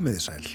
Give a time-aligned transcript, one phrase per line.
[0.00, 0.46] Komiði sæl.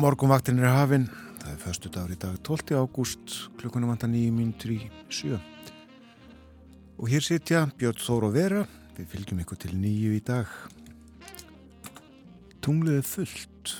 [0.00, 1.02] Morgunvaktin er hafinn.
[1.42, 2.72] Það er förstu dagur í dag 12.
[2.80, 5.36] ágúst, klukkunum vanda 9.37.
[6.96, 8.64] Og hér sitja Björn Þór og Vera.
[8.96, 10.48] Við fylgjum ykkur til nýju í dag.
[12.64, 13.76] Tunglið er fullt.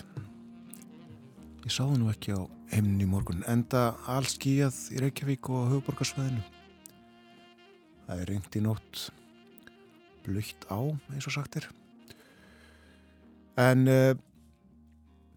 [1.65, 2.45] Ég sáðu nú ekki á
[2.77, 3.47] heimni morgun.
[3.49, 6.45] Enda allskíjað í Reykjavík og höfuborgarsveðinu.
[8.11, 9.06] Það er reynd í nótt
[10.21, 10.84] blöytt á,
[11.17, 11.73] eins og sagt er
[13.61, 14.12] en uh,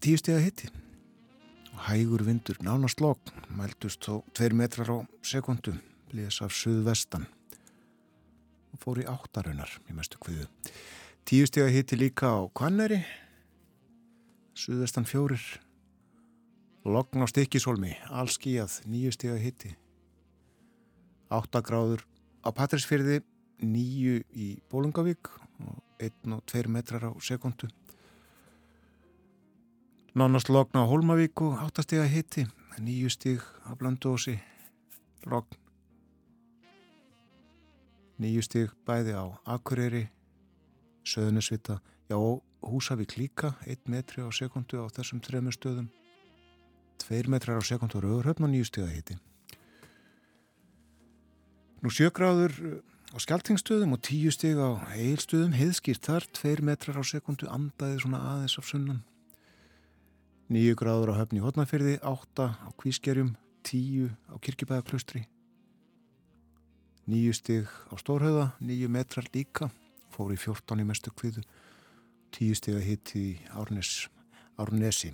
[0.00, 0.70] tíu steg að hitti
[1.86, 3.20] hægur vindur nánast lók
[3.52, 5.74] mæltust þó tveir metrar á sekundu
[6.10, 7.26] bliðis af suðvestan.
[8.72, 10.48] Og fór í áttarunar í mestu kviðu.
[11.26, 13.02] Tíu steg að hitti líka á Kvanneri
[14.56, 15.42] suðvestan fjórir.
[16.86, 19.72] Logn á stikkisólmi allskíjað nýju steg að hitti
[21.34, 22.06] áttagráður
[22.46, 23.20] á Patrísfyrði
[23.60, 25.32] nýju í Bólungavík
[25.66, 27.68] og einn og tveir metrar á sekundu
[30.16, 32.46] Nánast logna á Hólmavík og áttastega hitti,
[32.80, 34.38] nýju stig á Blandósi,
[35.28, 35.58] logn.
[38.16, 40.06] Nýju stig bæði á Akureyri,
[41.04, 42.16] Söðunisvita, já
[42.64, 45.90] Húsavík líka, 1 metri á sekundu á þessum trefnum stöðum,
[47.04, 49.18] 2 metrar á sekundu á Rauðurhöfn og nýju stiga hitti.
[51.84, 52.56] Nú sjögráður
[53.12, 58.24] á Skeltingstöðum og 10 stig á Eilstöðum, heiðskýrt þar, 2 metrar á sekundu, andaði svona
[58.32, 59.04] aðeins af sunnan.
[60.46, 63.32] 9 gráður á höfni Hotnafyrði, 8 á Kvískerjum,
[63.66, 65.24] 10 á Kirkibæðaklaustri,
[67.10, 69.72] 9 stig á Stórhauða, 9 metrar líka,
[70.14, 71.42] fór í 14 í mestu kviðu,
[72.30, 74.06] 10 stig að hitti í Árnes,
[74.54, 75.10] Árnesi,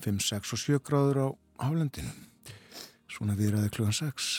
[0.00, 1.28] 5, 6 og 7 gráður á
[1.68, 2.16] Hálendinu,
[3.12, 4.34] svona viðræði klugan 6.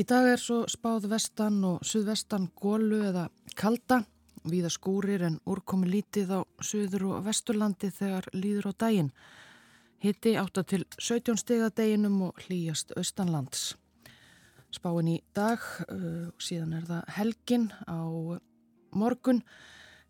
[0.00, 3.28] Í dag er svo spáð vestan og suðvestan gólu eða
[3.58, 4.06] kalda
[4.46, 9.12] Víða skúrir en úrkomi lítið á söður og vesturlandi þegar líður á daginn.
[9.98, 13.72] Hitti átta til 17 stega deginum og hlýjast austanlands.
[14.70, 17.98] Spáin í dag, uh, síðan er það helgin á
[18.94, 19.42] morgun,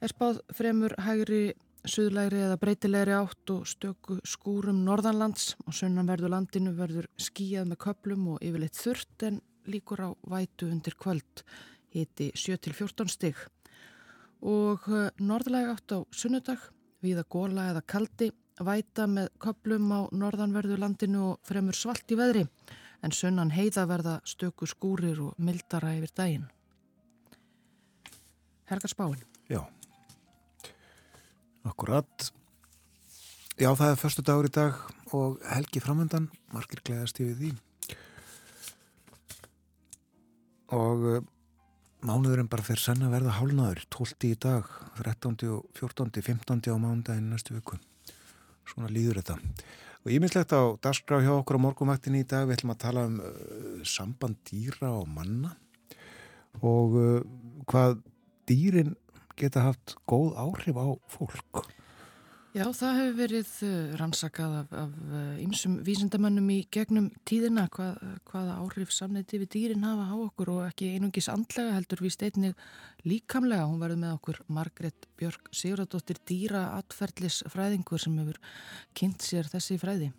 [0.03, 1.55] er spáð fremur hægri
[1.89, 8.27] suðlæri eða breytilegri átt og stöku skúrum norðanlands og sunnanverðu landinu verður skíjað með köplum
[8.35, 11.45] og yfirleitt þurft en líkur á vætu undir kvöld.
[11.95, 13.39] Hitti 7 til 14 steg
[14.43, 16.61] og eh, norðlæg átt á sunnudag,
[17.03, 22.47] viða góla eða kaldi, væta með köplum á norðanverðu landinu og fremur svalt í veðri,
[23.03, 26.49] en sunnan heiða verða stöku skúrir og mildara yfir daginn.
[28.69, 29.23] Hergar spáin.
[29.49, 29.63] Já,
[31.65, 32.33] akkurat.
[33.59, 34.77] Já, það er förstu dagur í dag
[35.17, 37.55] og helgi framöndan, margir gleðast yfir því.
[40.77, 41.27] Og eh,
[42.05, 44.29] mánuðurinn bara fyrir senn að verða hálnaður 12.
[44.29, 44.67] í dag,
[45.01, 45.35] 13.
[45.51, 46.23] og 14.
[46.23, 46.61] 15.
[46.71, 47.79] á mánudaginn næstu viku
[48.69, 49.39] svona líður þetta
[50.05, 53.19] og íminnslegt á dagskrá hjá okkur á morgumættin í dag við ætlum að tala um
[53.19, 55.57] uh, samband dýra og manna
[56.63, 57.19] og uh,
[57.67, 57.99] hvað
[58.49, 58.95] dýrin
[59.39, 61.67] geta haft góð áhrif á fólk
[62.59, 64.95] Já, það hefur verið uh, rannsakað af
[65.39, 70.51] ymsum uh, vísindamannum í gegnum tíðina hvað, hvaða áhrif samneiti við dýrin hafa á okkur
[70.57, 72.51] og ekki einungis andlega heldur við steinni
[73.07, 73.69] líkamlega.
[73.69, 78.43] Hún verður með okkur Margret Björk Sigurðardóttir dýra atferðlis fræðingur sem hefur
[78.99, 80.11] kynnt sér þessi fræði.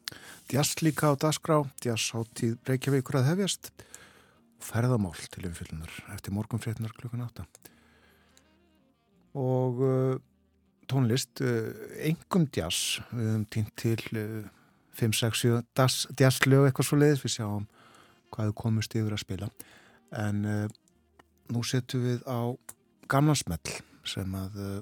[0.47, 6.39] Djast líka á dagskrá, djast á tíð Reykjavíkur að hefjast og ferðamál til umfylgjunar eftir
[6.39, 7.49] morgunfrétnar klukkan átta.
[9.35, 9.83] Og...
[10.89, 11.41] Tónlist,
[12.01, 13.99] engum eh, jazz, við höfum týnt til
[14.97, 15.43] 5-6
[16.17, 17.67] jazzlög eitthvað svo leiðis, við sjáum
[18.33, 19.49] hvað við komumst yfir að spila.
[20.17, 20.63] En uh,
[21.53, 22.41] nú setjum við á
[23.09, 23.75] gamla smell
[24.07, 24.79] sem að uh,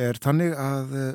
[0.00, 1.14] er þannig að uh,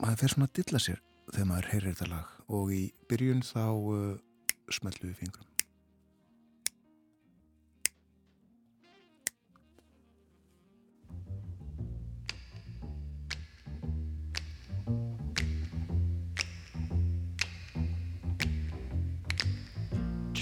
[0.00, 1.02] maður fer svona að dilla sér
[1.32, 2.32] þegar maður heyrir þetta lag.
[2.56, 3.64] Og í byrjun þá
[4.70, 5.55] smellum við fingrum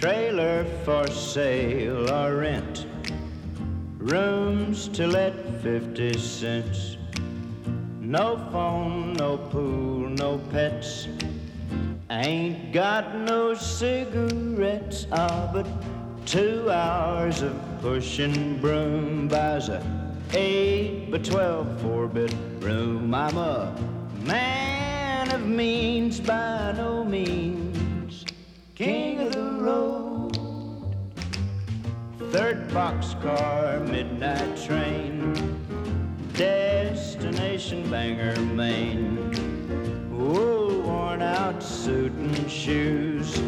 [0.05, 2.85] Trailer for sale or rent.
[3.97, 6.99] Rooms to let 50 cents.
[8.01, 11.09] No phone, no pool, no pets.
[12.11, 15.07] Ain't got no cigarettes.
[15.11, 15.67] Ah, but
[16.27, 19.81] two hours of pushing broom buys a
[20.35, 23.15] eight by twelve four bit room.
[23.15, 23.75] I'm a
[24.21, 27.74] man of means by no means
[28.75, 30.37] king of the road.
[32.33, 35.33] third boxcar midnight train,
[36.33, 39.31] destination Bangor, Maine.
[40.13, 43.41] Old worn out suit and shoes.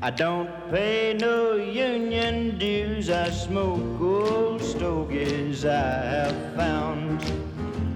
[0.00, 3.10] I don't pay no union dues.
[3.10, 7.20] I smoke old stogies I have found.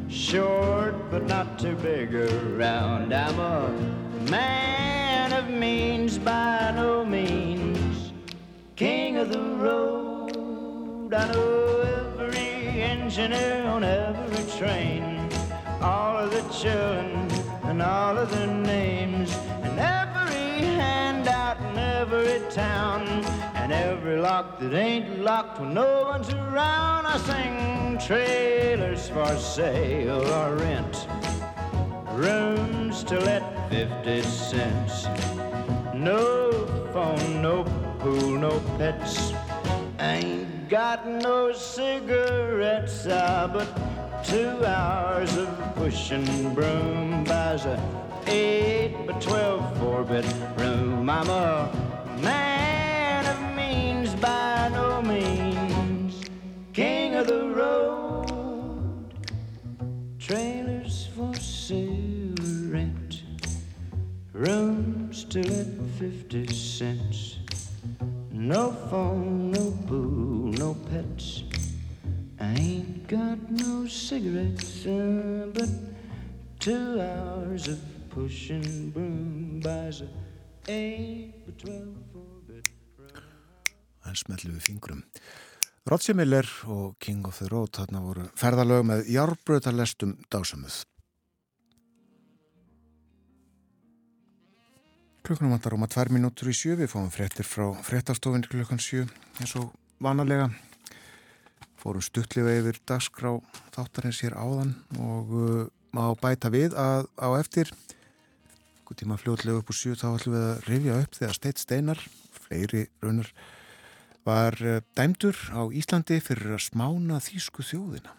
[0.09, 3.15] Short but not too big around.
[3.15, 4.00] I'm a
[4.31, 8.13] man of means by no means.
[8.77, 11.13] King of the road.
[11.13, 15.29] I know every engineer on every train.
[15.81, 17.29] All of the children
[17.65, 19.33] and all of their names.
[19.65, 23.09] And every handout in every town.
[23.55, 27.07] And every lock that ain't locked when no one's around.
[27.07, 31.07] I sing trailers for sale or rent.
[32.13, 35.07] Rooms to let 50 cents.
[35.95, 36.51] No
[36.93, 37.65] phone, no
[38.01, 39.33] pool, no pets.
[39.99, 43.69] Ain't got no cigarettes, ah, but
[44.25, 47.77] two hours of pushing broom buys a
[48.27, 51.09] eight by twelve four bedroom.
[51.09, 51.71] I'm a
[52.21, 56.23] man of means by no means,
[56.73, 57.50] king of the
[64.41, 67.39] rooms to let fifty cents.
[68.33, 71.45] No phone, no pool, no pets.
[72.41, 75.69] I ain't got no cigarettes, uh, but
[76.59, 77.79] two hours of
[78.09, 80.09] pushing broom buys a
[80.69, 82.73] eight by twelve four-bit
[84.09, 85.05] en smetlu við fingrum.
[85.91, 90.81] Roger Miller og King of the Road þarna voru ferðalög með járbröðarlestum dásamuð.
[95.31, 99.05] Klukkunum vantar um að tvær mínútur í sjö, við fáum fréttir frá fréttastofin klukkan sjö
[99.39, 99.69] eins og
[100.03, 100.49] vanalega.
[101.79, 103.37] Fórum stuttlega yfir dagskrá
[103.71, 105.63] þáttarins hér áðan og uh,
[105.95, 107.71] má bæta við að á eftir,
[108.81, 112.05] einhver tíma fljóðlega upp úr sjö, þá ætlum við að rifja upp þegar Steit Steinar,
[112.43, 113.33] fleiri raunar,
[114.27, 118.19] var uh, dæmdur á Íslandi fyrir að smána þýsku þjóðina.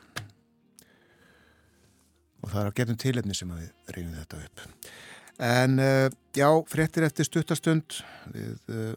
[2.40, 4.70] Og það er að getum tilefni sem að við reyfum þetta upp.
[5.40, 8.02] En uh, já, fréttir eftir stuttastund,
[8.34, 8.94] við uh,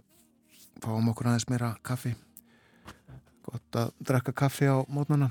[0.82, 2.14] fáum okkur aðeins meira kaffi.
[3.44, 5.30] Gott að drekka kaffi á mótnana.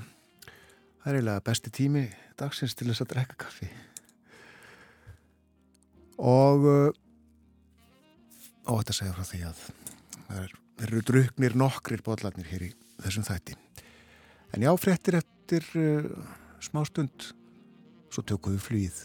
[1.02, 2.04] Það er eiginlega besti tími
[2.40, 3.70] dagsins til þess að drekka kaffi.
[6.18, 6.90] Og uh,
[8.70, 9.64] óvægt að segja frá því að
[10.24, 10.54] það er,
[10.86, 12.74] eru druknir nokkrir bóðlarnir hér í
[13.04, 13.58] þessum þætti.
[14.54, 16.06] En já, fréttir eftir uh,
[16.62, 17.32] smástund,
[18.14, 19.02] svo tökum við flýð.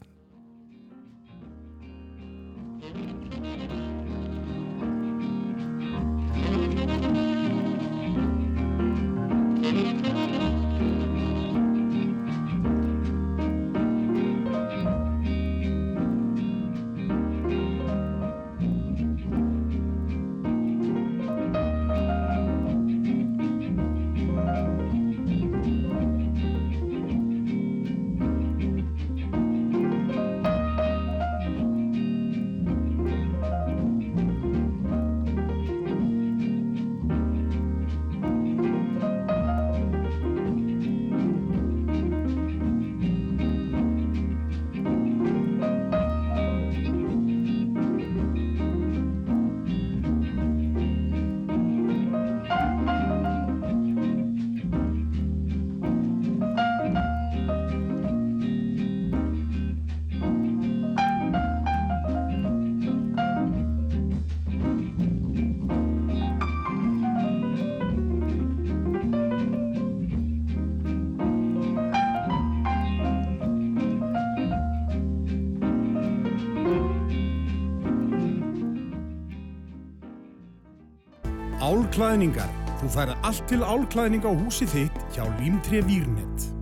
[82.00, 82.48] Álklæðningar.
[82.80, 86.59] Þú færð allt til álklæðning á húsi þitt hjá Límtré Výrnett.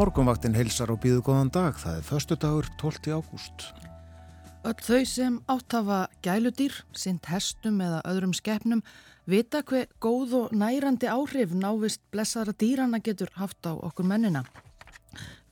[0.00, 1.74] Morgonvaktin heilsar og býðu góðan dag.
[1.76, 3.10] Það er förstu dagur 12.
[3.20, 3.64] ágúst.
[4.64, 8.80] Öll þau sem áttafa gæludýr, sint hestum eða öðrum skeppnum
[9.28, 14.46] vita hver góð og nærandi áhrif návist blessaðra dýrana getur haft á okkur mennina.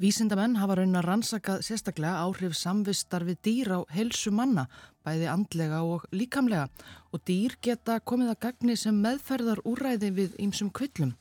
[0.00, 4.64] Vísindamenn hafa raun að rannsakað sérstaklega áhrif samvistar við dýr á helsu manna,
[5.04, 6.70] bæði andlega og líkamlega
[7.12, 11.18] og dýr geta komið að gagni sem meðferðar úræði við ýmsum kvillum.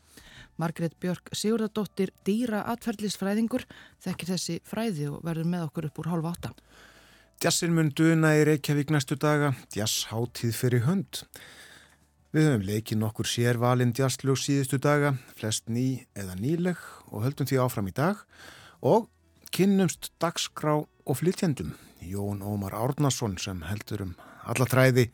[0.58, 3.68] Margrét Björk Sigurðardóttir dýra atferðlisfræðingur
[4.04, 6.54] þekkir þessi fræði og verður með okkur upp úr hálfa átta.
[7.38, 11.22] Djassin mun duna í Reykjavík næstu daga, djass hátíð fyrir hönd.
[12.34, 17.62] Við höfum leikið nokkur sérvalinn djasslög síðustu daga, flest ný eða nýleg og höldum því
[17.62, 18.26] áfram í dag
[18.82, 19.08] og
[19.54, 21.76] kynnumst dagskrá og flytjendum.
[22.02, 25.08] Jón Ómar Árnason sem heldur um alla træði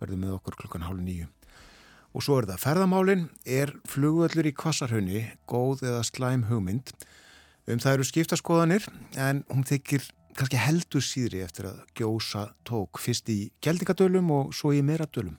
[0.00, 1.28] verður með okkur klukkan hálf nýju.
[2.16, 6.94] Og svo er það ferðamálinn, er flugvöldur í kvassarhaunni, góð eða slæm hugmynd.
[7.68, 8.86] Um það eru skiptaskoðanir
[9.20, 10.06] en hún þykir
[10.36, 15.36] kannski heldur síðri eftir að gjósa tók fyrst í geldingadölum og svo í meradölum.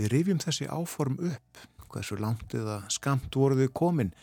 [0.00, 1.60] Við rifjum þessi áform upp,
[1.92, 4.14] hversu langt eða skamt voruðu komin.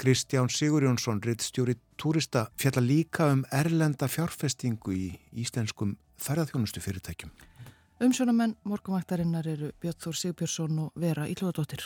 [0.00, 5.08] Kristján Sigurjónsson, rittstjóri túrista, fjalla líka um erlenda fjárfestingu í
[5.44, 7.30] íslenskum ferðarþjónustu fyrirtækjum.
[8.02, 11.84] Umsjónamenn morgumvæktarinnar eru Björn Þór Sigbjörnsson og Vera Ílúðadóttir.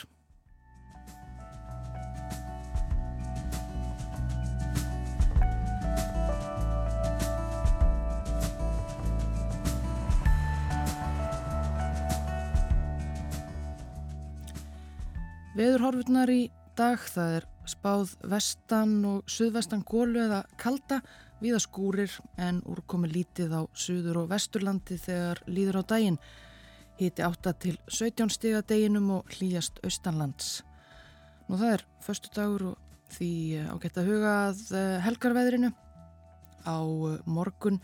[15.59, 21.03] Veðurhorfurnar í dag, það er spáð vestan og suðvestan gólu eða kalda,
[21.39, 26.19] viða skúrir en úrkomi lítið á suður og vesturlandi þegar líður á daginn.
[26.99, 30.59] Hiti 8 til 17 stiga deginum og hlýjast austanlands.
[31.47, 32.77] Nú það er förstu dagur og
[33.15, 33.31] því
[33.71, 35.71] ágætt að huga að eh, helgarveðrinu
[36.67, 37.79] á eh, morgun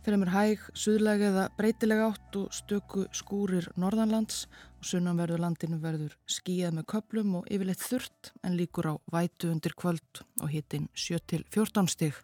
[0.00, 4.46] fyrir mér hæg, suðlega eða breytilega átt og stöku skúrir norðanlands
[4.78, 9.76] og sunnanverðu landinu verður skíjað með köplum og yfirleitt þurrt en líkur á vætu undir
[9.76, 12.16] kvöld og hitin 7-14 stig.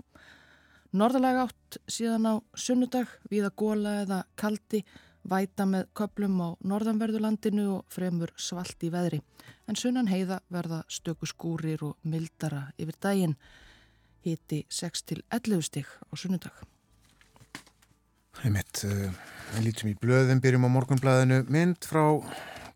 [0.96, 4.80] Norðalega átt síðan á sunnudag, viða góla eða kaldi,
[5.28, 9.18] væta með köplum á norðanverðu landinu og fremur svalt í veðri.
[9.68, 13.34] En sunnan heiða verða stöku skúrir og mildara yfir daginn,
[14.24, 16.64] hiti 6-11 stig á sunnudag.
[18.40, 19.12] Einmitt, uh,
[19.52, 22.06] við lítum í blöðum, byrjum á morgunblæðinu, mynd frá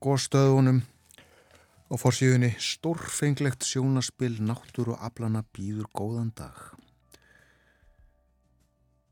[0.04, 0.82] góðstöðunum
[1.88, 6.60] og fórsíðunni stórfenglegt sjónaspill, náttúr og aflana býður góðan dag.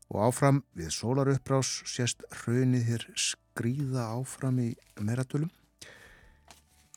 [0.09, 5.51] Og áfram við sólaruppbrás sést raunið hér skrýða áfram í meratölum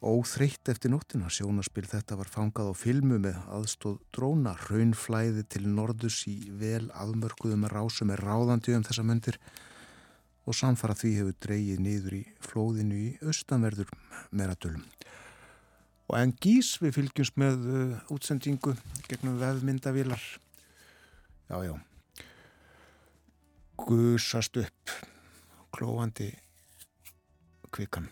[0.02, 6.25] Óþreytt eftir nóttina sjónaspil þetta var fangað á filmu með aðstóð dróna, raunflæði til norðus
[6.26, 9.38] í vel afmörkuðum rásum er ráðandi um þessa myndir
[10.42, 13.95] og samfara því hefur dreyið niður í flóðinu í austanverður
[14.35, 14.83] meradölum.
[16.11, 18.75] Og en gís við fylgjumst með uh, útsendingu
[19.07, 20.26] gegnum vefmyndavilar.
[21.47, 21.76] Já, já.
[23.86, 24.92] Gusast upp
[25.74, 26.28] klóandi
[27.72, 28.06] kvikan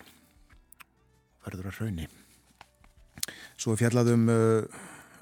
[1.44, 2.06] verður að raunni.
[3.60, 4.80] Svo fjallaðum uh,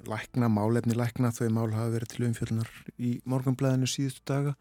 [0.08, 4.54] lækna, málefni lækna, þau mál hafa verið til umfjöldunar í morgunblæðinu síðustu daga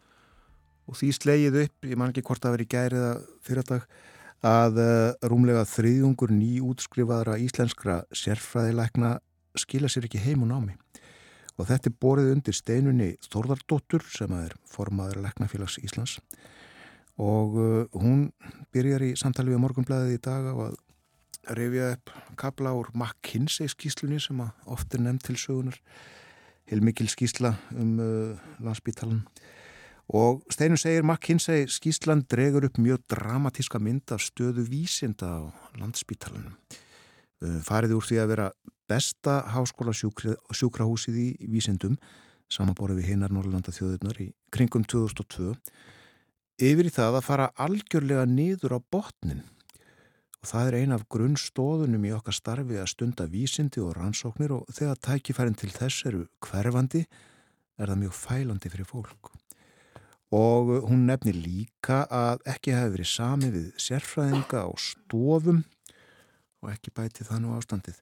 [0.88, 3.88] og því slegið upp, ég man ekki hvort að verið gærið að fyrirdag,
[4.48, 9.18] að uh, rúmlega þriðjungur nýjútskrifaðra íslenskra sérfræðilækna
[9.58, 10.78] skila sér ekki heim og námi.
[11.58, 16.20] Og þetta er borðið undir steinunni Þorðardóttur sem er formaður læknafélags Íslands.
[17.18, 18.28] Og uh, hún
[18.76, 20.78] byrjar í samtali við morgunblæðið í dag á að
[21.58, 25.78] rifja upp kabla úr McKinsey skýslunni sem oft er nefnd til sögunar
[26.68, 29.24] heilmikil skýsla um uh, landsbítalan
[30.08, 35.42] og Steinu segir McKinsey skýslan dregur upp mjög dramatíska mynd af stöðu vísinda á
[35.80, 38.50] landsbítalanum uh, farið úr því að vera
[38.88, 41.98] besta háskóla sjúkrahúsið í vísindum
[42.52, 45.54] samanborið við hinnar Norrlanda þjóðurnar í kringum 2002
[46.64, 49.44] yfir í það að fara algjörlega niður á botnin
[50.42, 54.70] og það er ein af grunnstóðunum í okkar starfi að stunda vísindi og rannsóknir og
[54.74, 57.04] þegar tækifærin til þess eru hverfandi
[57.78, 59.32] er það mjög fælandi fyrir fólk.
[60.34, 65.62] Og hún nefnir líka að ekki hafi verið sami við sérfræðinga á stofum
[66.64, 68.02] og ekki bæti það nú ástandið.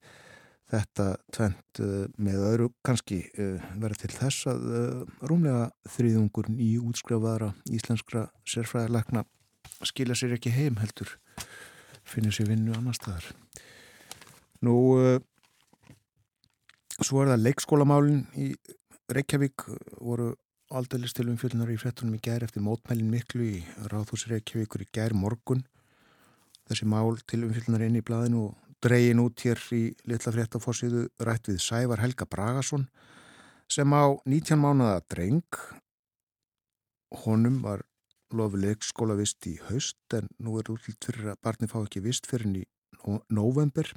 [0.72, 1.06] Þetta
[1.36, 7.52] tvent uh, með öðru kannski uh, verið til þess að uh, rúmlega þriðungur í útskrifaðara
[7.70, 9.26] íslenskra sérfræðilegna
[9.86, 11.12] skilja sér ekki heim heldur
[12.06, 13.28] finnir sér vinnu annar staðar.
[14.66, 14.76] Nú,
[17.02, 18.52] svo er það leikskólamálinn í
[19.14, 19.66] Reykjavík
[20.00, 20.32] voru
[20.74, 23.60] aldeilis til umfjöldunar í frettunum í gær eftir mótmælin miklu í
[23.92, 25.62] Ráðhúsreikjavíkur í gær morgun.
[26.66, 31.50] Þessi mál til umfjöldunar inn í blæðinu og dregin út hér í litla fréttafossiðu rætt
[31.50, 32.86] við Sævar Helga Bragason
[33.72, 35.58] sem á 19 mánuða dreng.
[37.26, 37.82] Honum var
[38.36, 42.50] lofileg skólavist í haust en nú er útlýtt fyrir að barni fá ekki vist fyrir
[42.50, 43.90] henni í november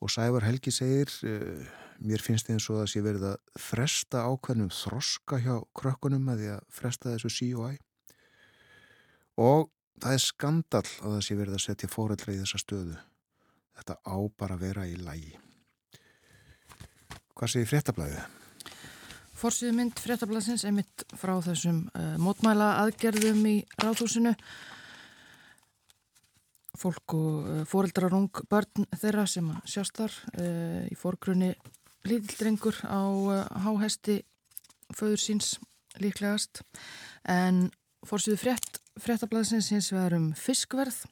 [0.00, 1.60] og Sævar Helgi segir uh,
[2.00, 6.42] mér finnst það eins og það sé verið að fresta ákveðnum þroska hjá krökkunum að
[6.42, 7.72] því að fresta þessu sí og æ.
[9.40, 12.98] Og það er skandal að það sé verið að setja fóröldra í þessa stöðu
[13.78, 15.38] þetta á bara að vera í lægi
[17.40, 18.24] Hvað segir fréttablaðið?
[19.40, 24.34] Forsiðu mynd fréttablaðsins er mitt frá þessum uh, mótmæla aðgerðum í ráðhúsinu.
[26.76, 31.54] Fólk og uh, fóreldrar ung börn þeirra sem sjást þar uh, í fórgrunni
[32.04, 33.00] lítildrengur á
[33.64, 34.18] háhesti
[34.92, 35.54] föður síns
[35.96, 36.60] líklegast.
[37.24, 37.70] En
[38.04, 41.06] fórsýðu frétt, fréttablaðsins hins vegar um fiskverð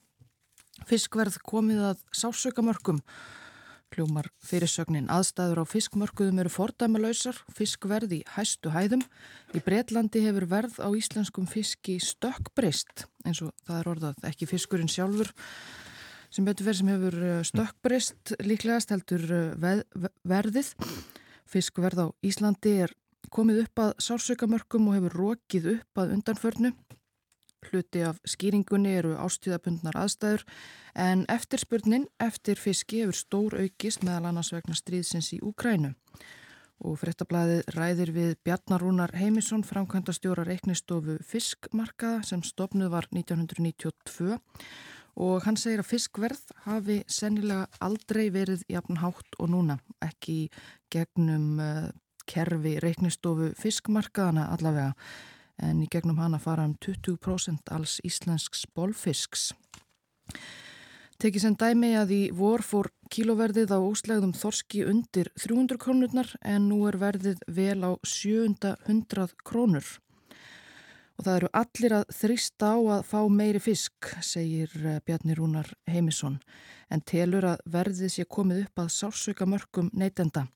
[0.89, 3.03] fiskverð komið að sásaukamörkum
[3.95, 9.03] Hljómar fyrirsögnin aðstæður á fiskmörkuðum eru fordæmalöysar, fiskverð í hæstu hæðum.
[9.57, 14.93] Í Breitlandi hefur verð á íslenskum fiski stökkbreyst, eins og það er orðað ekki fiskurinn
[14.93, 15.33] sjálfur
[16.29, 19.83] sem betur verð sem hefur eh, stökkbreyst líklegast heldur eh, veð,
[20.29, 20.75] verðið.
[21.49, 22.93] Fiskverð á Íslandi er
[23.33, 26.75] komið upp að sársökamörkum og hefur rókið upp að undanförnu.
[27.67, 30.45] Hluti af skýringunni eru ástíðabundnar aðstæður
[30.95, 35.95] en eftirspurnin eftir fiski hefur stór aukist meðal annars vegna stríðsins í Úkrænu.
[36.87, 44.39] Og frettablaðið ræðir við Bjarnarúnar Heimisson, framkvæmda stjóra reiknistofu Fiskmarkaða sem stopnuð var 1992
[45.19, 50.47] og hann segir að fiskverð hafi sennilega aldrei verið jafn hátt og núna, ekki
[50.95, 51.89] gegnum uh,
[52.29, 54.93] kerfi reiknistofu Fiskmarkaðana allavega
[55.59, 59.53] en í gegnum hana fara um 20% alls íslensks bólfisks.
[61.19, 66.69] Tekið sem dæmi að í vor fór kíloverðið á óslegðum þorski undir 300 krónurnar en
[66.71, 69.89] nú er verðið vel á 700 krónur.
[71.19, 75.73] Og það eru allir að þrýsta á að fá meiri fisk, segir eh, Bjarni Rúnar
[75.91, 76.39] Heimisson,
[76.87, 80.47] en telur að verðið sé komið upp að sársöka mörgum neytenda.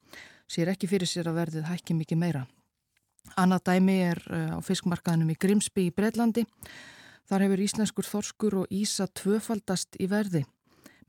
[0.46, 2.46] Sér ekki fyrir sér að verðið hækki mikið meira.
[3.38, 6.44] Annað dæmi er eh, á fiskmarkaðinum í Grimsby í Breitlandi.
[7.30, 10.42] Þar hefur íslenskur þorskur og ísa tvöfaldast í verði.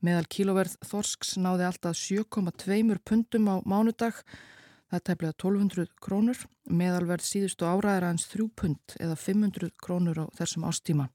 [0.04, 4.20] Meðal kíloverð þorsks náði alltaf 7,2 pundum á mánudag.
[4.88, 6.40] Það er tæplega 1200 krónur.
[6.64, 11.10] Meðalverð síðustu ára er aðeins 3 pund eða 500 krónur á þessum ástíma.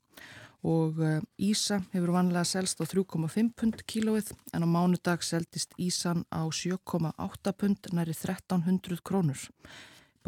[0.67, 6.25] Og eh, ísa hefur vanlega selst á 3,5 pund kílóið en á mánudag seldist ísan
[6.29, 9.49] á 7,8 pund næri 1300 krónur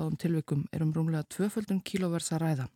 [0.02, 2.68] báðum tilvikum er um rúmlega tvöföldun kílóverðs að ræða.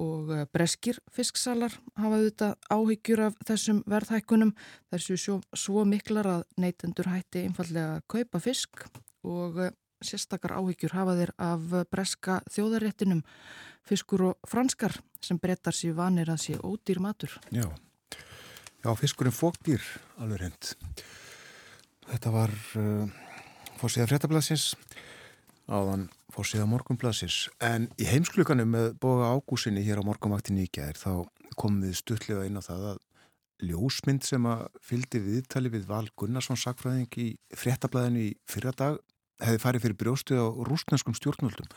[0.00, 4.54] Og eh, breskir fisksalar hafa auðvitað áhyggjur af þessum verðhækkunum
[4.92, 8.86] þessu svo, svo miklar að neytendur hætti einfallega að kaupa fisk
[9.26, 13.24] og eh, sérstakar áhyggjur hafa þeir af breska þjóðaréttinum
[13.84, 17.34] fiskur og franskar sem brettar sér vanir að sé ódýr matur.
[17.52, 17.66] Já,
[18.80, 19.82] Já fiskurinn fóktýr
[20.16, 20.70] alveg hend.
[22.08, 23.10] Þetta var uh,
[23.76, 24.70] fórsíða fréttablasins
[25.70, 30.98] áðan fór síðan morgunblassis en í heimsklukanum með boga ágúsinni hér á morgunvaktinni í gæðir
[30.98, 31.12] þá
[31.54, 33.00] komum við stuttlega inn á það að
[33.70, 39.00] ljósmynd sem að fyldi viðtali við Val Gunnarsson sakfræðing í fréttablaðinu í fyrradag
[39.40, 41.68] hefði farið fyrir brjóstuð á rúsnenskum stjórnvöldum.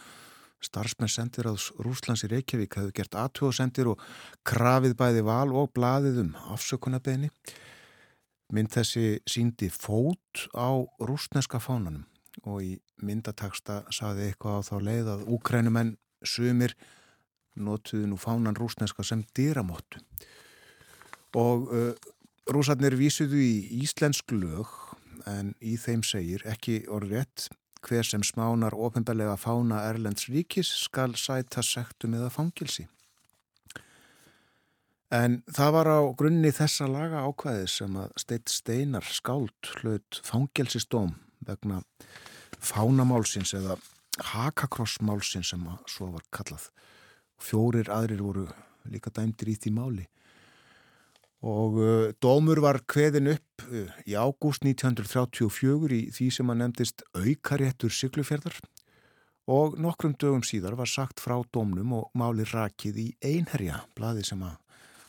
[0.64, 1.54] Starfsmenn sendir á
[1.84, 4.04] Rúslands í Reykjavík hefði gert aðtjóðsendir og
[4.48, 7.32] krafið bæði Val og blaðið um afsökunarbeginni
[8.54, 10.72] mynd þessi síndi fót á
[11.04, 12.06] rúsneska fánanum
[12.48, 12.72] og í
[13.06, 16.76] myndataksta saði eitthvað á þá leið að úkrænumenn sumir
[17.54, 20.02] notuðu nú fánan rúsneska sem dýramottu
[21.38, 21.92] og uh,
[22.50, 24.72] rúsarnir vísuðu í íslensk lög
[25.30, 27.48] en í þeim segir ekki orð rétt
[27.84, 32.88] hver sem smánar ofinbarlega fána Erlends ríkis skal sæta sektum eða fangilsi.
[35.13, 41.13] En það var á grunni þessa laga ákvæði sem að Steitt Steinar skáld hlut fangelsistóm
[41.46, 41.84] vegna
[42.63, 43.78] fánamálsins eða
[44.34, 46.69] hakakrossmálsins sem svo var kallað.
[47.41, 48.47] Fjórir aðrir voru
[48.89, 50.06] líka dæmdir í því máli.
[51.43, 57.04] Og uh, dómur var kveðin upp uh, í ágúst 1934 í því sem að nefndist
[57.12, 58.62] aukaréttur syklufjörðar
[59.52, 64.39] og nokkrum dögum síðar var sagt frá dómnum og máli rakið í einherja, bladi sem
[64.39, 64.56] að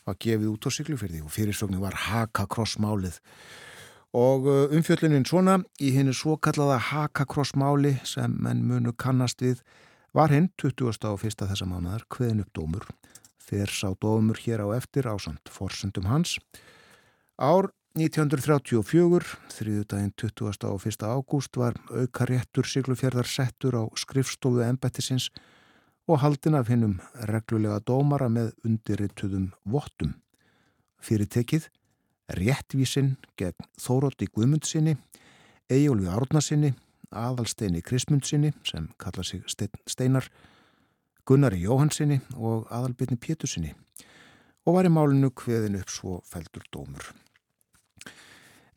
[0.04, 3.20] var gefið út á syklufjörði og fyrirsögnin var hakakrossmálið
[4.14, 9.64] Og uh, umfjöllunin svona í hennu svo kallaða hakakrossmáli sem menn munu kannast við
[10.14, 11.09] Var hinn 20.
[11.11, 11.40] og 1.
[11.42, 12.85] þessa mánuðar hveðin upp dómur,
[13.42, 16.37] fyrr sá dómur hér á eftir ásand forsendum hans.
[17.35, 20.68] Ár 1934, þriðudaginn 20.
[20.70, 21.03] og 1.
[21.03, 25.33] ágúst var auka réttur siglufjörðar settur á skrifstofu embættisins
[26.07, 30.14] og haldin af hinnum reglulega dómara með undirrituðum vottum.
[31.03, 31.66] Fyrirtekið,
[32.28, 34.96] réttvísin gegn Þórótti Guðmundsinni,
[35.70, 36.74] Ejólfi Árnasinni,
[37.14, 40.28] aðalsteini Krismundsinni sem kalla sig Steinar,
[41.24, 43.74] Gunnari Jóhansinni og aðalbyrni Pétursinni
[44.64, 47.12] og var í málinu hveðin upp svo feldur dómur.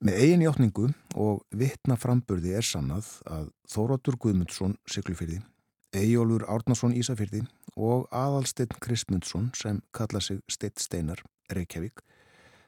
[0.03, 5.39] Með eigin hjáttningu og vittna framburði er sannað að Þóróttur Guðmundsson Siglufyrði,
[5.95, 7.41] Ejólfur Árnason Ísafyrði
[7.75, 12.03] og aðalsteinn Krismundsson sem kalla sig Steitt Steinar Reykjavík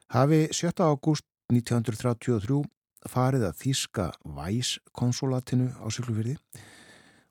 [0.09, 0.73] hafi 7.
[0.81, 2.63] ágúst 1933
[3.09, 6.33] farið að þýska væskonsulatinu á Siglufyrði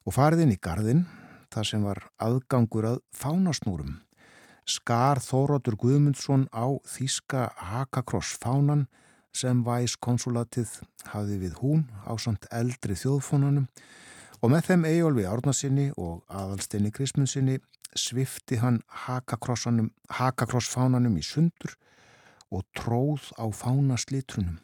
[0.07, 1.01] og farið inn í gardin
[1.51, 3.97] þar sem var aðgangur að fánasnúrum.
[4.69, 8.87] Skar Þórótur Guðmundsson á þýska Hakakross fánan
[9.35, 10.77] sem væskonsulatið
[11.11, 13.67] hafði við hún á samt eldri þjóðfónanum
[14.39, 17.59] og með þeim Ejólfi Árnarsinni og aðalstinni Krismunsinni
[17.99, 21.75] svifti hann Hakakross fánanum í sundur
[22.55, 24.59] og tróð á fánaslitrunum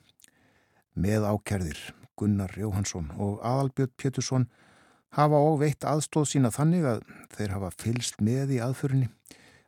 [0.94, 1.80] með ákerðir
[2.18, 4.46] Gunnar Jóhansson og Adalbjörn Pétursson
[5.14, 9.10] hafa og veitt aðstóð sína þannig að þeir hafa fylst með í aðförinni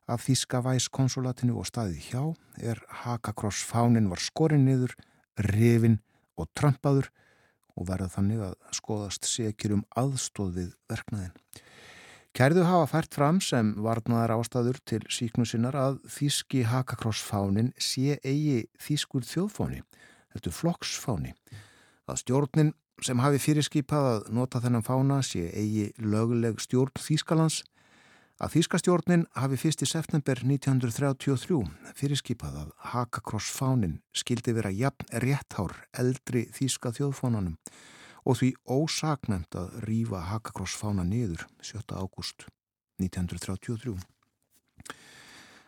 [0.07, 2.23] af Þíska væskonsulatinu og staðið hjá
[2.63, 4.95] er Hakakross fánin var skorinn niður,
[5.37, 5.99] rifin
[6.39, 7.11] og trampaður
[7.77, 11.35] og verða þannig að skoðast sekir um aðstóð við verknaðin.
[12.37, 18.19] Kærðu hafa fært fram sem varnaðar ástæður til síknu sinnar að Þíski Hakakross fánin sé
[18.21, 19.79] eigi Þískur þjóðfáni
[20.35, 21.33] heldur flokksfáni.
[22.05, 27.63] Að stjórnin sem hafi fyrirskipað að nota þennan fána sé eigi löguleg stjórn Þýskalands
[28.37, 31.63] að Þýskastjórnin hafi fyrst í september 1933
[31.97, 37.57] fyrirskipað að Hakakross-fánin skildi vera jafn rétthár eldri Þýska þjóðfónanum
[38.27, 41.95] og því ósaknæmt að rýfa Hakakross-fána niður 7.
[41.95, 42.49] ágúst
[42.99, 43.95] 1933.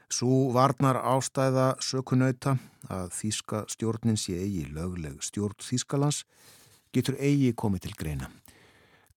[0.09, 2.57] Svo varnar ástæða sökunauta
[2.89, 6.25] að Þíska stjórnin sé eigi lögleg stjórn Þískalands
[6.97, 8.31] getur eigi komið til greina.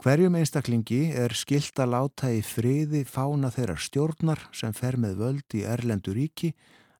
[0.01, 5.55] Hverjum einstaklingi er skilt að láta í friði fána þeirrar stjórnar sem fer með völd
[5.57, 6.51] í Erlendu ríki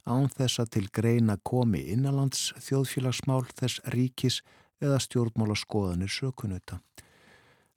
[0.06, 4.40] án þess að til greina komi innanlands þjóðfélagsmál þess ríkis
[4.82, 6.82] eða stjórnmála skoðanir sökunauta.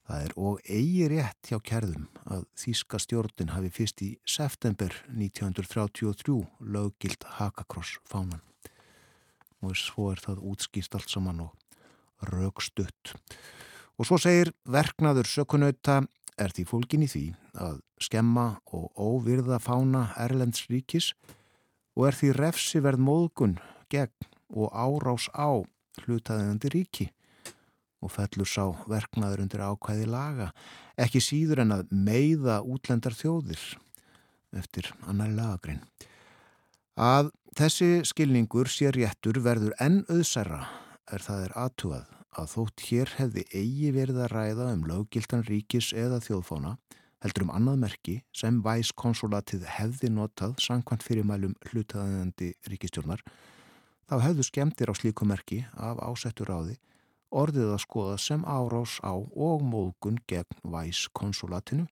[0.05, 6.35] Það er og eigi rétt hjá kerðum að Þíska stjórnin hafi fyrst í september 1933
[6.75, 8.43] löggild Hakakross fánan.
[9.65, 11.55] Og svo er það útskýst allt saman og
[12.29, 13.15] raukstutt.
[13.97, 16.03] Og svo segir verknaður sökunauta
[16.37, 17.25] er því fólkin í því
[17.65, 21.13] að skemma og óvirða fána Erlends ríkis
[21.95, 23.57] og er því refsi verð móðgun
[23.93, 25.65] gegn og árás á
[26.03, 27.07] hlutaðiðandi ríki
[28.05, 30.51] og fellur sá verknaður undir ákvæði laga,
[31.01, 33.63] ekki síður en að meiða útlendar þjóðir
[34.55, 35.81] eftir annar lagagrein.
[37.01, 40.61] Að þessi skilningur sé réttur verður enn auðsæra
[41.11, 45.93] er það er aðtúað að þótt hér hefði eigi verið að ræða um löggiltan ríkis
[45.97, 46.77] eða þjóðfóna
[47.25, 53.23] heldur um annað merki sem væskonsulatið hefði notað sangkvæmt fyrirmælum hlutaðandi ríkistjórnar
[54.11, 56.79] þá hefðu skemmtir á slíku merki af ásettur áði
[57.35, 61.87] orðið að skoða sem árás á og móðgun gegn væs konsulatinu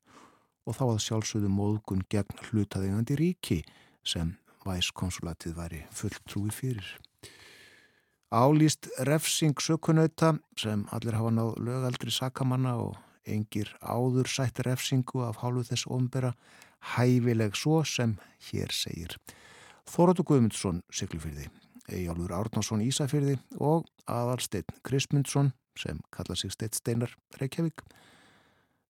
[0.67, 3.63] og þá að sjálfsögðu móðgun gegn hlutaðingandi ríki
[4.07, 6.87] sem væs konsulatið væri fullt trúi fyrir.
[8.33, 12.95] Álýst refsing sökunauta sem allir hafa náð lögaldri sakamanna og
[13.27, 16.33] engir áður sætt refsingu af hálfu þess ombera
[16.95, 18.17] hæfileg svo sem
[18.49, 19.19] hér segir.
[19.91, 21.51] Þóróttu Guðmundsson, Siglufyrði.
[21.91, 27.83] Ejálfur Árnarsson Ísafyrði og aðalsteinn Krismundsson sem kalla sig Steitt Steinar Reykjavík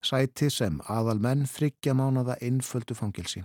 [0.03, 3.43] sæti sem aðal menn þryggja mánada einföldu fangilsi.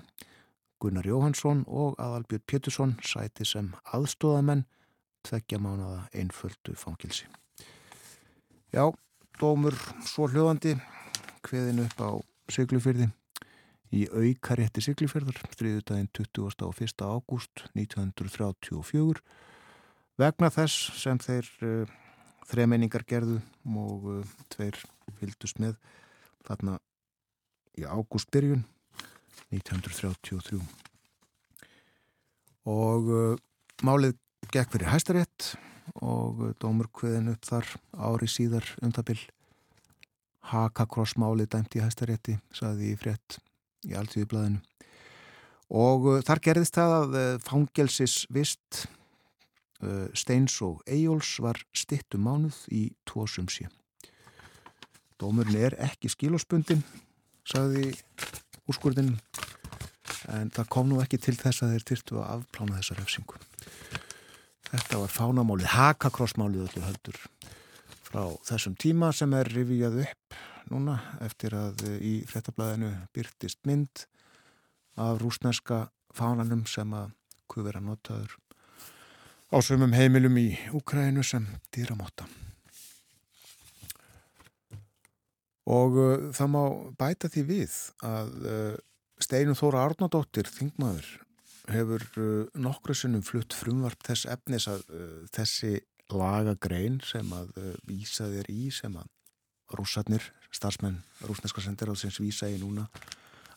[0.83, 4.65] Gunnar Jóhansson og aðalbjörn Pétursson sæti sem aðstóðamenn
[5.27, 7.27] tveggja mánada einföldu fangilsi.
[8.75, 8.91] Já,
[9.41, 9.75] dómur
[10.07, 10.77] svo hljóðandi
[11.47, 12.11] hveðin upp á
[12.53, 13.09] Siglufyrði
[13.95, 16.65] í aukarétti Siglifjörður þriðudaginn 20.
[16.67, 17.05] og 1.
[17.05, 19.23] ágúst 1934
[20.21, 21.95] vegna þess sem þeir uh,
[22.49, 23.39] þremenningar gerðu
[23.79, 24.77] og uh, tveir
[25.21, 25.79] fylgdust með
[26.49, 26.77] þarna
[27.79, 28.67] í ágústbyrjun
[29.55, 30.61] 1933
[32.69, 33.35] og uh,
[33.87, 34.19] málið
[34.53, 35.55] gekk fyrir hæstarétt
[36.05, 39.25] og dómur hveðin upp þar ári síðar um það byll
[40.49, 43.39] hakakrossmáli dæmt í hæstarétti, saði í frétt
[43.87, 44.63] í alltíðublaðinu.
[45.69, 48.87] Og uh, þar gerðist það að uh, fangelsis vist
[49.83, 53.69] uh, Steins og Eyjóls var stittu mánuð í tvo sumsi.
[55.19, 56.85] Dómurinn er ekki skilóspundin,
[57.49, 57.91] saði
[58.71, 59.17] úrskurðin,
[60.31, 63.41] en það kom nú ekki til þess að þeir tyrtu að afplána þessa refsingu.
[64.69, 67.19] Þetta var fánamálið, hakakrossmálið öllu höldur
[68.09, 70.39] frá þessum tíma sem er rivijað upp
[70.73, 74.05] núna eftir að í frettablaðinu byrtist mynd
[74.99, 77.15] af rúsneska fánanum sem að
[77.49, 78.35] kuð vera notaður
[79.49, 82.27] á svömmum heimilum í Úkrænu sem dýramotta.
[85.69, 86.63] Og uh, það má
[87.01, 88.77] bæta því við að uh,
[89.21, 91.09] Steinu Þóra Árnadóttir, þingmaður,
[91.69, 92.27] hefur uh,
[92.57, 94.85] nokkru sinnum flutt frumvart þess efnis að
[95.35, 95.79] þessi
[96.09, 97.51] lagagrein sem að
[97.85, 99.11] vísa þér í sem að
[99.77, 102.87] rússarnir, starfsmenn rúsneska sendiráðsins vísa í núna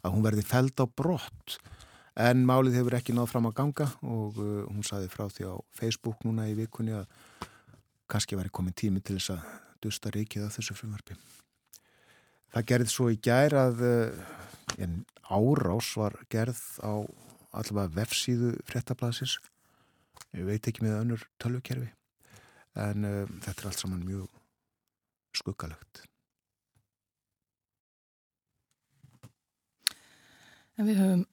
[0.01, 1.57] að hún verði feld á brott
[2.19, 5.55] en málið hefur ekki náð fram að ganga og uh, hún saði frá því á
[5.77, 7.07] Facebook núna í vikunni að
[8.11, 9.45] kannski væri komin tími til þess að
[9.81, 11.15] dusta reikið af þessu frumvarfi.
[12.51, 14.99] Það gerði svo í gær að uh,
[15.31, 17.07] árás var gerð á
[17.55, 19.37] allavega vefsíðu fréttablasins.
[20.35, 21.89] Ég veit ekki með önnur tölvukerfi
[22.79, 24.27] en uh, þetta er allt saman mjög
[25.35, 26.10] skuggalegt.
[30.81, 31.25] En við höfum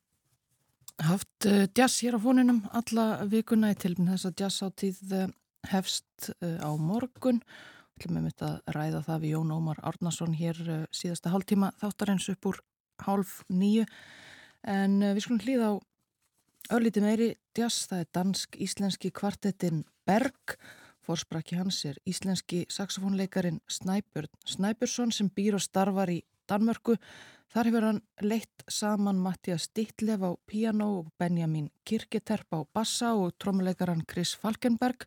[1.08, 5.30] haft uh, jazz hér á fóninum alla vikuna í tilbyn þess að jazz áttíð uh,
[5.70, 7.38] hefst uh, á morgun.
[7.96, 10.60] Við ætlum mitt að ræða það við Jón Ómar Árnason hér
[10.92, 12.60] síðasta hálftíma þáttarins upp úr
[13.06, 13.88] hálf nýju.
[14.68, 15.74] En við skulum hlýða á
[16.76, 20.58] örlíti meiri jazz, það er dansk-íslenski kvartettin Berg.
[21.08, 26.96] Forsprakki hans er íslenski saxofónleikarin Snæbjörn Snæbjörnsson sem býr og starfar í Danmörku.
[27.48, 33.36] Þar hefur hann leitt saman Mattias Dittlef á piano og Benjamin Kirketerp á bassa og
[33.40, 35.06] trómuleikaran Chris Falkenberg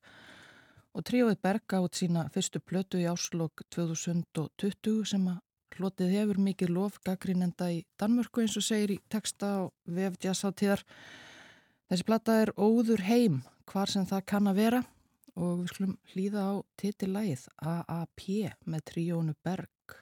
[0.98, 5.40] og tríóið Berg átt sína fyrstu plötu í áslokk 2020 sem að
[5.78, 10.84] hlotið hefur mikið lof gaggrínenda í Danmörku eins og segir í texta og vefdjasáttíðar.
[11.92, 14.82] Þessi platta er óður heim hvar sem það kann að vera
[15.36, 18.28] og við skulum hlýða á titillægið AAP
[18.66, 19.98] með tríónu Berg.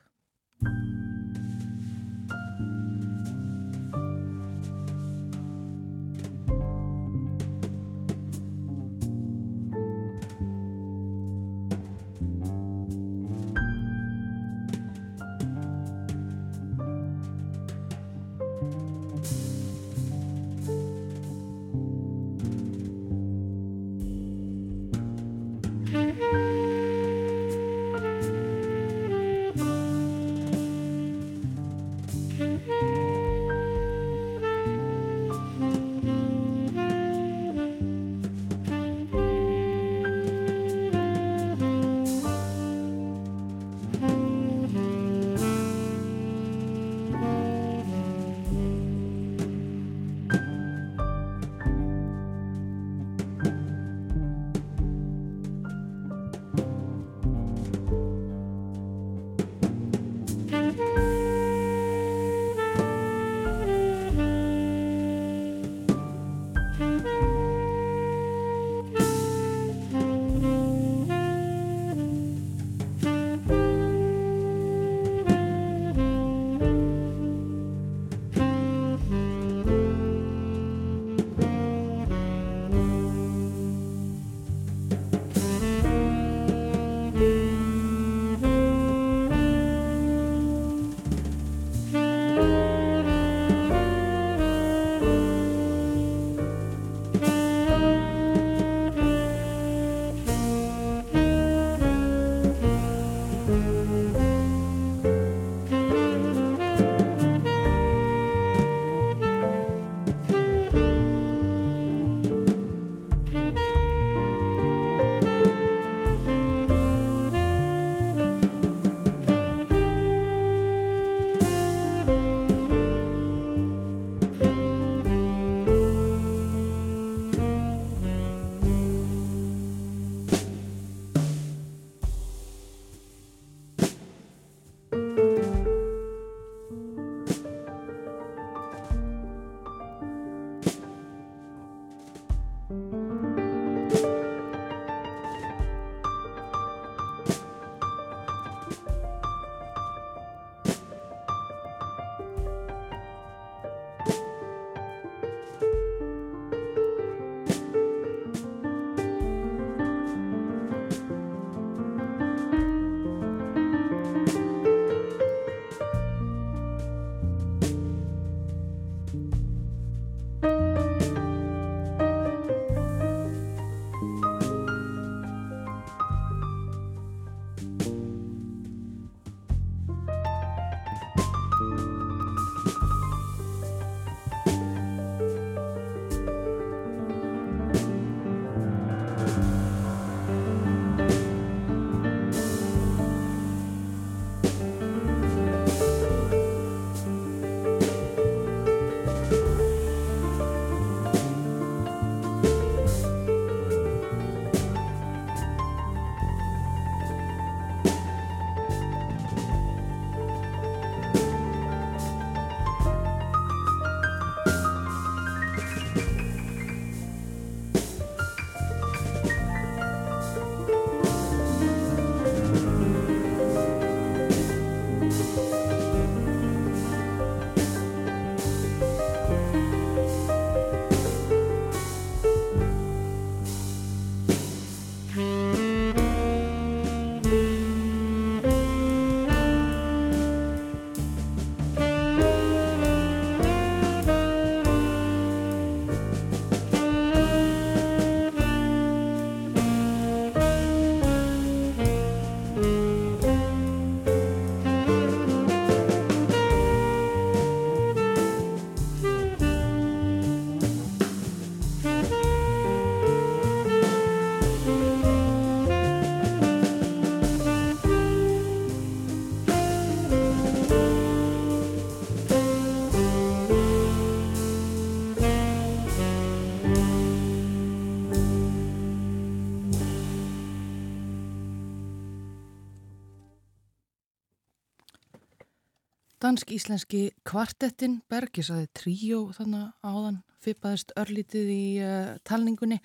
[286.29, 292.77] Dansk-íslenski kvartettin Bergisaði tríó þannig áðan fippaðist örlítið í uh, talningunni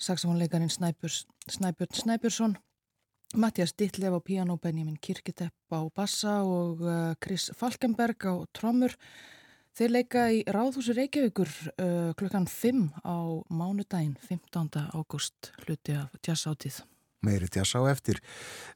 [0.00, 2.54] Saxofónleikarin Snæbjörn Snæbjörnsson
[3.36, 8.96] Mattias Dittlef á piano, Benjamin Kirketepp á bassa og uh, Chris Falkenberg á trommur
[9.76, 14.88] Þeir leika í Ráðhúsi Reykjavíkur uh, klukkan 5 á mánudaginn 15.
[14.96, 16.80] ágúst hluti af jazzáttíð
[17.26, 18.20] meiri til að sá eftir.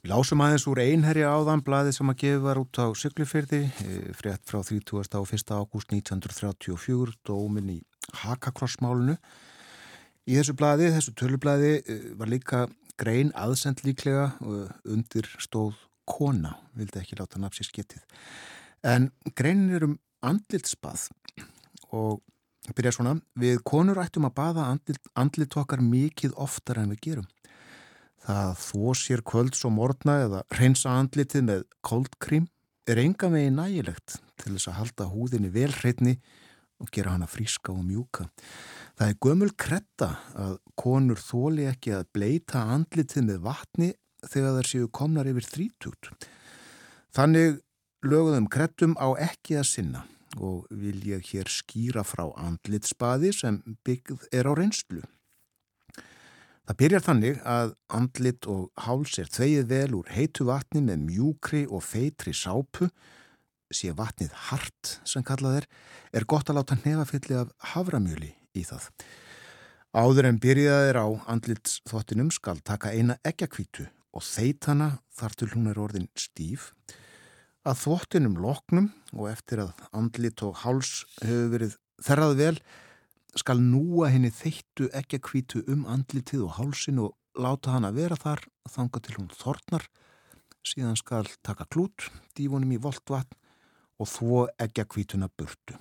[0.02, 4.44] Við lásum aðeins úr einherja áðan, blaðið sem að gefa út á Siglufyrði, eh, frétt
[4.46, 5.18] frá 30.
[5.18, 5.54] og 1.
[5.56, 7.78] ágúst 1934, dómin í
[8.22, 9.18] Hakakrossmálunu.
[10.26, 12.66] Í þessu blaði, þessu tölublaði, eh, var líka
[12.98, 15.74] grein aðsend líklega eh, undir stóð
[16.06, 18.02] kona, vildi ekki láta nafn sér sketið.
[18.86, 21.08] En greinin er um andlitsbað
[21.94, 22.22] og
[22.74, 27.28] byrja svona, við konur ættum að baða andlit, andlit okkar mikið oftar en við gerum.
[28.24, 32.48] Það þó sér kvölds og morgna eða reynsa andlitið með koldkrím
[32.86, 36.16] er enga megi nægilegt til þess að halda húðinni velhreitni
[36.82, 38.28] og gera hana fríska og mjúka.
[38.96, 43.92] Það er gömul kretta að konur þóli ekki að bleita andlitið með vatni
[44.26, 46.10] þegar þær séu komnar yfir þrítugt.
[47.16, 47.60] Þannig
[48.06, 50.04] löguðum krettum á ekki að sinna
[50.36, 55.02] og vil ég hér skýra frá andlitsbaði sem byggð er á reynslu.
[56.66, 61.60] Það byrjar þannig að andlit og háls er þvegið vel úr heitu vatni með mjúkri
[61.70, 62.88] og feitri sápu,
[63.70, 65.68] sé vatnið hart sem kallað er,
[66.10, 68.88] er gott að láta nefafilli af havramjöli í það.
[69.94, 75.70] Áður en byrjaðir á andlitsþottinum skal taka eina ekkjakvítu og þeit hana þar til hún
[75.70, 76.72] er orðin stíf.
[77.62, 82.58] Að þottinum loknum og eftir að andlit og háls hefur verið þerrað vel,
[83.40, 88.00] skal núa henni þeittu ekki að kvítu um andlitið og hálsin og láta hann að
[88.00, 89.84] vera þar þanga til hún þornar.
[90.66, 93.36] Síðan skal taka klút dífunum í volt vatn
[94.00, 95.76] og þvó ekki að kvítuna burtu.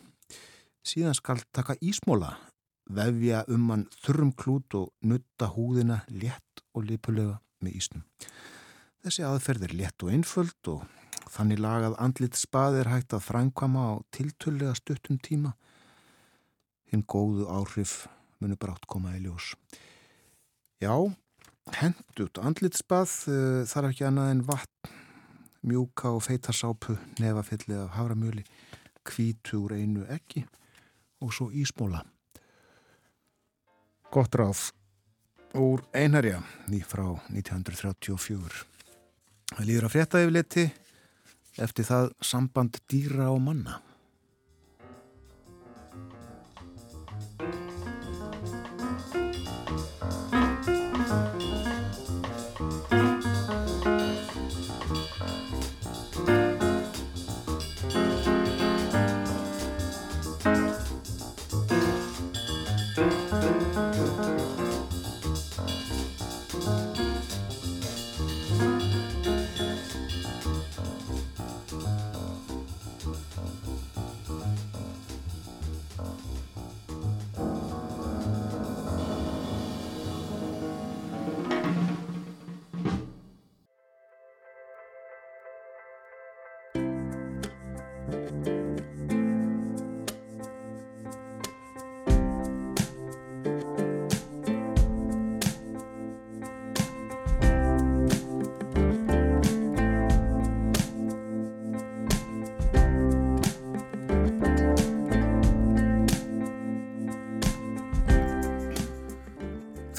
[0.86, 2.36] Síðan skal taka ísmóla
[2.86, 8.04] vefja um hann þurrum klút og nutta húðina létt og lipulega með ísnum.
[9.02, 10.86] Þessi aðferð er létt og einföld og
[11.34, 15.56] þannig lagað andlit spað er hægt að frænkvama á tiltullega stuttum tíma
[16.92, 18.06] hinn góðu áhrif
[18.42, 19.54] munu brátt koma í ljós.
[20.84, 20.94] Já,
[21.80, 24.96] hendut andlitsbað uh, þarf ekki annað en vatn,
[25.66, 28.46] mjúka og feitarsápu, nefafilli af havramjöli,
[29.06, 30.46] kvítu úr einu ekki
[31.24, 32.04] og svo ísmóla.
[34.14, 34.70] Gott ráð
[35.56, 38.66] úr einarja ný frá 1934.
[39.56, 40.66] Það líður að frétta yfirleiti
[41.62, 43.80] eftir það samband dýra og manna.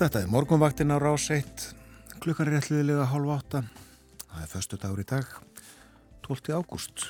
[0.07, 1.63] Þetta er morgunvaktin á rás 1,
[2.23, 3.61] klukkan er réttliðilega hálf átta,
[4.23, 5.33] það er förstu dagur í dag,
[6.23, 6.53] 12.
[6.55, 7.07] ágúst.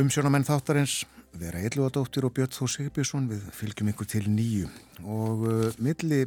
[0.00, 1.02] Umsjónamenn þáttarins
[1.36, 4.70] vera Eilúadóttir og Björn Þó Sigbjörnsson við fylgjum ykkur til nýju
[5.04, 6.22] og uh, milli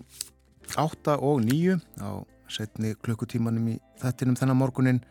[0.78, 5.02] átta og nýju á setni klukkutímanum í þettinum þennan morgunin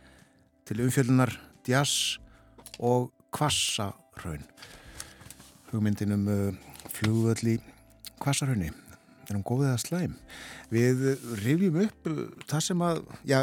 [0.63, 1.35] til umfjöldunar
[1.67, 2.21] Djass
[2.79, 4.47] og Kvassarhaun.
[5.75, 7.59] Hugmyndinum uh, flugvöld í
[8.23, 8.71] Kvassarhaunni
[9.31, 10.19] er hún góðið að slæm?
[10.75, 11.07] Við
[11.45, 12.21] rifjum upp uh,
[12.51, 13.41] það sem að já,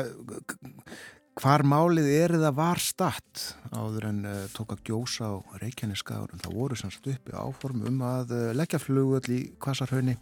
[1.39, 6.41] hvar málið er eða var statt áður en uh, tók að gjósa á Reykjaneska árum,
[6.43, 10.17] það voru sannsagt uppi áform um að uh, leggja flugöld í Kvassarhaunni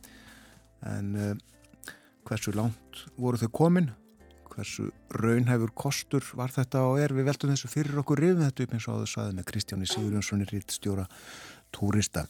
[0.88, 1.32] en uh,
[2.30, 3.90] hversu langt voru þau komin?
[4.50, 7.14] Hversu raunhæfur kostur var þetta og er?
[7.16, 10.48] Við veltum þessu fyrir okkur rifum þetta upp eins og áður saði með Kristjáni Sigurjónssoni
[10.50, 11.06] rittstjóra
[11.76, 12.26] túrista.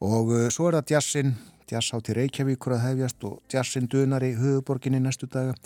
[0.00, 1.34] Og uh, svo er það jazzin
[1.70, 5.56] jazzhátti Reykjavíkur að hefjast og jazzin dunar í höfuborginni næstu daga.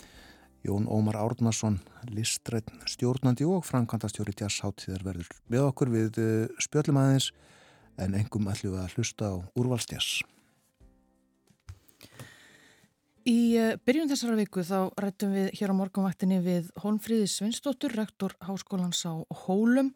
[0.63, 1.77] Jón Ómar Árnason,
[2.11, 5.91] listrætt stjórnandi og framkvæmdastjóri jazzháttíðar verður með okkur.
[5.93, 7.29] Við eh, spjöllum aðeins
[7.99, 10.19] en engum ætlum að hlusta á úrvalstjass.
[13.23, 18.35] Í eh, byrjun þessara viku þá rættum við hér á morgunvaktinni við Holmfríði Svinsdóttur, rektor
[18.43, 19.15] Háskólans á
[19.45, 19.93] Hólum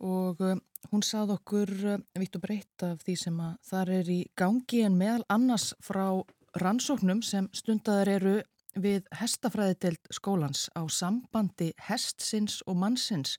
[0.00, 0.58] og eh,
[0.90, 1.72] hún sað okkur
[2.18, 6.22] vitt og breytt af því sem að þar er í gangi en meðal annars frá
[6.58, 8.36] rannsóknum sem stundadar eru
[8.78, 13.36] við hestafræðidelt skólans á sambandi hestsins og mannsins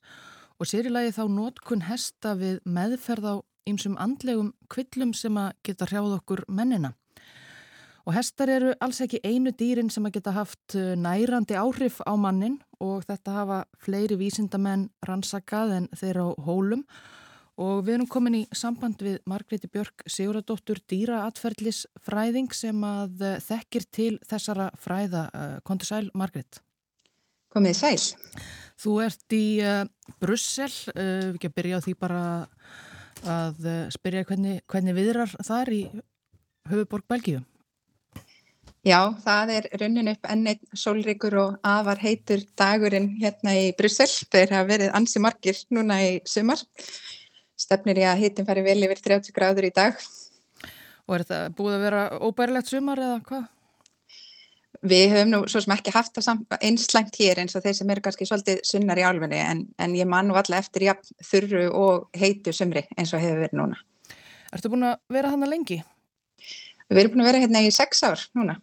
[0.60, 3.34] og sérilagi þá nótkun hesta við meðferð á
[3.70, 6.94] ýmsum andlegum kvillum sem að geta hrjáð okkur mennina.
[8.08, 12.16] Og hestar eru alls ekki einu dýrin sem að geta haft uh, nærandi áhrif á
[12.16, 16.86] mannin og þetta hafa fleiri vísindamenn rannsakað en þeir á hólum
[17.60, 23.36] og við erum komin í samband við Margréti Björk Siguradóttur dýraatferðlis fræðing sem að eh,
[23.44, 25.26] þekkir til þessara fræða.
[25.28, 26.62] Eh, Kondur sæl, Margrét.
[27.52, 27.98] Komið sæl.
[28.80, 29.82] Þú ert í uh,
[30.22, 32.20] Brussel, uh, við ekki að byrja á því bara
[33.28, 35.80] að uh, spyrja hvernig, hvernig viðrar þar í
[36.70, 37.42] höfuborg Belgíu?
[38.80, 44.08] Já, það er raunin upp enneitt sólríkur og afar heitur dagurinn hérna í Brussel.
[44.08, 46.62] Þeir hafa verið ansi margir núna í sumar
[47.60, 49.96] stefnir ég að hitin fari vel yfir 30 gráður í dag.
[51.08, 53.48] Og er þetta búið að vera óbærilegt sumar eða hvað?
[54.90, 58.04] Við höfum nú svo sem ekki haft það einslægt hér eins og þeir sem eru
[58.06, 62.06] kannski svolítið sunnar í álfunni en, en ég man nú alla eftir ja, þurru og
[62.16, 63.76] heitu sumri eins og hefur verið núna.
[64.54, 65.82] Ertu búin að vera hann að lengi?
[66.88, 68.56] Við erum búin að vera hérna í sex ár núna.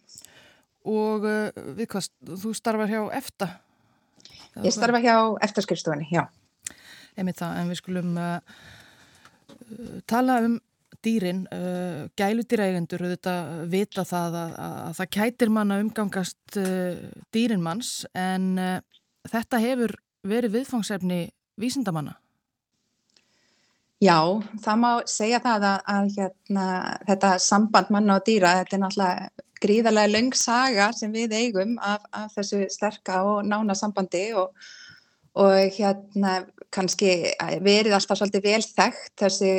[0.88, 2.09] Og uh, við hvað,
[2.43, 3.49] þú starfar hjá EFTA?
[4.63, 5.15] Ég starfa hjá
[5.45, 6.25] EFTA-skrifstofunni, já.
[7.19, 8.17] Emið það, en við skulum...
[8.17, 8.65] Uh,
[10.07, 10.57] tala um
[11.03, 13.33] dýrin, uh, gæludýrægendur þetta
[13.69, 17.01] vita það að, að það kætir manna umgangast uh,
[17.35, 18.55] dýrin manns en
[19.27, 21.19] þetta hefur verið viðfangsefni
[21.59, 22.15] vísindamanna.
[23.97, 24.17] Já,
[24.61, 26.65] það má segja það að, að hérna,
[27.07, 32.03] þetta samband manna og dýra, þetta er náttúrulega gríðarlega löng saga sem við eigum af,
[32.13, 34.53] af þessu sterka og nána sambandi og
[35.37, 36.39] og hérna
[36.73, 37.11] kannski
[37.63, 39.51] verið alltaf svolítið vel þekkt þessi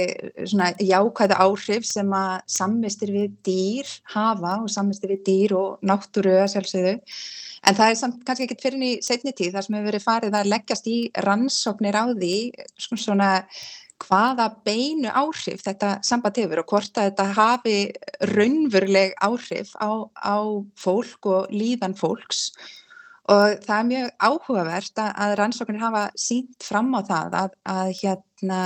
[0.50, 6.34] svona jákvæða áhrif sem að samvistir við dýr hafa og samvistir við dýr og náttúru
[6.42, 6.94] að sjálfsögðu.
[7.66, 10.38] En það er samt kannski ekkit fyrir í setni tíð þar sem hefur verið farið
[10.38, 12.34] að leggjast í rannsóknir á því
[12.78, 13.30] svona
[14.04, 17.78] hvaða beinu áhrif þetta samband hefur og hvort að þetta hafi
[18.34, 20.38] raunveruleg áhrif á, á
[20.78, 22.48] fólk og líðan fólks
[23.28, 27.90] Og það er mjög áhugavert að, að rannsóknir hafa sínt fram á það að, að
[28.00, 28.60] hérna,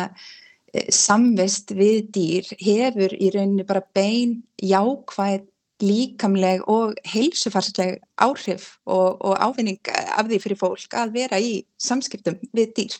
[0.70, 5.49] e, samvist við dýr hefur í rauninni bara bein jákvæð
[5.83, 12.39] líkamleg og heilsufarsleg áhrif og, og ávinning af því fyrir fólk að vera í samskiptum
[12.55, 12.95] við dýr.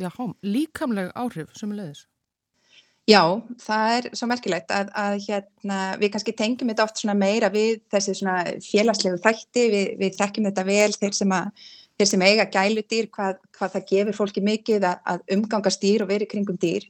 [0.00, 0.08] Já,
[0.42, 2.06] líkamleg áhrif sem er leiðis.
[3.10, 3.22] Já,
[3.58, 8.14] það er svo merkilegt að, að hérna, við kannski tengjum þetta oft meira við þessi
[8.64, 11.64] félagslegu þætti, við, við þekkjum þetta vel þeir sem, að,
[11.98, 16.12] þeir sem eiga gæludýr, hvað, hvað það gefur fólki mikið að, að umgangast dýr og
[16.12, 16.86] verið kringum dýr.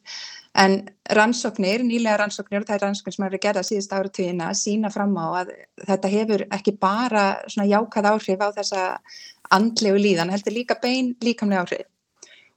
[0.60, 0.76] En
[1.16, 5.14] rannsóknir, nýlega rannsóknir og það er rannsóknir sem hefur gerað síðust ára tíðina sína fram
[5.16, 5.54] á að
[5.86, 8.84] þetta hefur ekki bara jákað áhrif á þessa
[9.54, 11.89] andlegu líðan, heldur líka bein líkamlega áhrif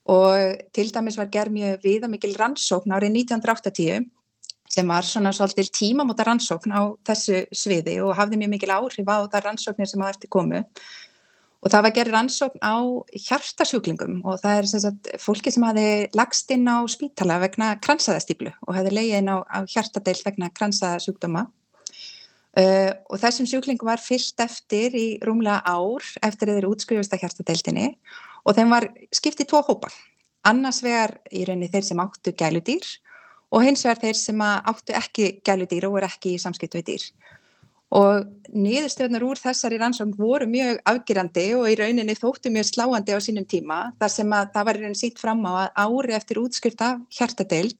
[0.09, 4.09] og til dæmis var gerð mjög viðamikil rannsókn árið 1980
[4.73, 9.17] sem var svona svolítil tímamóta rannsókn á þessu sviði og hafði mjög mikil áhrif á
[9.29, 10.63] það rannsóknir sem að eftir komu.
[11.63, 12.75] Og það var gerð rannsókn á
[13.27, 15.87] hjartasjúklingum og það er sagt, fólki sem hafi
[16.17, 21.45] lagst inn á spítala vegna kransaðastýplu og hefði leiðið inn á, á hjartadeil vegna kransaðasjúkdóma
[21.47, 27.93] uh, og þessum sjúklingum var fyllt eftir í rúmlega ár eftir þeir útskrifast að hjartadeildinni.
[27.93, 29.93] og þeim var skiptið tvo hópa
[30.43, 32.87] annars vegar í rauninni þeir sem áttu gæludýr
[33.53, 37.05] og hins vegar þeir sem áttu ekki gæludýr og voru ekki í samskiptu við dýr.
[37.93, 43.21] Og niðurstöðnar úr þessari rannsókn voru mjög afgerandi og í rauninni þóttu mjög sláandi á
[43.21, 46.41] sínum tíma þar sem að það var í rauninni sítt fram á að ári eftir
[46.41, 47.77] útskrift af hjartadeild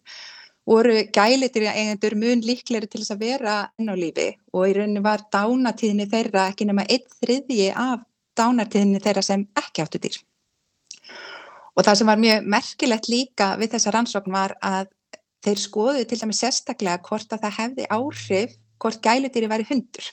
[0.69, 4.29] voru gælitir eigendur mun líkleri til þess að vera enn á lífi.
[4.53, 8.05] Og í rauninni var dánatíðinni þeirra ekki nema einn þriðji af
[8.37, 10.21] dánatíðinni þeirra sem ekki áttu dýr.
[11.73, 14.91] Og það sem var mjög merkilegt líka við þessa rannsókn var að
[15.43, 20.09] þeir skoðu til dæmis sérstaklega hvort að það hefði áhrif hvort gælutýri væri hundur.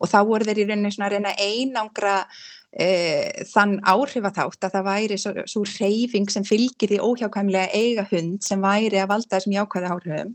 [0.00, 2.16] Og þá voru þeir í rauninni svona að reyna einangra
[2.76, 8.04] e, þann áhrifa þátt að það væri svo, svo reyfing sem fylgir því óhjákvæmlega eiga
[8.10, 10.34] hund sem væri að valda þessum jákvæða áhrifum.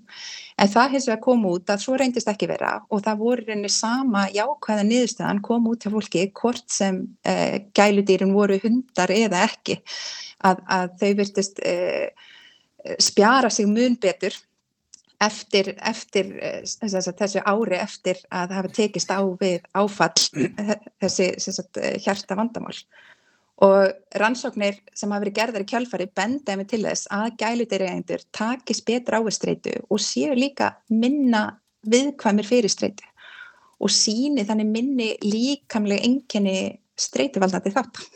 [0.57, 3.73] En það hins vegar kom út að svo reyndist ekki vera og það voru reynir
[3.73, 7.35] sama jákvæða niðurstöðan kom út hjá fólki hvort sem e,
[7.77, 9.81] gæludýrin voru hundar eða ekki.
[10.41, 11.75] Að, að þau virtist e,
[12.97, 14.33] spjara sig mun betur
[15.21, 20.25] eftir, eftir eh, þessu ári eftir að það hafi tekist á við áfall
[21.01, 22.77] þessi sagt, hjarta vandamál
[23.61, 28.85] og rannsóknir sem hafa verið gerðar í kjálfari benda með til þess að gælutýrjægendur takist
[28.87, 31.43] betra áistreitu og séu líka minna
[31.85, 33.05] viðkvæmir fyrir streitu
[33.81, 36.57] og síni þannig minni líkamlega enginni
[37.01, 38.09] streituvaldandi þáttan.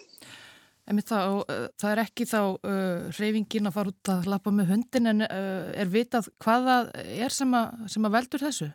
[0.86, 5.10] Það, uh, það er ekki þá uh, reyfingin að fara út að lappa með hundin
[5.10, 8.70] en uh, er vitað hvaða er sem að, sem að veldur þessu?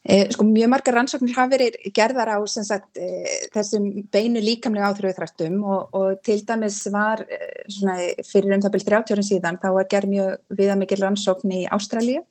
[0.00, 5.58] Eh, sko, mjög margar rannsóknir hafa verið gerðar á sagt, eh, þessum beinu líkamlega áþröðuþrættum
[5.60, 9.68] og, og til dæmis var eh, svona, fyrir um það byrjum 30 árum síðan þá
[9.76, 12.24] var gerð mjög viðamikil rannsókn í Ástralju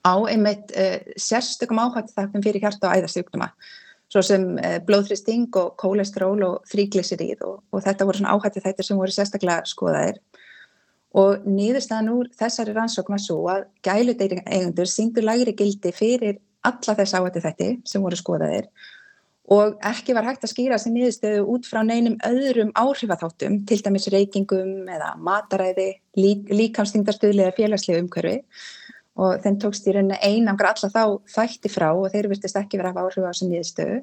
[0.00, 3.50] á einmitt eh, sérstökum áhættu þakkum fyrir hjarta og æðarsjúkduma
[4.14, 8.88] svo sem eh, blóðþristing og kólestról og þrýgliserið og, og þetta voru svona áhætti þættir
[8.88, 10.20] sem voru sérstaklega skoðaðir.
[11.18, 17.18] Og nýðurstaðan úr þessari rannsókn var svo að gæludeiringendur síndur lægri gildi fyrir alla þess
[17.18, 18.70] áhætti þætti sem voru skoðaðir
[19.52, 24.08] og ekki var hægt að skýra sem nýðurstöðu út frá neinum öðrum áhrifatháttum, til dæmis
[24.12, 28.38] reykingum eða mataræði, lík, líkamstingdarstöðlega félagslega umhverfi
[29.14, 31.02] og þeim tókst í rauninni einangra alla þá
[31.36, 33.98] þætti frá og þeir virtist ekki verið að hafa áhrif á þessu nýðstöðu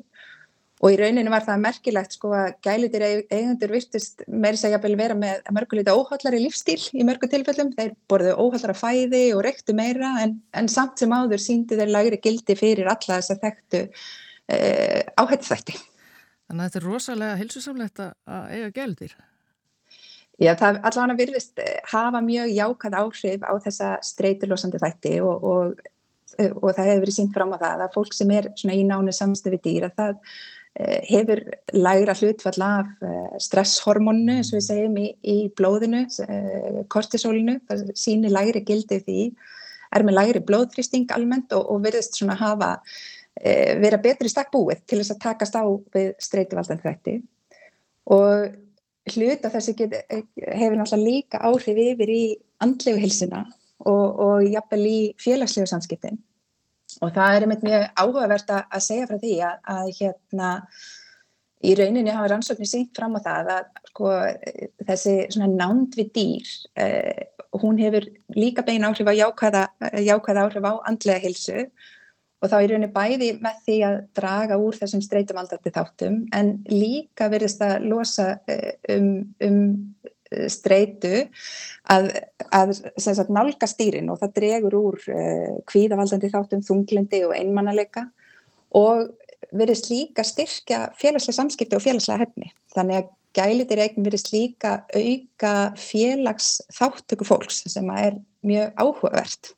[0.81, 5.17] og í rauninu var það merkilegt sko að gælitir eigundur virtist meiri segja að vera
[5.17, 10.39] með mörguleita óhaldari lífstíl í mörgu tilfellum, þeir borðu óhaldara fæði og rektu meira en,
[10.57, 15.51] en samt sem áður síndi þeir lagri gildi fyrir alla þess að þekktu eh, áhættu
[15.51, 15.77] þætti.
[16.49, 19.13] Þannig að þetta er rosalega hilsusamlegt að eiga gælitir.
[20.41, 25.83] Já, það allavega virðist eh, hafa mjög jákað áhrif á þessa streyturlosandi þætti og, og,
[26.39, 29.13] eh, og það hefur verið sínt fram á það að fólk sem er í nánu
[29.13, 30.15] samstöfi dýr að það
[30.81, 31.43] eh, hefur
[31.77, 32.89] lægra hlutfall af
[33.45, 36.07] stresshormónu, eins og við segjum, í, í blóðinu,
[36.89, 39.27] kortisólinu, það sýnir lægri gildið því,
[39.93, 42.71] er með lægri blóðþrýsting almennt og, og virðist svona hafa
[43.81, 45.63] vera betri stakk búið til þess að takast á
[45.93, 47.15] við streytuvaldandi þætti.
[48.11, 48.51] Og
[49.09, 49.95] hluta þessi get,
[50.37, 52.23] hefur náttúrulega líka áhrif yfir í
[52.61, 53.45] andlegu hilsuna
[53.79, 56.19] og, og jafnvel í félagslegu samskiptin.
[57.01, 60.49] Og það er einmitt mjög áhugavert að segja frá því að, að hérna
[61.61, 64.11] í rauninni hafa rannsóknir syngt fram á það að sko,
[64.89, 66.51] þessi nánd við dýr
[66.83, 67.23] eh,
[67.61, 69.63] hún hefur líka bein áhrif á jákvæða,
[70.01, 71.65] jákvæða áhrif á andlega hilsu
[72.41, 77.29] og þá er rauninni bæði með því að draga úr þessum streytumaldandi þáttum en líka
[77.31, 79.11] verðist að losa eh, um,
[79.45, 79.59] um
[80.31, 81.13] eh, streytu
[81.93, 82.09] að,
[82.49, 88.07] að sagt, nálga stýrin og það dregur úr uh, kvíðavaldandi þáttum, þunglindi og einmannalega
[88.77, 89.11] og
[89.51, 92.51] verðist líka styrkja félagslega samskipti og félagslega hefni.
[92.71, 98.17] Þannig að gælitir eigin verðist líka auka félags þáttöku fólks sem er
[98.47, 99.53] mjög áhugavert.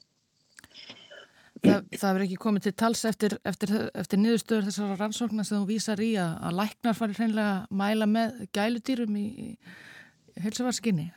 [1.64, 5.68] Það, það verður ekki komið til tals eftir, eftir, eftir niðurstöður þessara rannsóknar sem þú
[5.70, 11.08] vísar í að, að læknar fari hreinlega að mæla með gæludýrum í, í helsafarskinni?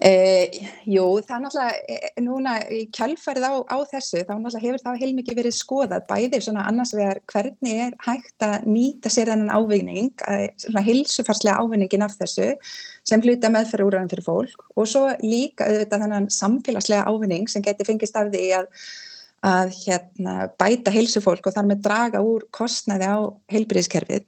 [0.00, 0.54] Eh,
[0.88, 5.40] jú, það er náttúrulega núna í kjálfærið á, á þessu þá náttúrulega hefur það heilmikið
[5.42, 10.24] verið skoðað bæðir svona annars vegar hvernig er hægt að nýta sér þennan ávinning
[10.64, 12.48] svona hilsufarslega ávinningin af þessu
[13.04, 17.92] sem hluta meðferð úrræðan fyrir fólk og svo líka auðvitað þennan samfélagslega ávinning sem getur
[17.92, 18.72] fengist af því að
[19.46, 23.18] að hérna, bæta heilsufólk og þar með draga úr kostnaði á
[23.52, 24.26] heilbríðiskerfið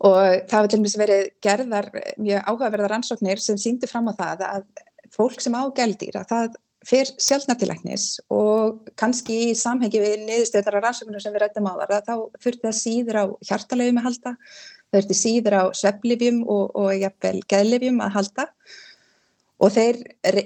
[0.00, 1.88] og það var til dæmis verið gerðar
[2.20, 4.66] mjög áhugaverðar ansóknir sem síndi fram á það að
[5.12, 6.58] fólk sem á gældir að það
[6.88, 12.14] fer sjálfnartilegnis og kannski í samhengi við niðurstöðara rannsóknir sem við rættum á þar þá
[12.40, 14.32] þurfti það síður á hjartalegum að halda,
[14.88, 18.46] það þurfti síður á svepplifjum og, og jafnvel geðlifjum að halda
[19.60, 19.98] Og þeir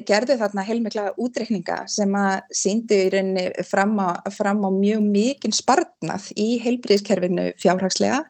[0.09, 5.55] gerðu þarna heilmikla útreikninga sem að síndu í rauninni fram á, fram á mjög mikinn
[5.55, 8.25] spartnað í heilbríðiskerfinu fjárhagslega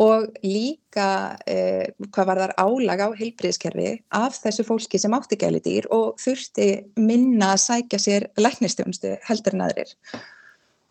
[0.00, 5.60] og líka eh, hvað var þar álag á heilbríðiskerfi af þessu fólki sem átti gæli
[5.64, 9.96] dýr og þurfti minna að sækja sér læknistjónustu heldur en aðrir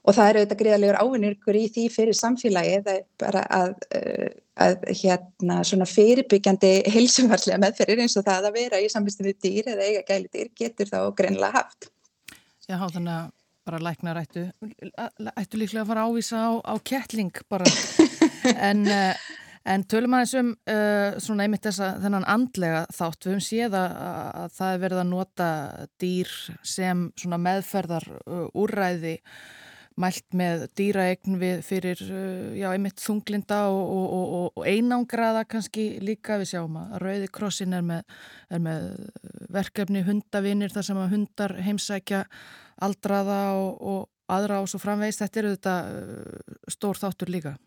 [0.08, 5.60] og það eru auðvitað greiðalegur ávinnirkur í því fyrir samfélagi bara að, eh, að hérna
[5.68, 10.06] svona fyrirbyggjandi heilsumarslega meðferðir eins og það að vera í samvistu við dýr eða eiga
[10.08, 11.92] gæli dýr getur þá greinlega haft.
[12.70, 13.28] Já, þannig að
[13.70, 14.48] bara læknar ættu,
[15.38, 17.68] ættu líklega að fara að ávísa á, á kettling bara
[18.70, 18.88] en,
[19.66, 23.26] en tölum aðeins um uh, svona einmitt þessa þennan andlega þátt.
[23.26, 23.96] Við höfum séð að,
[24.42, 25.50] að það er verið að nota
[26.02, 29.18] dýr sem svona meðferðar uh, úrræði
[30.00, 36.40] mælt með dýraegn fyrir uh, já, einmitt þunglinda og, og, og, og einangraða kannski líka
[36.42, 38.20] við sjáum að Rauði krossin er með,
[38.50, 38.88] er með
[39.52, 42.24] verkefni hundavinir þar sem að hundar heimsækja
[42.86, 45.24] aldraða og aðra og svo framvegist.
[45.26, 47.58] Þetta eru þetta uh, stór þáttur líka.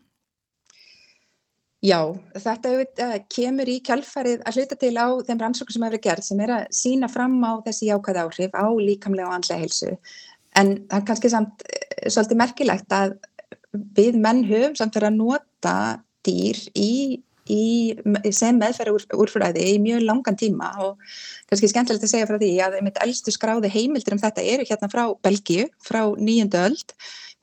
[1.83, 1.99] Já,
[2.39, 6.43] þetta uh, kemur í kjálfarið að hluta til á þeim rannsóknum sem hefur gerð sem
[6.45, 9.97] er að sína fram á þessi jákvæða áhrif á líkamlega og andlega heilsu
[10.59, 13.15] En það er kannski samt eh, svolítið merkilegt að
[13.97, 15.75] við menn höfum samt verið að nota
[16.23, 17.63] dýr í, í,
[18.31, 21.01] sem meðferða úr, úrfræði í mjög langan tíma og
[21.49, 24.91] kannski skemmtilegt að segja frá því að einmitt eldstu skráði heimildir um þetta eru hérna
[24.91, 26.93] frá Belgíu, frá nýjöndu öld,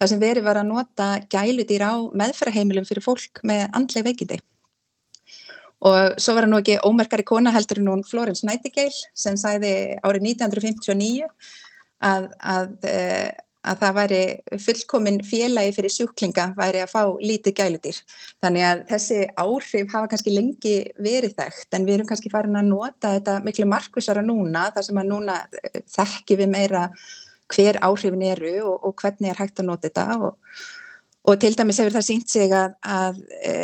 [0.01, 4.41] þar sem verið var að nota gæludýr á meðferðaheimilum fyrir fólk með andleg veikindi.
[5.81, 9.97] Og svo var það nú ekki ómerkari kona heldur en hún Florence Nightingale sem sæði
[10.05, 11.29] árið 1959
[12.07, 13.30] að, að, eh,
[13.70, 14.20] að það væri
[14.64, 18.03] fullkomin félagi fyrir sjúklinga væri að fá lítið gæludýr.
[18.40, 22.70] Þannig að þessi áhrif hafa kannski lengi verið þekkt en við erum kannski farin að
[22.72, 26.86] nota þetta miklu markvisara núna þar sem að núna eh, þekki við meira
[27.51, 30.59] hver áhrifin eru og, og hvernig er hægt að nota þetta og,
[31.26, 33.55] og til dæmis hefur það sínt sig að, að e,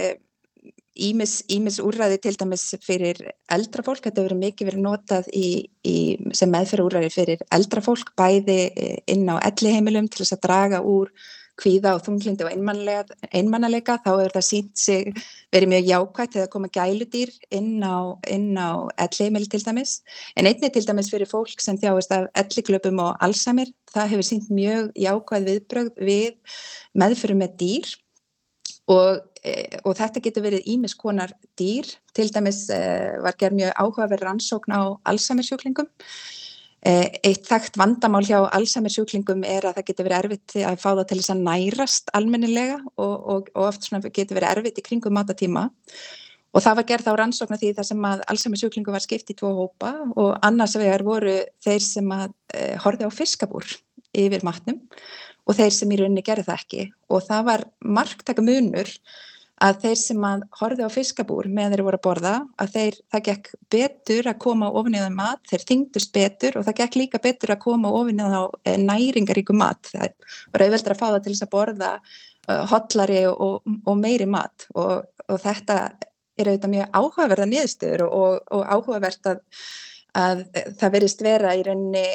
[0.97, 3.21] Ímis úrræði til dæmis fyrir
[3.53, 5.49] eldra fólk, þetta hefur mikið verið notað í,
[5.85, 5.97] í,
[6.37, 10.81] sem meðferð úrræði fyrir eldra fólk, bæði eh, inn á elliheimilum til þess að draga
[10.87, 11.13] úr
[11.61, 15.09] kvíða og þunglindi og einmannalega, þá er það sínt sig
[15.55, 18.71] verið mjög jákvægt þegar koma gæludýr inn á, á
[19.07, 20.01] elliheimil til dæmis,
[20.37, 24.51] en einni til dæmis fyrir fólk sem þjáist af elliklöpum og allsamir, það hefur sínt
[24.53, 26.59] mjög jákvægt viðbröð við
[26.93, 27.95] meðferð með dýr.
[28.87, 29.25] Og
[29.85, 34.83] og þetta getur verið ímiskonar dýr, til dæmis eh, var gerð mjög áhugaverð rannsókn á
[35.11, 35.89] Alzheimer-sjúklingum.
[36.87, 41.07] Eh, eitt þekkt vandamál hjá Alzheimer-sjúklingum er að það getur verið erfitt að fá það
[41.09, 45.67] til þess að nærast almennilega og, og, og oft getur verið erfitt í kringum matatíma.
[46.57, 49.53] Og það var gerð á rannsóknar því þar sem að Alzheimer-sjúklingum var skipt í tvo
[49.59, 53.67] hópa og annars vegar voru þeir sem að e, horfi á fiskabúr
[54.17, 54.79] yfir matnum
[55.47, 56.87] og þeir sem í rauninni gerði það ekki.
[57.13, 58.89] Og það var marktaka munur
[59.65, 63.23] að þeir sem að horfið á fiskabúr meðan þeir voru að borða, að þeir, það
[63.29, 67.21] gekk betur að koma ofin í það mat, þeir þingdust betur og það gekk líka
[67.25, 69.93] betur að koma ofin í það eh, næringaríku mat.
[69.95, 74.29] Það var auðveldur að fá það til þess að borða uh, hotlari og, og meiri
[74.29, 75.81] mat og, og þetta
[76.37, 79.45] er auðvitað mjög áhugaverða niðurstöður og, og áhugavert að,
[80.17, 80.47] að
[80.81, 82.07] það verist vera í rauninni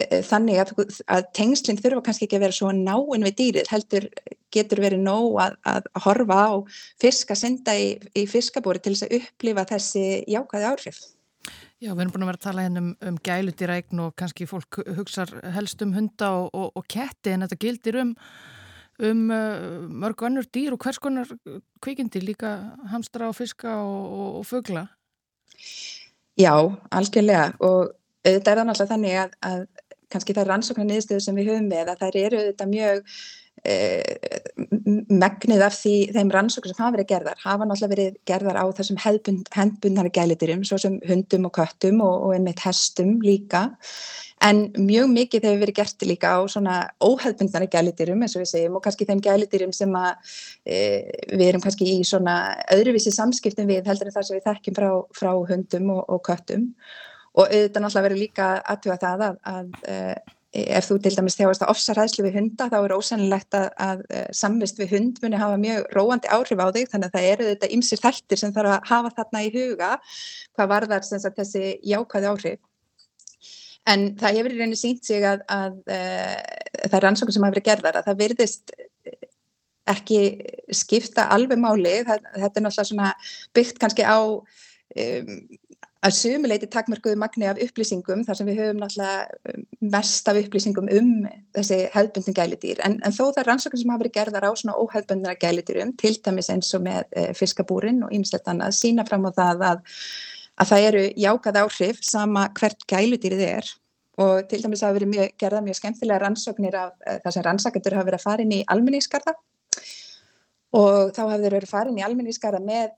[0.00, 0.72] Eh, þannig að,
[1.12, 4.06] að tengslinn þurfa kannski ekki að vera svo náinn við dýrir, heldur
[4.54, 6.52] getur verið nóg að, að horfa á
[7.02, 11.00] fisk að senda í, í fiskabóri til þess að upplifa þessi jákvæði áhrif.
[11.80, 14.80] Já, við erum búin að vera að tala hérna um, um gæludýrægn og kannski fólk
[14.98, 15.26] hugsa
[15.56, 18.14] helst um hunda og, og, og ketti en þetta gildir um,
[19.10, 21.28] um uh, mörgu annur dýr og hvers konar
[21.82, 22.56] kvikindi líka
[22.92, 24.86] hamstra og fiska og, og fögla.
[26.38, 26.54] Já,
[26.90, 27.50] algjörlega.
[27.60, 27.90] Og
[28.26, 29.60] auðvitað er náttúrulega þannig að, að
[30.10, 33.02] kannski það er rannsóknar niðurstöðu sem við höfum með að þær eru þetta mjög
[33.64, 34.39] eh,
[35.10, 38.98] megnið af því, þeim rannsóknar sem hafa verið gerðar hafa náttúrulega verið gerðar á þessum
[39.56, 43.68] hendbundnari gælitirum svo sem hundum og köttum og, og einmitt hestum líka.
[44.40, 48.78] En mjög mikið hefur verið gert líka á svona óhefbundnari gælitirum eins og við segjum
[48.78, 50.34] og kannski þeim gælitirum sem að
[50.64, 50.78] e,
[51.34, 52.36] við erum kannski í svona
[52.72, 56.70] öðruvísi samskiptum við heldur en það sem við þekkjum frá, frá hundum og, og köttum.
[57.36, 61.62] Og auðvitað náttúrulega verður líka aðtuga það að, að, eh, ef þú til dæmis þjáast
[61.62, 65.60] að ofsaræðslu við hunda þá er ósannilegt að, að eh, samvist við hund muni hafa
[65.62, 68.90] mjög róandi áhrif á þig þannig að það eru þetta ymsir þæltir sem þarf að
[68.90, 69.92] hafa þarna í huga
[70.58, 72.60] hvað varðar sagt, þessi jákvæði áhrif.
[73.90, 76.34] En það hefur í rauninni sínt sig að, að uh,
[76.82, 78.74] það er rannsókn sem hafa verið gerðar að það virðist
[79.90, 80.20] ekki
[80.74, 83.14] skipta alveg máli, það, þetta er náttúrulega
[83.56, 85.32] byggt kannski á um,
[86.06, 89.56] að sumuleiti takmörkuðu magni af upplýsingum þar sem við höfum náttúrulega
[89.92, 91.10] mest af upplýsingum um
[91.56, 94.78] þessi hefðbundin gælidýr en, en þó það er rannsóknir sem hafa verið gerðar á svona
[94.80, 99.30] óhefðbundina gælidýrum til dæmis eins og með e, fiskabúrin og ýmslegt annað sína fram á
[99.42, 99.84] það að,
[100.56, 103.72] að það eru jákað áhrif sama hvert gæludýrið er.
[104.20, 108.00] Og til dæmis hafa verið mjög, gerða mjög skemmtilega rannsóknir af e, það sem rannsakendur
[108.00, 109.36] hafa verið að fara inn í almenningskarða
[110.80, 112.94] og þá hafa þeir verið inn í almenningskarða með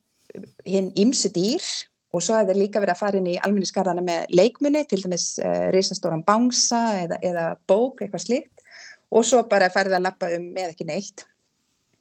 [0.66, 1.66] hinn ymsu dýr
[2.12, 5.68] Og svo hefur líka verið að fara inn í alminnisgarðana með leikmunni, til dæmis uh,
[5.72, 8.66] reysastóran bánsa eða, eða bók, eitthvað slikt.
[9.12, 11.24] Og svo bara færði að lappa um með ekki neitt.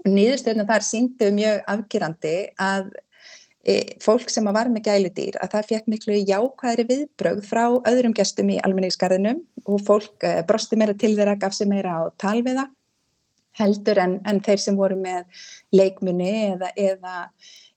[0.08, 2.92] Nýðustöðunum þar síndu mjög afgjurandi að
[3.64, 8.50] e, fólk sem var með gæludýr að það fekk miklu jákvæðri viðbrögð frá öðrum gestum
[8.50, 12.66] í almenningsgarðinum og fólk e, brosti meira til þeirra, gaf sér meira á talviða
[13.60, 15.44] heldur en, en þeir sem voru með
[15.76, 17.18] leikmunni eða, eða,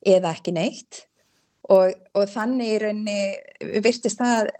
[0.06, 1.04] eða ekki neitt
[1.72, 4.50] og, og þannig í rauninni virtist það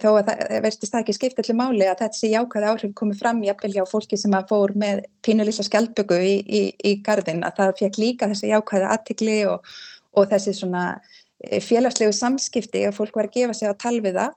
[0.00, 3.42] þó að það verðist það ekki skipta allir máli að þessi jákvæði áhrif komið fram
[3.44, 7.74] jafnvel hjá fólki sem að fór með pínulísa skjaldböku í, í, í gardin að það
[7.82, 9.74] fekk líka þessi jákvæði aðtikli og,
[10.18, 10.84] og þessi svona
[11.44, 14.28] eh, félagslegu samskipti og fólk var að gefa sig á talviða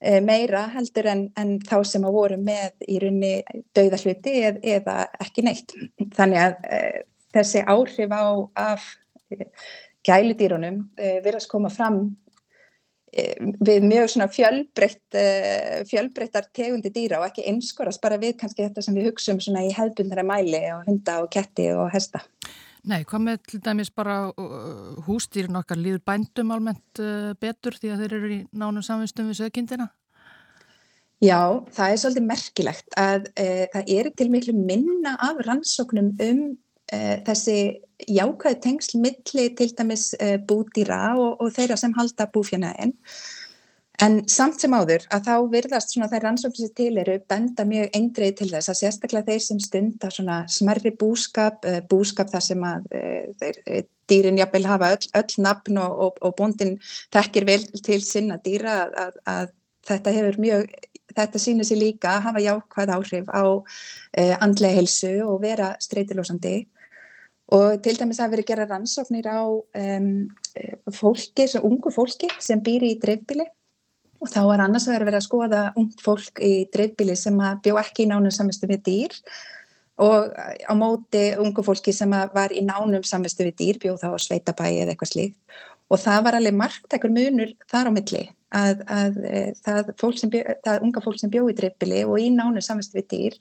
[0.00, 3.34] e, meira heldur en, en þá sem að voru með í runni
[3.76, 5.76] dauðahluti eð, eða ekki neitt.
[6.16, 6.84] Þannig að e,
[7.36, 8.24] þessi áhrif á
[8.70, 8.92] af
[10.04, 10.82] e, gæludýrunum
[11.24, 12.12] verðast koma fram
[13.14, 18.82] við mjög svona fjölbreytt eh, fjölbreyttar tegundi dýra og ekki einskorast bara við kannski þetta
[18.82, 22.24] sem við hugsaum svona í hefðbundara mæli og hunda og ketti og hesta.
[22.84, 27.00] Nei, hvað með til dæmis bara uh, hústýrin okkar líður bændum almennt
[27.40, 29.88] betur því að þeir eru í nánum samvinstum við sögkindina?
[31.24, 36.42] Já, það er svolítið merkilegt að e, það eru til miklu minna af rannsóknum um
[37.26, 37.58] þessi
[38.10, 42.94] jákvæði tengsl milli til dæmis uh, búdýra og, og þeirra sem halda búfjanaðin
[44.02, 47.94] en samt sem áður að þá virðast svona þær rannsóknir sem til eru benda mjög
[47.94, 52.64] eindreið til þess að sérstaklega þeir sem stunda svona smerri búskap, uh, búskap þar sem
[52.66, 52.88] að
[53.40, 53.60] þeir,
[54.10, 56.74] dýrin jafnvel hafa öll, öll nafn og, og, og bóndin
[57.14, 59.54] þekkir vel til sinna dýra að, að
[59.88, 60.74] þetta hefur mjög
[61.14, 66.56] Þetta sýnir sér líka að hafa jákvæð áhrif á uh, andlega helsu og vera streytilósandi
[67.54, 70.08] og til dæmis að verið gera rannsóknir á um,
[70.92, 73.46] fólki, ungu fólki sem býr í dreifbili
[74.24, 78.06] og þá er annars að vera að skoða ungt fólk í dreifbili sem bjó ekki
[78.06, 79.18] í nánum samistu við dýr.
[80.00, 84.18] Og á móti ungu fólki sem var í nánum samistu við dýr, bjó þá á
[84.24, 85.36] sveitabæi eða eitthvað slíkt.
[85.92, 88.24] Og það var alveg margtekur munur þar á milli
[88.56, 89.92] að, að, að það,
[90.32, 93.38] bjó, það unga fólk sem bjó í dreifbili og í nánum samistu við dýr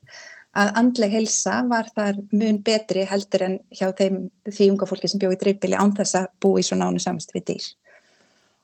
[0.53, 5.21] að andleg helsa var þar mun betri heldur en hjá þeim því unga fólki sem
[5.21, 7.69] bjóði dreifbili án þess að bú í svo nánu samst við dýr.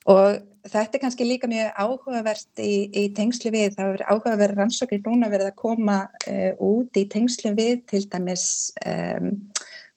[0.10, 5.02] Og þetta er kannski líka mjög áhugavert í, í tengslu við, það er áhugaverð rannsóknir
[5.06, 8.46] núna verið að koma uh, út í tengslu við til dæmis
[8.86, 9.34] um,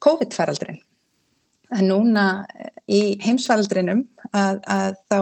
[0.02, 0.80] COVID-faraldrin.
[1.72, 4.02] En núna eh, í heimsfaraldrinum
[4.36, 5.20] að, að þá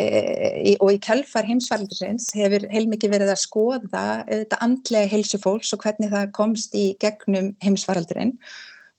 [0.00, 5.84] E, og í kjálfar heimsfaraldurins hefur heilmikið verið að skoða þetta andlega heilsu fólks og
[5.84, 8.34] hvernig það komst í gegnum heimsfaraldurinn.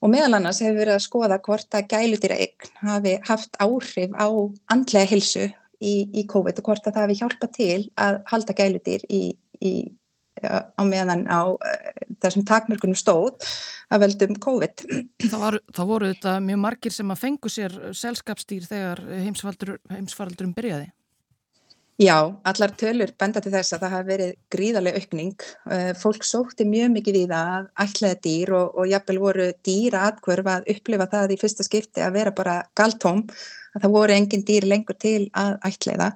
[0.04, 4.28] Og meðal annars hefur verið að skoða hvort að gælutýra eign hafi haft áhrif á
[4.72, 5.46] andlega heilsu
[5.80, 9.22] í, í COVID og hvort að það hafi hjálpað til að halda gælutýr í,
[9.60, 9.72] í,
[10.44, 13.46] á meðan á uh, þessum takmörkunum stóð
[13.92, 14.84] að veldum COVID.
[15.28, 20.90] Það, var, það voru þetta mjög margir sem að fengu sér selskapstýr þegar heimsfaraldurum byrjaði?
[21.96, 25.44] Já, allar tölur benda til þess að það hafi verið gríðarlega aukning.
[25.64, 30.02] Uh, fólk sótti mjög mikið í það að ætlaði dýr og, og jafnvel voru dýra
[30.10, 33.22] atkvörf að upplifa það í fyrsta skipti að vera bara galtóm,
[33.72, 36.10] að það voru engin dýr lengur til að ætlaða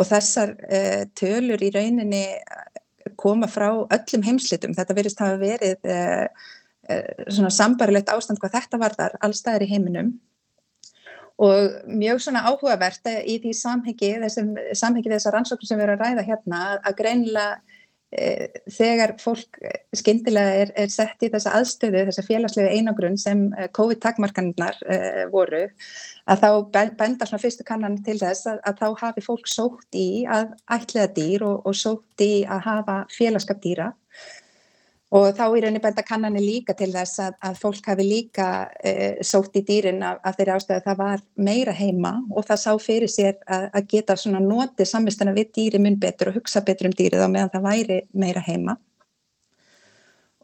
[0.00, 2.24] og þessar uh, tölur í rauninni
[3.20, 4.74] koma frá öllum heimslitum.
[4.76, 6.26] Þetta verist hafa verið uh,
[7.28, 10.18] svona sambarilegt ástand hvað þetta var þar allstaðir í heiminum
[11.40, 16.02] og mjög svona áhugavert í því samhengi, þessum samhengi þessar rannsóknum sem við erum að
[16.04, 17.69] ræða hérna að greinilega e,
[18.10, 19.58] þegar fólk
[19.94, 24.98] skindilega er, er sett í þessa aðstöðu, þessa félagslega einagrunn sem e, COVID-takmarkannar e,
[25.30, 25.62] voru,
[26.26, 26.48] að þá
[26.98, 31.12] benda svona fyrstu kannan til þess að, að þá hafi fólk sótt í að ætliða
[31.20, 33.92] dýr og, og sótt í að hafa félagskap dýra
[35.10, 38.44] Og þá í rauninni benda kannanir líka til þess að, að fólk hafi líka
[38.78, 38.92] e,
[39.26, 42.70] sótt í dýrin af, af þeirri ástæðu að það var meira heima og það sá
[42.78, 46.86] fyrir sér að, að geta svona notið samvistana við dýri mun betur og hugsa betur
[46.92, 48.76] um dýrið á meðan það væri meira heima.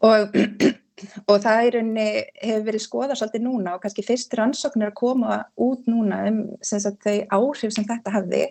[0.03, 0.35] Og,
[1.31, 2.09] og það í rauninni
[2.43, 6.99] hefur verið skoðað svolítið núna og kannski fyrstur ansóknir að koma út núna um sagt,
[7.07, 8.43] þau áhrif sem þetta hafði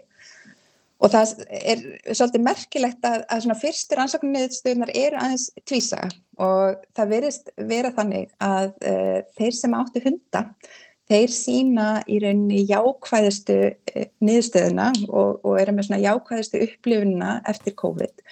[0.96, 6.08] Og það er svolítið merkilegt að, að svona fyrstur ansóknarniðurstöðunar eru aðeins tvísaga.
[6.40, 10.42] Og það verist vera þannig að uh, þeir sem áttu hunda,
[11.10, 17.76] þeir sína í rauninni jákvæðistu uh, niðurstöðuna og, og eru með svona jákvæðistu upplifuna eftir
[17.76, 18.26] COVID.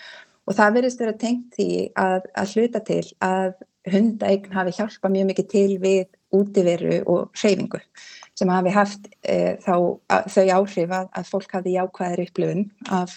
[0.44, 3.54] Og það verist vera tengt því að, að hluta til að
[3.92, 6.04] hundaegn hafi hjálpað mjög mikið til við
[6.34, 7.80] útiveru og hreyfingu
[8.38, 9.74] sem hafi haft e, þá,
[10.10, 12.64] að, þau áhrif að, að fólk hafi jákvæðir upplifun
[12.94, 13.14] af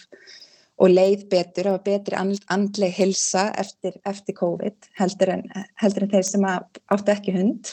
[0.78, 5.46] og leið betur og betri and, andleg hilsa eftir, eftir COVID heldur en,
[5.82, 7.72] heldur en þeir sem áttu ekki hund.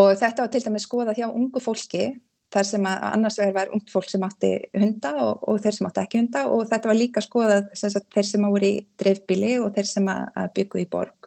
[0.00, 2.06] Og þetta var til dæmis skoðað hjá ungu fólki
[2.52, 5.88] þar sem að annars vegar var ungt fólk sem átti hunda og, og þeir sem
[5.88, 9.52] átti ekki hunda og þetta var líka skoðað sem sagt, þeir sem ári í dreifbíli
[9.62, 11.21] og þeir sem að byggja í borg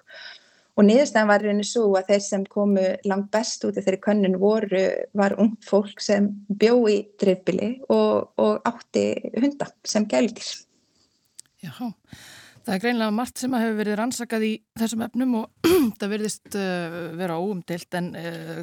[0.75, 4.37] og niðurstæðan var reyni svo að þeir sem komu langt best út af þeirri könnun
[4.41, 4.83] voru,
[5.15, 9.07] var ungt fólk sem bjó í dreifbíli og, og átti
[9.37, 10.49] hunda sem gældir.
[11.63, 11.71] Já,
[12.65, 15.69] það er greinlega margt sem hefur verið rannsakað í þessum efnum og
[15.99, 18.59] það verðist uh, vera óumdelt en uh,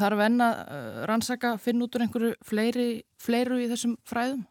[0.00, 2.88] þarf enn að uh, rannsaka, finna út úr einhverju fleiri,
[3.20, 4.46] fleiru í þessum fræðum?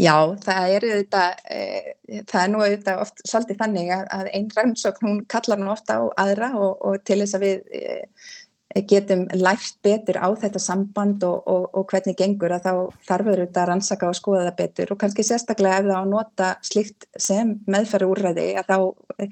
[0.00, 4.46] Já, það er auðvitað, e, það er nú auðvitað oft svolítið þannig að, að einn
[4.56, 7.98] rannsókn hún kallar nú ofta á aðra og, og til þess að við e,
[8.88, 12.72] getum lært betur á þetta samband og, og, og hvernig gengur að þá
[13.10, 14.94] þarf auðvitað að rannsaka og skoða það betur.
[14.94, 19.28] Og kannski sérstaklega ef það á nota slikt sem meðferðu úrræði að þá,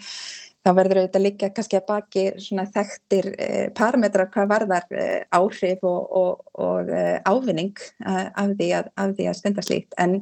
[0.64, 5.84] þá verður auðvitað líka kannski að baki svona þekktir e, parametrar hvað varðar e, áhrif
[5.86, 10.18] og e, ávinning af því að, af því að stunda slíkt en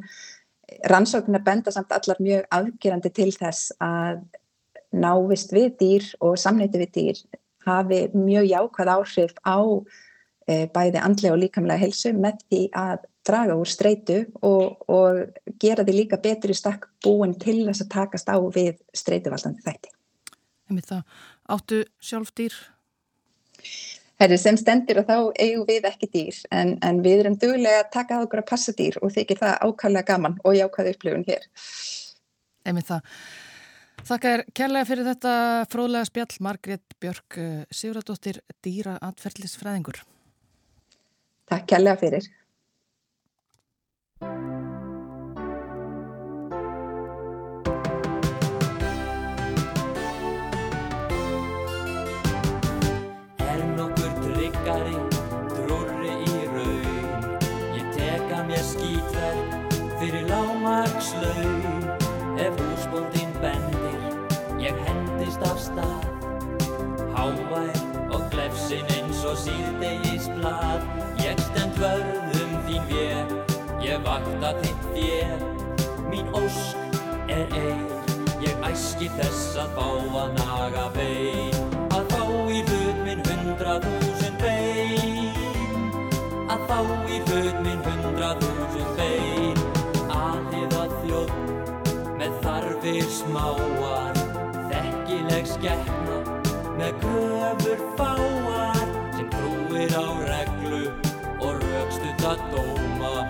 [0.92, 4.22] rannsóknir benda samt allar mjög afgerandi til þess að
[4.94, 7.22] návist við dýr og samneiti við dýr
[7.66, 9.58] hafi mjög jákvæð áhrif á
[10.46, 15.20] e, bæði andlega og líkamlega helsu með því að draga úr streitu og, og
[15.60, 19.97] gera því líka betri stakk búin til þess að takast á við streituvaldandi þætti.
[20.68, 21.16] Emið það,
[21.54, 22.56] áttu sjálf dýr?
[24.18, 27.92] Herri, sem stendur og þá eigum við ekki dýr en, en við erum duglega að
[27.94, 31.46] taka á okkur að passa dýr og þykir það ákvæmlega gaman og jákvæði upplifun hér.
[32.68, 33.12] Emið það.
[34.08, 35.34] Þakka er kærlega fyrir þetta
[35.72, 40.02] fróðlega spjall Margrét Björk eh, Siguradóttir Dýra atferðlisfræðingur.
[41.48, 42.28] Takk kærlega fyrir.
[69.48, 70.84] Síðdegis blad
[71.22, 73.32] Ég stend vörðum þín vér
[73.84, 75.46] Ég vakta þitt þér
[76.08, 76.76] Mín ósk
[77.28, 77.84] er ein.
[78.42, 79.88] Ég æski þess að fá
[80.22, 82.22] að naga bein Að fá
[82.52, 85.90] í hlut minn hundrað þúsund bein.
[86.48, 86.78] Að fá
[87.08, 89.64] í hlut minn hundrað þúsund bein
[90.18, 91.34] Aðið að þjóð
[92.18, 94.22] með þarfir smáar.
[94.68, 96.22] Þekkileg skekna
[96.78, 98.17] með fáar trúir
[99.98, 100.82] á reglu
[101.40, 103.26] og raukstuta dóma.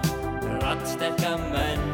[0.62, 1.84] Rattsterka menn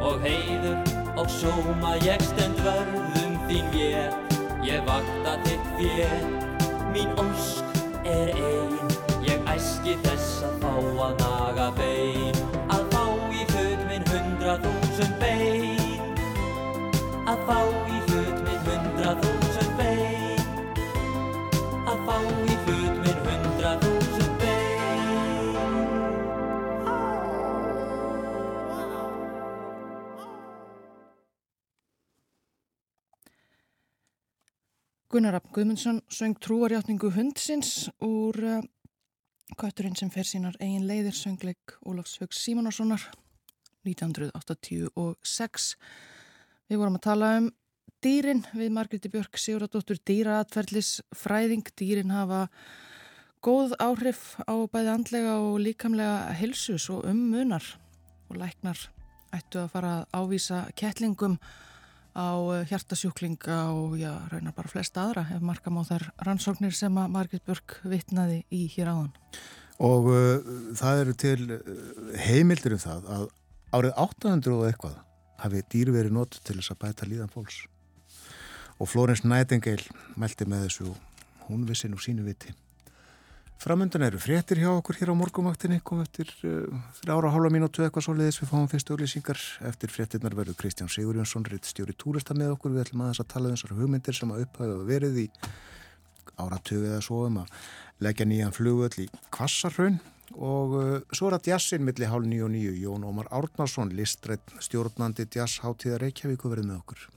[0.00, 0.78] og heiður
[1.16, 1.96] og sóma.
[2.06, 4.12] Ég stend vörðum þín vér.
[4.66, 6.46] Ég vakta þitt vér
[6.94, 7.64] mín ósk
[8.04, 8.78] er ein.
[9.26, 10.74] Ég æski þess að fá
[11.06, 12.38] að naga bein.
[12.70, 13.04] Að fá
[13.34, 16.14] í hlut minn hundra þúsund bein.
[17.26, 17.58] Að fá
[17.90, 17.95] í
[35.06, 38.62] Gunnar Rapp Guðmundsson söng trúarjáttningu hundsins úr uh,
[39.54, 43.04] Kötturinn sem fer sínar eigin leiðir söngleik Ólafs Haugs Símonarssonar
[43.86, 45.68] 1986.
[46.66, 47.46] Við vorum að tala um
[48.02, 51.70] dýrin við Margréti Björk Siguradóttur dýraatferðlis fræðing.
[51.78, 52.48] Dýrin hafa
[53.46, 57.62] góð áhrif á bæði andlega og líkamlega hilsu svo um munar
[58.26, 58.88] og læknar
[59.30, 61.38] ættu að fara að ávísa kettlingum
[62.16, 66.96] á eh, hjartasjúklinga og já, raunar bara flest aðra ef markam á þær rannsóknir sem
[66.96, 69.12] að Margit Björk vitnaði í hér áðan.
[69.84, 71.72] Og uh, það eru til uh,
[72.24, 73.26] heimildir um það að
[73.76, 75.00] árið 800 og eitthvað
[75.42, 77.66] hafi dýr verið nótt til þess að bæta líðan fólks.
[78.80, 79.84] Og Florence Nightingale
[80.16, 80.94] meldi með þessu
[81.50, 82.56] hún vissi nú sínu viti.
[83.56, 88.04] Framöndan eru fréttir hjá okkur hér á morgumvaktinni, kom eftir uh, ára hálfa mínútu eitthvað
[88.04, 89.40] svo leiðis við fáum fyrstu auglýsingar.
[89.70, 92.74] Eftir fréttirnar verður Kristján Sigurjónsson, ritt stjóri túrista með okkur.
[92.76, 95.26] Við ætlum aðeins að tala um þessar hugmyndir sem að upphæfa verið í
[96.36, 97.56] áratögu eða svo um að
[98.04, 99.98] leggja nýjan flugöll í Kvassarhraun
[100.36, 102.78] og uh, svo er að jazzin millir hálf nýju og nýju.
[102.84, 107.08] Jón Ómar Árnarsson, listrætt stjórnandi jazzháttíðar Reykjavík og verið með okkur.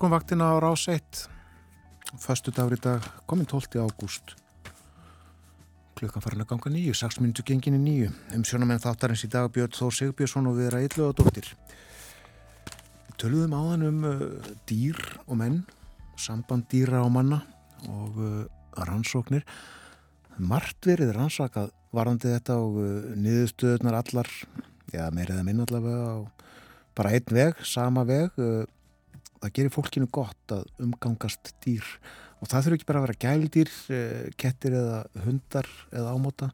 [0.00, 1.28] Morgunvaktina á rás 1
[2.16, 3.76] Föstu dagur í dag komin 12.
[3.84, 4.32] ágúst.
[5.92, 9.50] Klukkan farin að ganga nýju 6 minútu gengin í nýju um sjónamenn þáttarins í dag
[9.52, 11.50] Björn Þór Sigbjörnsson og við erum að ylluða dóttir
[13.20, 14.96] töluðum áðan um uh, dýr
[15.26, 15.60] og menn
[16.16, 17.42] samband dýra og manna
[17.92, 18.48] og uh,
[18.80, 19.44] rannsóknir.
[20.40, 24.32] Margt verið rannsakað varandi þetta og uh, niðurstöðunar allar
[24.96, 26.24] já meira eða minn allavega
[26.96, 28.64] bara einn veg, sama veg uh,
[29.40, 31.86] það gerir fólkinu gott að umgangast dýr.
[32.40, 36.50] Og það þurfi ekki bara að vera gældýr, eh, kettir eða hundar eða ámóta.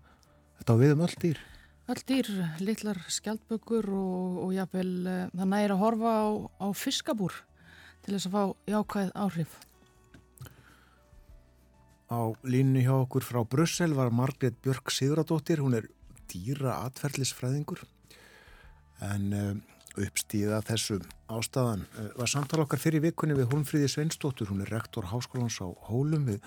[0.59, 1.43] Þetta á við um öll dýr.
[1.87, 6.27] Öll dýr, litlar skjaldbökur og, og jáfnvel eh, það næri að horfa á,
[6.63, 7.35] á fiskabúr
[8.03, 9.59] til þess að fá jákvæð áhrif.
[12.07, 15.89] Á línu hjá okkur frá Brussel var Margret Björk Sigradóttir, hún er
[16.31, 17.83] dýra atferðlisfræðingur
[19.07, 19.63] en um,
[20.01, 20.99] uppstíða þessu
[21.33, 21.85] ástæðan.
[21.99, 26.29] Eh, var samtal okkar fyrir vikunni við Hólmfríði Sveinstóttur, hún er rektor háskólans á Hólum
[26.29, 26.43] við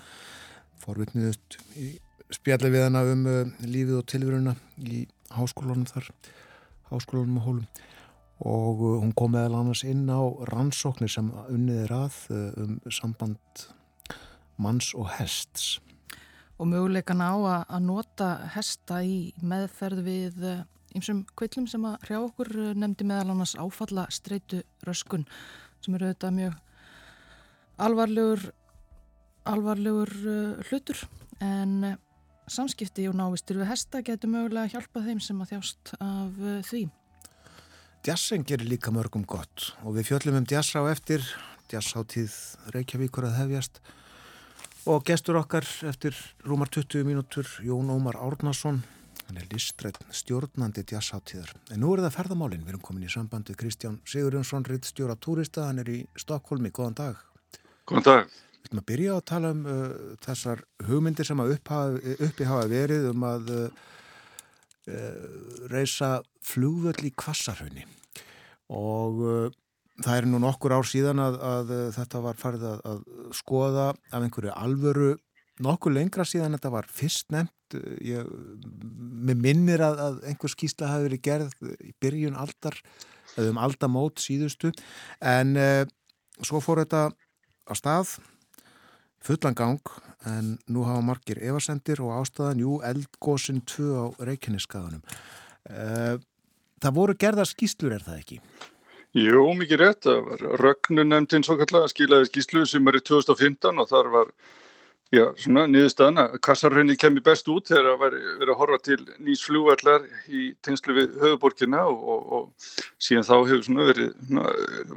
[0.84, 1.92] forvitniðust í
[2.32, 5.02] spjalli við hana um uh, lífið og tilveruna í
[5.34, 6.06] háskólanum þar,
[6.92, 7.66] háskólanum á Hólum
[8.40, 12.18] og uh, hún kom meðal annars inn á rannsóknir sem unnið er að
[12.62, 13.66] um samband
[14.60, 15.80] manns og hests.
[16.60, 20.46] Og möguleikan á að, að nota hesta í meðferð við
[20.96, 25.26] ymsum kvillum sem að hrjá okkur eh, nefndi meðal annars áfalla streitu röskun
[25.84, 26.56] sem eru auðvitað mjög
[27.80, 28.46] alvarlegur
[29.50, 30.98] alvarlegur uh, hlutur
[31.40, 31.94] en uh,
[32.50, 36.82] samskipti og návistur við hesta getur mögulega hjálpað þeim sem að þjást af því.
[38.04, 41.24] Djassin gerir líka mörgum gott og við fjöllum um djassa á eftir
[41.70, 42.36] djassáttíð
[42.74, 43.80] Reykjavíkur að hefjast
[44.90, 48.82] og gestur okkar eftir rúmar 20 mínútur Jón Ómar Árnason
[49.30, 51.52] Hann er listrætt stjórnandi jazzháttíðar.
[51.70, 52.64] En nú er það ferðamálinn.
[52.66, 55.68] Við erum komin í samband við Kristján Sigurjónsson, ritt stjóra túrista.
[55.68, 56.72] Hann er í Stokkólmi.
[56.74, 57.20] Góðan dag.
[57.86, 58.32] Góðan dag.
[58.56, 59.84] Við ætlum að byrja að tala um uh,
[60.26, 63.86] þessar hugmyndir sem að uppi, uppi hafa verið um að uh,
[64.90, 65.30] uh,
[65.70, 66.10] reysa
[66.50, 67.86] flugvöld í kvassarhaunni.
[68.74, 69.56] Og uh,
[70.02, 73.92] það er nú nokkur ár síðan að, að uh, þetta var farið að, að skoða
[73.94, 75.12] af einhverju alvöru
[75.64, 78.26] nokkur lengra síðan þetta var fyrst nefnt ég,
[79.30, 81.54] með minnir að, að einhver skýsla hafi verið gerð
[81.86, 82.76] í byrjun aldar
[83.36, 84.72] eða um aldamót síðustu
[85.20, 85.84] en eh,
[86.42, 88.16] svo fór þetta á stað
[89.24, 89.92] fullan gang
[90.28, 95.04] en nú hafa margir evasendir og ástæðan, jú, eldgósin 2 á Reykjaneskaðunum
[95.70, 96.16] eh,
[96.80, 98.40] það voru gerða skýslur er það ekki?
[99.18, 100.06] Jú, mikið rétt,
[100.62, 104.28] Rögnunemtinn svo kallega skilaði skýslu sem er í 2015 og þar var
[105.10, 109.40] Já, svona niðurstaðan að kassarhraunni kemur best út þegar það verið að horfa til nýs
[109.42, 114.12] flúvallar í tengslu við höfuborkina og, og, og síðan þá hefur verið,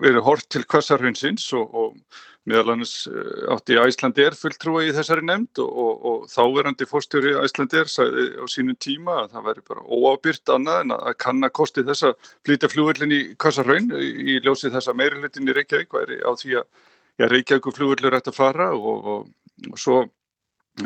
[0.03, 5.63] verið hort til kassarhraunsins og, og meðal annars eh, átti Æslandir fulltrúa í þessari nefnd
[5.65, 10.97] og þáverandi fórstjóri Æslandir sagði á sínum tíma að það væri bara óábyrt annað en
[10.99, 15.95] að kanna kosti þess að flytja flúvallin í kassarhraun í ljósið þessa meirilutin í Reykjavík
[15.97, 19.31] væri á því að Reykjavík flúvallur ætti að fara og og
[19.77, 20.05] svo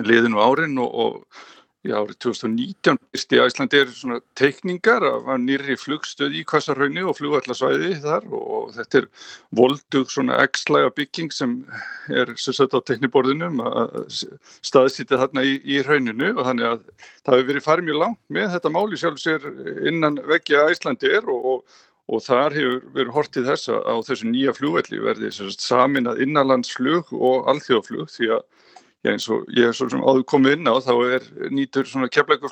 [0.04, 1.46] liði nú árin og, og
[1.88, 7.94] já, árið 2019 fyrst í Æslandi svona teikningar af nýri flugstöð í Kvassarhaunni og flugallasvæði
[8.04, 9.10] þar og þetta er
[9.56, 11.58] voldug x-læga bygging sem
[12.12, 13.98] er sagt á tekniborðinum að
[14.66, 16.86] staðsýta þarna í, í hrauninu og þannig að
[17.24, 19.52] það hefur verið farið mjög langt með þetta máli sjálf sér
[19.88, 24.30] innan veggja Æslandi er og, og og þar hefur verið hortið þess að á þessu
[24.32, 28.46] nýja flugvelli verði samin að innanlandsflug og alþjóðflug því að
[29.08, 32.10] já, eins og ég er svo sem áður komið inn á þá er nýtur svona
[32.12, 32.52] keflagur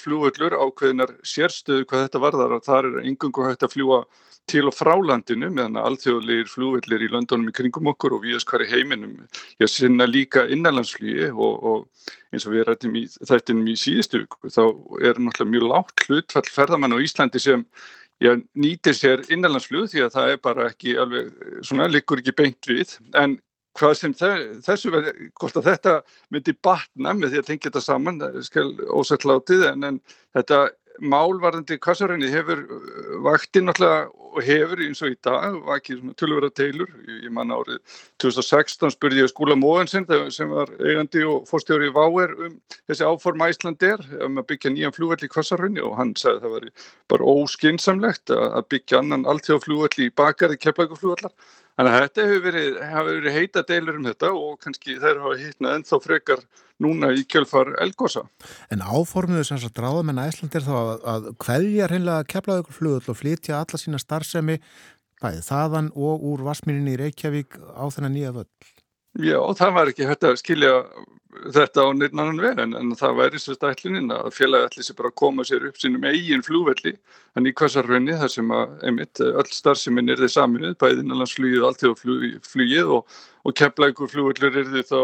[0.00, 4.02] flugvellur ákveðinar sérstöðu hvað þetta varðar og þar er engungu hægt að fljúa
[4.50, 8.64] til og frá landinu meðan alþjóðlegir flugvellir í löndunum í kringum okkur og viðast hvar
[8.64, 9.14] í heiminum.
[9.62, 14.64] Ég sinna líka innanlandsflýi og, og eins og við rættum í þættinum í síðustu þá
[14.98, 17.66] er náttúrulega mjög lágt hlutfall ferðamann á Íslandi sem
[18.22, 21.30] Já, nýtir sér innanlandsflug því að það er bara ekki alveg,
[21.66, 23.32] svona, likur ekki beint við, en
[23.78, 25.96] hvað sem þessu verði, hvort að þetta
[26.34, 30.00] myndi batna með því að tengja þetta saman, skil ósett látið, en, en
[30.36, 30.62] þetta
[31.00, 32.90] málvarðandi kassarinni hefur uh,
[33.24, 36.88] vaktinn náttúrulega og hefur eins og í dag vakið tölvera teilur.
[37.08, 37.80] Ég, ég man árið
[38.22, 42.54] 2016 spurði ég skúla Móðansinn sem var eigandi og fórstjóri í Váer um
[42.88, 46.54] þessi áforma Íslandir um að byggja nýjan flúvall í kassarunni og hann sagði að það
[46.56, 46.68] var
[47.12, 51.34] bara óskinsamlegt að byggja annan alltjóðflúvall í bakari keflækuflúvallar.
[51.72, 52.74] Þannig að þetta hefur verið,
[53.08, 56.42] verið heita deilur um þetta og kannski þeir hafa hittnað ennþá frekar
[56.82, 58.26] núna í kjölfar elgosa.
[58.74, 63.18] En áformuðu sem að dráðamenn Æslandir þá að, að hverja hreinlega keflaðu ykkur flugull og
[63.22, 64.58] flytja alla sína starfsemi
[65.22, 68.71] bæði þaðan og úr Vasmírinni í Reykjavík á þennan nýja völl.
[69.20, 70.76] Já, það var ekki hægt að skilja
[71.52, 75.18] þetta á nýrnanan verðin en það væri sérst ætlunin að félagi ætli sér bara að
[75.20, 76.92] koma sér upp sínum eigin flúvelli
[77.36, 82.92] hann í Kvassarhraunni þar sem að einmitt öll starfseminn er þið saminuð bæði innanlandsflugið, alltíðaflugið
[82.96, 85.00] og, og kemlaðingur flúvellur er þið þá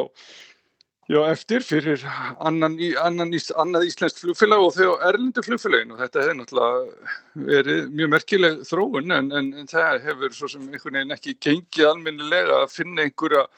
[1.09, 2.05] já, eftir fyrir
[2.45, 3.33] annan, annan
[3.65, 9.17] annað íslenskt flugfélag og þau erlendu flugfélagin og þetta hefði náttúrulega verið mjög merkileg þróun
[9.17, 13.49] en, en, en það hefur svo sem einhvern veginn ekki gengið alminnilega að finna einhverja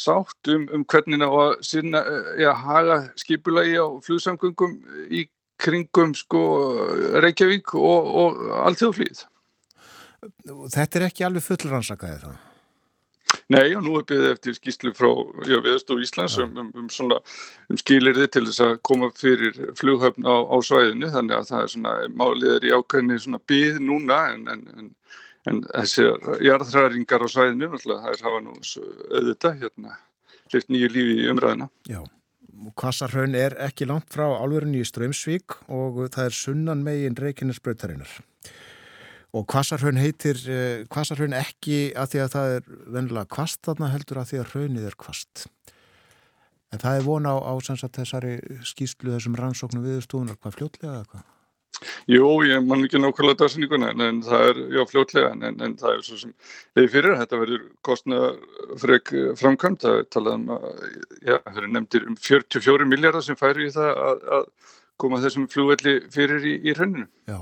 [0.00, 4.76] sátt um, um hvernig það var sinna, eh, já, haga skipulagi á flugsamgöngum
[5.10, 5.26] í
[5.62, 6.42] kringum sko
[7.24, 9.24] Reykjavík og, og allþjóðflýð.
[10.74, 12.36] Þetta er ekki alveg fullrannsakaðið það?
[13.52, 15.08] Nei og nú er byggðið eftir skýslu frá
[15.46, 17.18] Viðstof Íslands um, um, um, svona,
[17.70, 21.72] um skilirði til þess að koma fyrir flughöfn á, á svæðinu þannig að það er
[21.74, 24.88] svona málið er í ákveðinni byggð núna en, en, en
[25.46, 26.08] En þessi
[26.42, 29.98] jarðhræringar á svæðinu, það er hafa nú auðvitað hérna,
[30.50, 31.68] hlift nýju lífi í umræðina.
[31.86, 32.00] Já,
[32.76, 38.16] Kvassarhraun er ekki langt frá álverðinu í Strömsvík og það er sunnan megin Reykjanesbröðtarinnar.
[39.36, 44.22] Og Kvassarhraun heitir eh, Kvassarhraun ekki að því að það er vennilega kvast þarna heldur
[44.22, 45.46] að því að hraunið er kvast.
[46.72, 48.36] En það er vona á, á þessari
[48.66, 51.26] skýslu þessum rannsóknu viðstúðunar, hvað fljótlega eða hvað?
[52.08, 55.90] Jú, ég man ekki nákvæmlega dagsinninguna en, en það er, já, fljótlega en, en það
[55.92, 56.32] er svo sem,
[56.76, 60.64] eða fyrir þetta verður kostnafreg framkvæmt það talaðum að,
[61.20, 64.48] já, það er nefndir um 44 miljardar sem færi í það að, að
[64.96, 67.10] koma þessum flúvelli fyrir í, í hrönninu.
[67.28, 67.40] Já,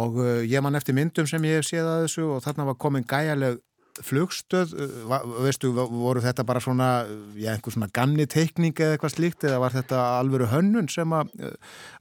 [0.00, 2.80] og uh, ég man eftir myndum sem ég hef séð að þessu og þarna var
[2.82, 3.62] komin gæjaleg
[4.06, 6.90] flugstöð, uh, veistu, voru þetta bara svona,
[7.38, 11.34] já, einhver svona gamni teikning eða eitthvað slíkt eða var þetta alvöru hönnun sem að
[11.40, 11.56] uh,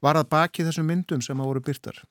[0.06, 2.02] var að baki þessum myndum sem að voru byrtar?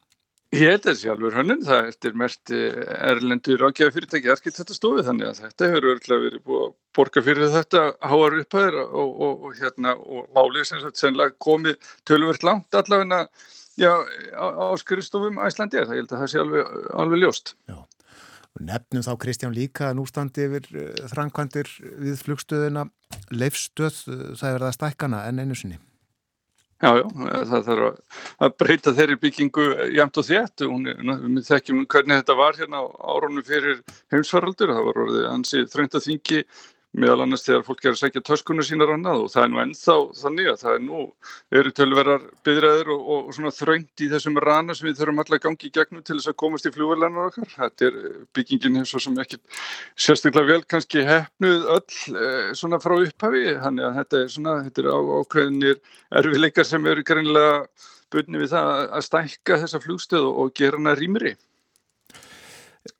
[0.55, 5.71] Ég held þessi alvöru hönnun, það er mert erlendur ákjæða fyrirtæki stofið þannig að þetta
[5.73, 10.39] hefur örgulega verið búið að borga fyrir þetta háar upphæður og, og, og hérna og
[10.39, 13.25] álið sem sennilega komið tölvert langt allavegna
[13.77, 13.93] já,
[14.33, 16.73] á, á skrifstofum Æslandi, það held að það sé alveg,
[17.03, 17.55] alveg ljóst.
[17.69, 17.77] Já.
[18.61, 21.73] Nefnum þá Kristján líka að nú standi yfir eh, þrangkvæmdir
[22.05, 22.87] við flugstöðuna
[23.35, 25.78] leifstöð, eh, það er verið að stækana en einu sinni.
[26.77, 27.05] Já, já,
[27.49, 29.66] það þarf að breyta þeirri byggingu
[29.97, 30.65] jæmt og þétt.
[30.66, 33.78] Við þekkjum hvernig þetta var hérna á árónu fyrir
[34.12, 34.74] heimsvaraldur.
[34.77, 36.43] Það var orðið ansið þrönda þingi
[36.97, 39.97] meðal annars þegar fólk er að segja töskunum sínar annað og það er nú ennþá
[40.20, 41.01] þannig að það er nú,
[41.60, 45.68] eru tölverar byðræður og, og, svona þröngt í þessum rana sem við þurfum allar gangi
[45.68, 47.51] í gegnum til þess að komast í fljóðverðlanar okkar.
[47.56, 47.98] Þetta er
[48.36, 49.40] byggingin eins og sem ekki
[50.06, 54.85] sérstaklega vel kannski hefnuð öll eh, svona frá upphafi, þannig að þetta er svona, þetta
[54.85, 55.82] er á, ákveðinir
[56.23, 57.60] erfileikar sem eru greinlega
[58.14, 61.36] bunni við það að stækka þessa flugstöð og gera hana rýmri.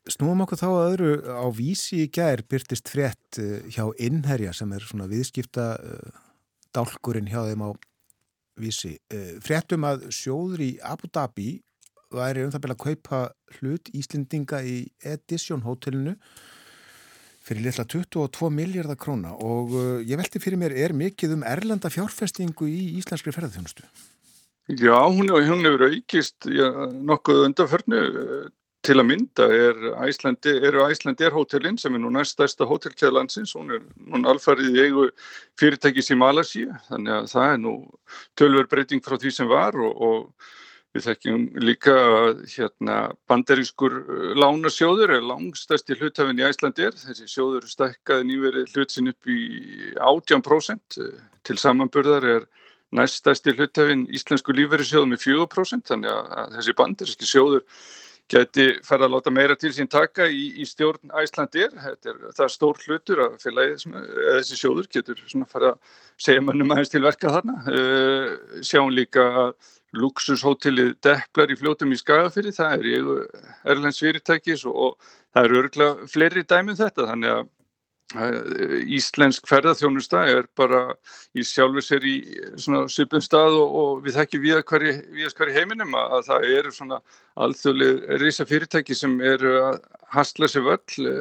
[0.09, 4.71] Snúum okkur þá að öðru á vísi í gær byrtist frétt eh, hjá Innherja sem
[4.75, 6.17] er svona viðskipta uh,
[6.75, 7.69] dálkurinn hjá þeim á
[8.59, 8.95] vísi.
[9.13, 11.49] Uh, fréttum að sjóður í Abu Dhabi
[12.13, 13.21] væri um það beila að kaupa
[13.57, 16.15] hlut Íslendinga í Edition hótelinu
[17.47, 19.71] fyrir litla 22 miljardar króna og
[20.03, 23.87] ég velti fyrir mér er mikið um erlenda fjárfestingu í íslenskri ferðarþjónustu?
[24.67, 28.01] Já, hún, hefur aukist já, nokkuð undanförnu
[28.87, 33.73] Til að mynda er Æslandi, eru Æslandir hótelinn sem er nú næst stærsta hótelkjæðlandsins, hún
[33.75, 35.07] er núna alfarið í eigu
[35.59, 37.73] fyrirtækis í Malasíu, þannig að það er nú
[38.39, 40.47] tölver breyting frá því sem var og, og
[40.95, 41.97] við þekkjum líka
[42.53, 42.97] hérna,
[43.27, 49.41] banderískur uh, lánasjóður er langstæsti hlutafinn í Æslandir, þessi sjóður stækkaði nýverið hlutsinn upp í
[49.99, 51.01] 18%
[51.43, 52.49] til samanburðar er
[52.95, 57.65] næststæsti hlutafinn íslensku lífverðisjóður með 4% þannig að þessi banderíski sjóður
[58.31, 61.71] geti fara að láta meira til sín taka í, í stjórn Æslandir.
[61.77, 63.85] Er, það er stór hlutur að félagið,
[64.25, 65.95] þessi sjóður getur fara að
[66.27, 67.57] segja mönnum aðeins til verka þarna.
[67.71, 69.51] Uh, sjáum líka að
[69.97, 72.97] luxushótelið Depplar í fljótum í Skagafyrri, það er í
[73.71, 77.45] Erlends fyrirtækis og, og það eru örgulega fleiri dæmið um þetta þannig að
[78.15, 80.93] Íslensk ferðarþjónusta er bara
[81.35, 82.13] í sjálfur sér í
[82.55, 87.01] svona svipum stað og, og við þekkjum við að hverju heiminum að það eru svona
[87.35, 89.81] alþjóðlega reysa fyrirtæki sem eru að
[90.15, 91.11] hasla sér völl,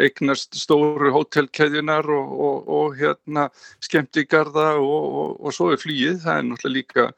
[0.00, 3.50] eignast stóru hótelkeðjunar og, og, og hérna
[3.84, 7.08] skemmtigarða og svo er flýið, það er náttúrulega líka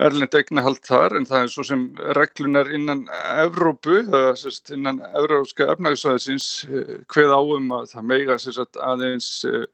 [0.00, 1.84] erlend eignahald þar en það er svo sem
[2.16, 3.04] reglunar innan
[3.42, 4.00] Evrópu,
[4.40, 6.48] sérst, innan Evrópska efnægisvæðisins
[7.12, 9.66] hveð eh, áum að það meiga sérst, aðeins Eh,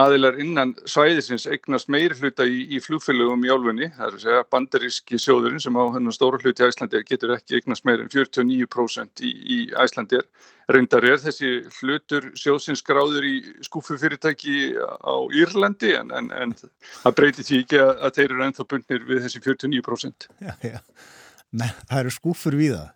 [0.00, 4.44] aðilar innan svæðisins eignast meiri hluta í, í flugfélögum í álfunni, það er að segja
[4.54, 9.24] bandaríski sjóðurinn sem á hennar stóra hluti í Æslandir getur ekki eignast meiri en 49%
[9.28, 10.24] í, í Æslandir.
[10.72, 11.50] Reyndar er þessi
[11.82, 13.34] hlutur sjóðsins gráður í
[13.66, 16.56] skúfufyrirtæki á Írlandi en, en, en
[17.02, 20.28] það breytir því ekki að, að þeir eru ennþá bundnir við þessi 49%.
[20.40, 20.80] Já, já.
[21.52, 22.90] Men það eru skúfur við það?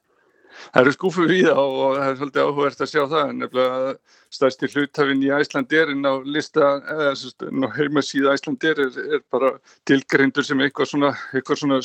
[0.72, 3.94] Það eru skúfur við það og það er svolítið áhugverst að sjá það en nefnilega
[4.36, 9.54] stærsti hlutafinn í Æslandirinn á lista, eða heimasíða Æslandir er, er bara
[9.88, 11.80] tilgrindur sem eitthvað svona, eitthvað svona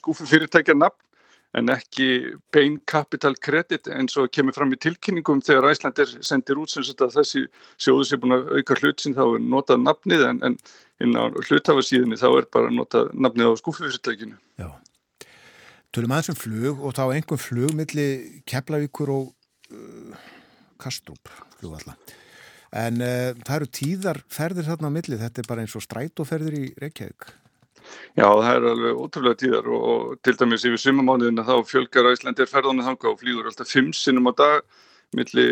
[0.00, 1.02] skúfufyrirtækja nafn
[1.56, 2.08] en ekki
[2.52, 7.46] bein capital credit eins og kemur fram í tilkynningum þegar Æslandir sendir út sem þessi
[7.80, 10.58] sjóðu sem búin að auka hlut sem þá er notað nafnið en, en
[11.04, 14.36] inn á hlutafarsíðinni þá er bara notað nafnið á skúfufyrirtækinu.
[14.60, 14.68] Já.
[15.96, 19.30] Tölum aðeins um flug og þá einhver flug millir Keflavíkur og
[19.72, 20.26] uh,
[20.76, 21.94] Kastrup flugvalla.
[22.76, 26.58] En uh, það eru tíðar ferðir þarna á milli, þetta er bara eins og strætóferðir
[26.58, 27.30] í Reykjavík.
[28.18, 32.90] Já, það er alveg ótrúlega tíðar og til dæmis yfir sumamániðina þá fjölgar Íslandir ferðanir
[32.90, 34.78] þanga og flýgur alltaf fimm sinnum á dag
[35.16, 35.44] milli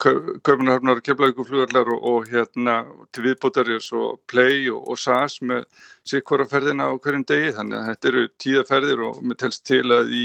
[0.00, 2.76] Kaupanarhafnar, Keflavíkuflugarlar og, og hérna
[3.14, 5.66] til viðbótar er svo Play og, og SAS með
[6.08, 7.52] sikkvara ferðina á hverjum degi.
[7.58, 10.24] Þannig að þetta eru tíðaferðir og með telst til að í,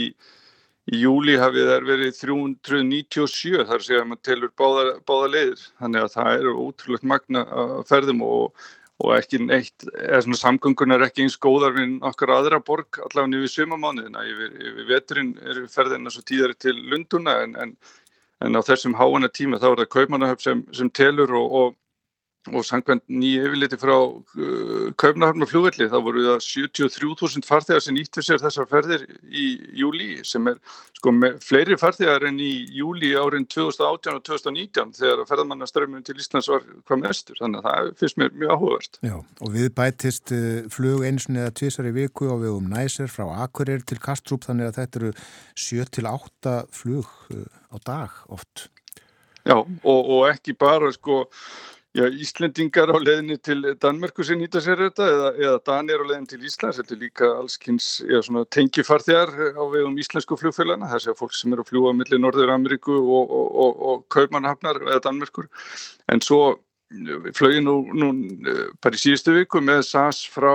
[0.91, 5.67] í júli hafið þær verið 397 þar sé að maður telur báða, báða leiðir.
[5.83, 7.45] Þannig að það eru ótrúlegt magna
[7.89, 8.65] ferðum og
[9.03, 9.83] og ekki neitt,
[10.39, 15.33] samgöngunar er ekki eins góðar við okkar aðra borg allavega nýfið sumamánuðina, yfir, yfir veturinn
[15.43, 17.73] eru ferðina svo tíðari til Lunduna en, en
[18.43, 21.75] en á þessum háana tíma þá er það kaupmannahöfn sem, sem telur og, og,
[22.53, 27.97] og sangvænt nýja yfirliti frá uh, kaupmannahöfn og flugvelli þá voru það 73.000 farþegar sem
[27.97, 29.47] nýttu sér þessar ferðir í
[29.79, 30.59] júli sem er
[30.95, 36.51] sko með fleiri farþegar en í júli árin 2018 og 2019 þegar ferðamannaströmmun til Íslands
[36.51, 39.01] var hvað mestur þannig að það finnst mér mjög áhugavert.
[39.05, 43.11] Já og við bætist uh, flug einsun eða tvísar í viku og við um næsir
[43.11, 45.11] frá Akureyri til Kastrup þannig að þetta eru
[45.65, 48.69] 7-8 flug uh, á dag oft.
[49.45, 51.25] Já, og, og ekki bara sko,
[51.95, 56.31] já, Íslendingar á leðinni til Danmörku sem nýta sér þetta eða, eða Danir á leðinni
[56.33, 57.89] til Íslands, þetta er líka allskynns
[58.55, 62.99] tengifarþjar á vegum íslensku flugfélagana, það séu fólk sem eru að fljúa millir Norður Ameríku
[62.99, 65.47] og, og, og Kaupmannhafnar eða Danmörkur,
[66.11, 66.41] en svo
[67.35, 68.11] flögi nú, nú
[68.83, 70.53] bara í síðustu viku með SAS frá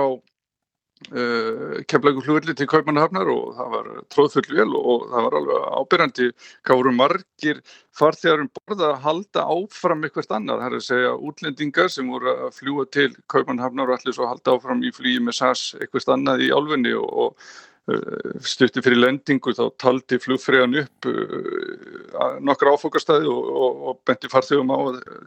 [1.09, 6.27] Uh, kemlagur flugvelli til Kaupmannhafnar og það var tróðfull vel og það var alveg ábyrjandi
[6.37, 7.61] hvað voru margir
[7.97, 12.35] farþegar um borða að halda áfram eitthvað annað, það er að segja útlendingar sem voru
[12.35, 16.45] að fljúa til Kaupmannhafnar og allir svo halda áfram í flýi með SAS eitthvað annað
[16.45, 23.25] í álfunni og, og uh, styrti fyrir lendingu þá taldi flugfræðan upp uh, nokkra áfokastæði
[23.33, 24.79] og, og, og benti farþegum á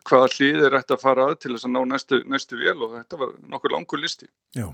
[0.06, 2.98] hvaða hlið er hægt að fara að til þess að ná næstu, næstu vel og
[3.00, 4.30] þetta var nokkur langur listi.
[4.54, 4.70] Já.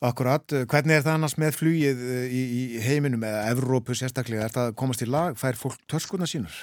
[0.00, 4.54] Akkurat, hvernig er það annars með flugið eh, í, í heiminum eða Evrópu sérstaklega, er
[4.54, 6.54] það komast í lag, fær fólk törskuna sínur?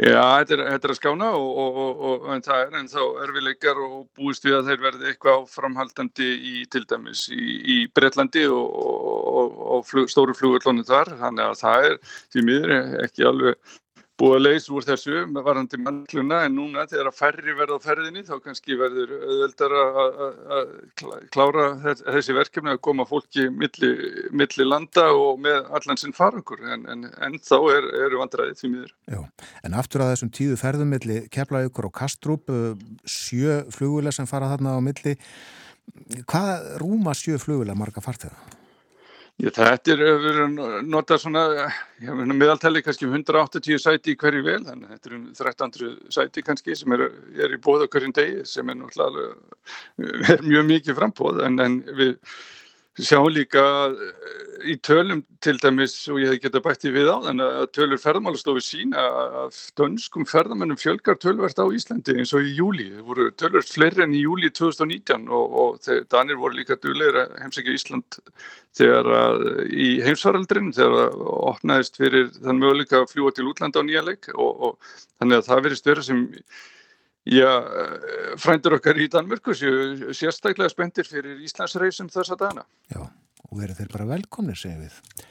[0.00, 3.80] Já, þetta er, þetta er að skána og, og, og en það er ennþá erfileikar
[3.80, 9.84] og búist við að þeir verði eitthvað framhaldandi í til dæmis í, í Breitlandi og,
[9.88, 11.98] flug, stóru flugullónu þar, þannig að það er
[12.32, 12.74] því miður
[13.04, 13.72] ekki alveg
[14.22, 17.86] búið að leysa úr þessu með varandi mannluna en núna þegar að færri verða á
[17.86, 20.70] ferðinni þá kannski verður auðveldar að
[21.34, 21.64] klára
[22.04, 23.90] þessi verkefni að koma fólki milli,
[24.30, 28.72] milli landa og með allan sinn farangur en, en, en þá er, eru vandræðið því
[28.76, 28.94] miður.
[29.10, 29.20] Já,
[29.66, 32.54] en aftur að þessum tíðu ferðum milli Keflavíkur og Kastrup
[33.02, 35.16] sjö flugulega sem fara þarna á milli
[36.30, 38.61] hvað rúma sjö flugulega marga fartega?
[39.40, 40.50] Þetta er
[40.86, 41.42] notað svona,
[42.30, 46.44] meðaltæli kannski 180 um sæti í hverju vel, þannig að þetta er um 1300 sæti
[46.46, 47.06] kannski sem er,
[47.40, 52.14] er í bóða hverjum degi sem er náttúrulega er mjög mikið frambóð en, en við
[53.00, 57.54] sjáum líka eh, í tölum til dæmis og ég hef geta bætti við á þannig
[57.60, 59.04] að tölur ferðmálastofi sína
[59.42, 62.90] að dönskum ferðamennum fjölgar tölvert á Íslandi eins og í júli.
[62.92, 67.24] Það voru tölvert fleiri enn í júli 2019 og, og þeir, Danir voru líka dugleira
[67.40, 68.18] heimsækja Ísland
[68.76, 73.88] þegar að í heimsvaraldrin þegar það opnaðist fyrir þann möguleika að fljúa til útlanda á
[73.88, 76.22] nýja leik og, og þannig að það verist verið sem
[77.22, 82.64] Já, eh, frændur okkar í Danmörku séu sérstaklega spendir fyrir Íslandsreysum þessa dana.
[82.90, 85.26] Já, og verður þeir bara velkomnir, segjum við.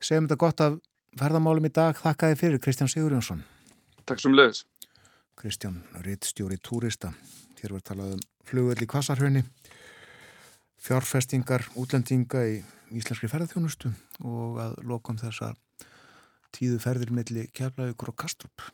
[0.00, 0.80] Segjum þetta gott af
[1.16, 1.96] ferðamálum í dag.
[1.96, 3.40] Þakka þið fyrir, Kristján Sigurjónsson.
[4.04, 4.64] Takk sem leiðis.
[5.38, 7.14] Kristján, rittstjóri túrista.
[7.62, 9.44] Hér var talað um flugöld í Kvassarhraunni,
[10.84, 12.60] fjárfestingar, útlendinga í
[12.96, 13.92] íslenskri ferðarþjónustu
[14.24, 15.54] og að lokum þessa
[16.54, 18.64] tíðu ferðir melli Keflavíkur og Kastrup.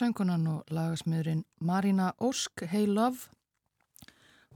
[0.00, 3.28] Söngunan og lagasmiðurinn Marina Ósk, Hey Love.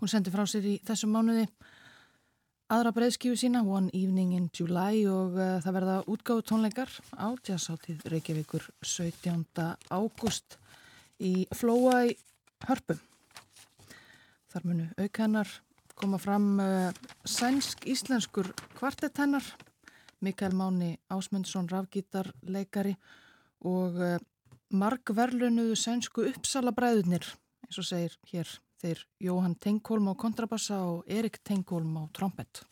[0.00, 1.44] Hún sendi frá sér í þessum mánuði
[2.72, 8.08] aðra breyðskífu sína, One Evening in July og uh, það verða útgáðu tónleikar á jazzáttíð
[8.14, 9.44] Reykjavíkur 17.
[9.92, 10.56] ágúst
[11.20, 12.16] í Flóa í
[12.64, 13.04] Hörpum.
[14.48, 15.56] Þar munu aukennar
[15.92, 16.92] koma fram uh,
[17.28, 19.44] sænsk-íslenskur kvartettennar,
[20.24, 22.96] Mikael Máni Ásmundsson, rafgítarleikari
[23.60, 24.22] og uh,
[24.74, 27.26] margverlunuðu sænsku uppsala bræðunir,
[27.64, 28.50] eins og segir hér
[28.82, 32.64] þeir Jóhann Tengholm á kontrabassa og Erik Tengholm á trompet.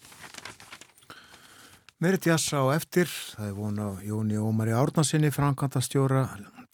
[2.02, 6.24] Meiri jazz á eftir, það er vona Jóni Ómari Árnarsinni, frankantastjóra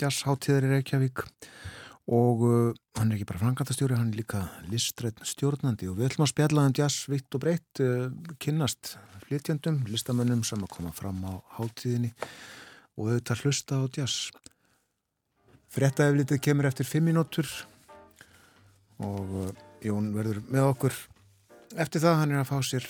[0.00, 1.26] jazzháttíðar í Reykjavík
[2.08, 6.24] og uh, hann er ekki bara frankantastjóri, hann er líka listrætt stjórnandi og við ætlum
[6.24, 8.08] að spjalla um jazz vitt og breytt, uh,
[8.40, 8.94] kynnast
[9.26, 12.14] flytjandum, listamönnum sem að koma fram á háttíðinni
[12.96, 14.30] og auðvitað hlusta á jazz.
[15.74, 17.48] Frettaeflitið kemur eftir fimm mínútur
[19.04, 19.50] og uh,
[19.84, 20.96] Jón verður með okkur
[21.76, 22.86] eftir það hann er að fá sér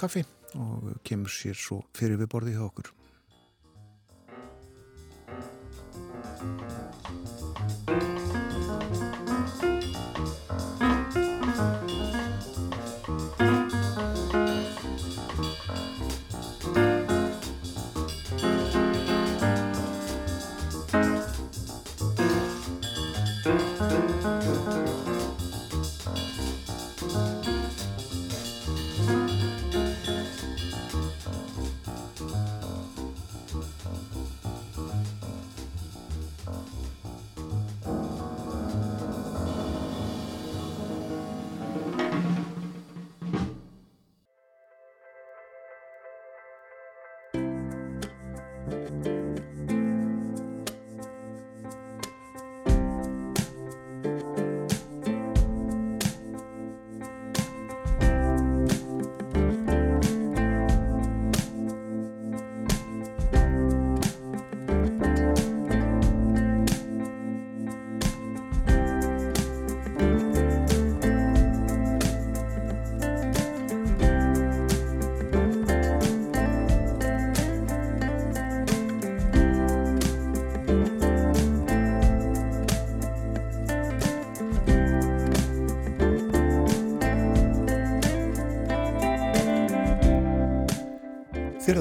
[0.00, 0.24] kaffi
[0.58, 2.88] og kemur sér svo fyrir við borði hjá okkur.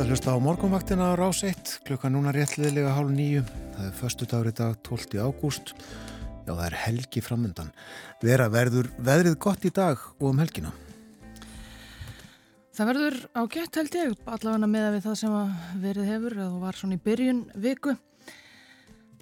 [0.02, 3.42] Að hlusta á morgunvaktina á rás 1, klukka núna réttliðilega hálf nýju.
[3.76, 5.20] Það er förstu dagur í dag 12.
[5.22, 5.74] ágúst.
[6.48, 7.70] Já, það er helgi framöndan.
[8.24, 10.72] Vera verður veðrið gott í dag og um helgina.
[12.74, 15.38] Það verður á gett held ég, allavega með að við það sem
[15.86, 17.96] verið hefur, að þú var svona í byrjun viku.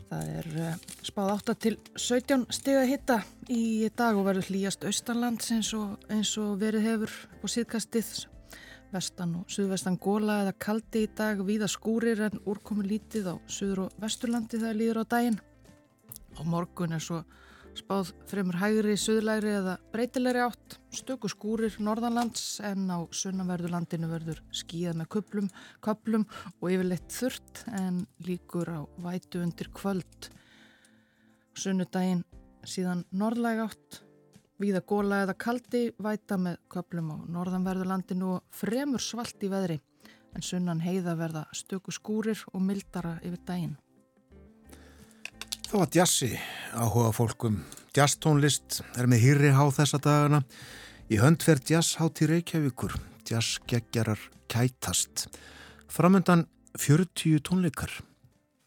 [0.09, 0.81] Það er eh,
[1.11, 3.63] spáð 8 til 17 stiga hitta í
[3.99, 8.13] dag og verður hlýjast austanlands eins og, eins og verið hefur på síðkastið
[8.93, 13.85] vestan og suðvestan góla eða kaldi í dag, víða skúrir en úrkomi lítið á suður
[13.85, 15.39] og vesturlandi það líður á daginn.
[16.37, 17.21] Á morgun er svo
[17.77, 24.99] spáð fremur hægri, suðlægri eða breytilegri átt, stöku skúrir norðanlands en á sunnaverðurlandinu verður skíðað
[24.99, 25.49] með köplum,
[25.85, 26.25] köplum
[26.59, 30.29] og yfirleitt þurrt en líkur á vætu undir kvöld.
[31.59, 32.25] Sunnudaginn
[32.67, 34.01] síðan norðlæg átt,
[34.59, 39.77] Víða góla eða kaldi væta með köplum á norðanverðurlandinu og fremur svalt í veðri
[40.35, 43.77] en sunnan heiða verða stöku skúrir og mildara yfir daginn.
[45.69, 46.29] Það var djassi
[46.73, 47.61] áhuga fólkum.
[47.95, 50.41] Jazztónlist er með hýrri há þessa dagana.
[51.09, 52.95] Í höndferð jazzhátt í Reykjavíkur.
[53.29, 55.27] Jazzgeggjarar kætast.
[55.89, 57.93] Framöndan 40 tónleikar.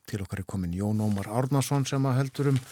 [0.06, 2.62] Til okkar er komin Jón Ómar Árnason sem að heldur um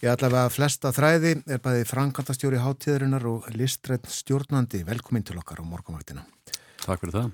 [0.00, 4.78] Ég allavega að flesta þræði er bæði frankantastjóri hátíðarinnar og listrætt stjórnandi.
[4.88, 6.22] Velkomin til okkar á morgunvaktina.
[6.80, 7.26] Takk fyrir það.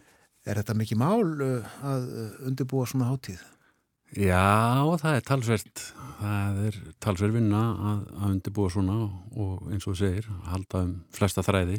[0.50, 3.44] Er þetta mikið mál uh, að uh, undirbúa svona hátíð?
[4.18, 5.84] Já, það er talsvert.
[6.18, 7.62] Það er talsvert vinna
[7.92, 11.78] að, að undirbúa svona og eins og þú segir, að halda um flesta þræði.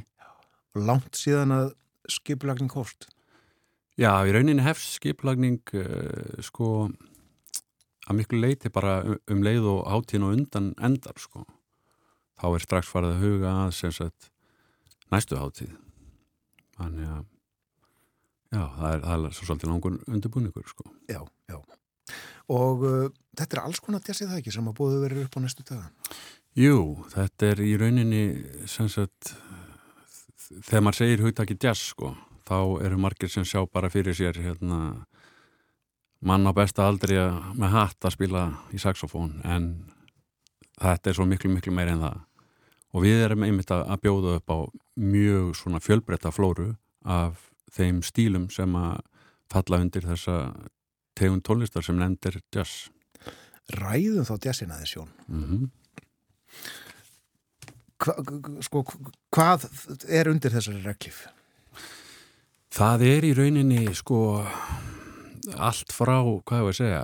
[0.88, 1.70] Langt síðan að
[2.16, 3.10] skiplagning hóst?
[4.00, 6.88] Já, í rauninni hefst skiplagning uh, sko
[8.08, 11.44] að miklu leiti bara um, leið og hátíðin og undan endar sko.
[12.38, 14.30] Þá er strax farið að huga að sem sagt
[15.14, 15.74] næstu hátíð.
[16.78, 17.24] Þannig að
[18.54, 20.88] já, það er, það er svo svolítið langur undirbúningur sko.
[21.10, 21.60] Já, já.
[22.54, 25.40] Og uh, þetta er alls konar jazzið það ekki sem að búið verið upp á
[25.44, 25.90] næstu daga?
[26.58, 26.78] Jú,
[27.12, 28.24] þetta er í rauninni
[28.70, 29.36] sem sagt
[30.48, 32.14] þegar maður segir hugtaki jazz sko,
[32.48, 32.58] þá
[32.88, 34.80] eru margir sem sjá bara fyrir sér hérna
[36.28, 37.18] mann á besta aldri
[37.58, 39.70] með hatt að spila í saxofón en
[40.78, 42.24] þetta er svo miklu miklu meir en það
[42.96, 44.60] og við erum einmitt að bjóða upp á
[44.98, 46.72] mjög svona fjölbreytta flóru
[47.08, 49.00] af þeim stílum sem að
[49.52, 50.38] falla undir þessa
[51.18, 52.90] tegund tónlistar sem nefndir jazz
[53.76, 55.70] Ræðum þá jazzin aðeins Jón mm -hmm.
[57.98, 58.14] Hva,
[58.62, 58.84] sko,
[59.34, 59.66] hvað
[60.08, 61.26] er undir þessari reglif?
[62.70, 64.46] Það er í rauninni sko
[65.56, 67.02] allt frá, hvað hefur að segja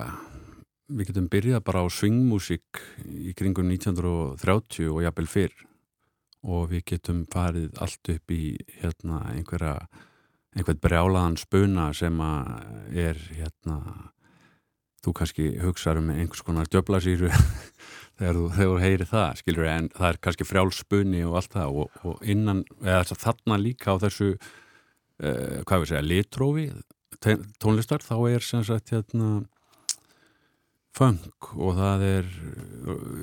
[0.94, 5.54] við getum byrjað bara á swingmusík í kringum 1930 og jafnvel fyrr.
[6.44, 9.78] Og við getum farið allt upp í hérna einhverja
[10.54, 13.78] einhvern brjálaðan spuna sem að er hérna
[15.04, 17.32] þú kannski hugsaður með einhvers konar djöblasýru
[18.20, 21.80] þegar þú, þú heyri það skilur en það er kannski frjálspunni og allt það.
[21.80, 26.68] Og, og innan, eða þarna líka á þessu uh, hvað við segja, litrófi
[27.62, 29.44] tónlistar þá er sem sagt hérna
[30.94, 32.32] funk og það er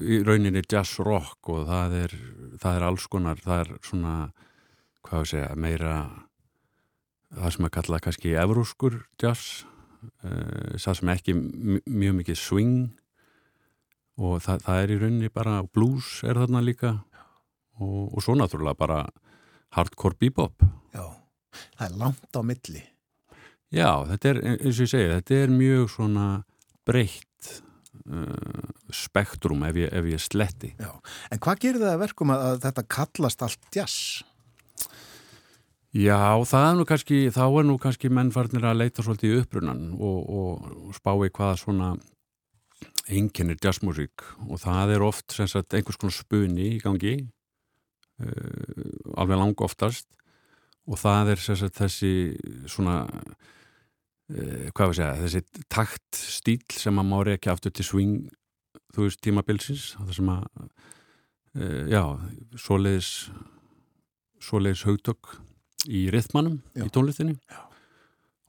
[0.02, 2.14] í rauninni jazz rock og það er,
[2.58, 4.14] það er alls konar, það er svona
[5.06, 5.94] hvað við segja, meira
[7.30, 9.62] það sem að kalla kannski evrúskur jazz
[10.24, 12.74] uh, það sem ekki mjög mikið swing
[14.20, 16.96] og það, það er í rauninni bara blues er þarna líka
[17.80, 19.00] og, og svo náttúrulega bara
[19.76, 20.64] hardcore bebop.
[20.92, 21.06] Já,
[21.78, 22.82] það er langt á milli
[23.70, 26.24] Já, þetta er, eins og ég segi, þetta er mjög svona
[26.88, 27.50] breytt
[28.10, 30.72] uh, spektrum ef ég, ef ég sletti.
[30.80, 30.90] Já,
[31.30, 34.00] en hvað gerir það að verkum að, að þetta kallast allt jazz?
[35.90, 39.84] Já, það er nú kannski, þá er nú kannski mennfarnir að leita svolítið í uppbrunnan
[39.98, 41.90] og, og, og spái hvaða svona
[43.10, 47.16] enginnir jazzmusík og það er oft sagt, einhvers konar spunni í gangi,
[48.22, 50.06] uh, alveg lang oftast
[50.90, 52.12] og það er sagt, þessi
[52.70, 53.02] svona
[54.30, 58.28] hvað var að segja, þessi takt stíl sem að mári ekki aftur til swing
[58.94, 60.44] þú veist tímabilsins það sem að
[61.58, 62.02] uh, já,
[62.58, 63.10] svoleiðis
[64.40, 65.34] svoleiðis haugtök
[65.90, 66.84] í rithmanum já.
[66.84, 67.36] í tónlistinni.
[67.50, 67.60] Já.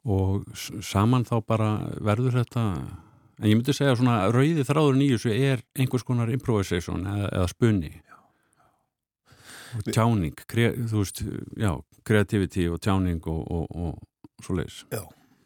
[0.06, 0.46] og
[0.84, 1.72] saman þá bara
[2.02, 2.66] verður þetta
[3.42, 7.94] en ég myndi segja svona rauði þráður nýjus er einhvers konar improvisation eða, eða spunni
[9.72, 11.24] og tjáning kre, þú veist,
[11.56, 11.72] já,
[12.04, 14.84] kreativiti og tjáning og, og, og svoleiðis.
[14.92, 15.06] Já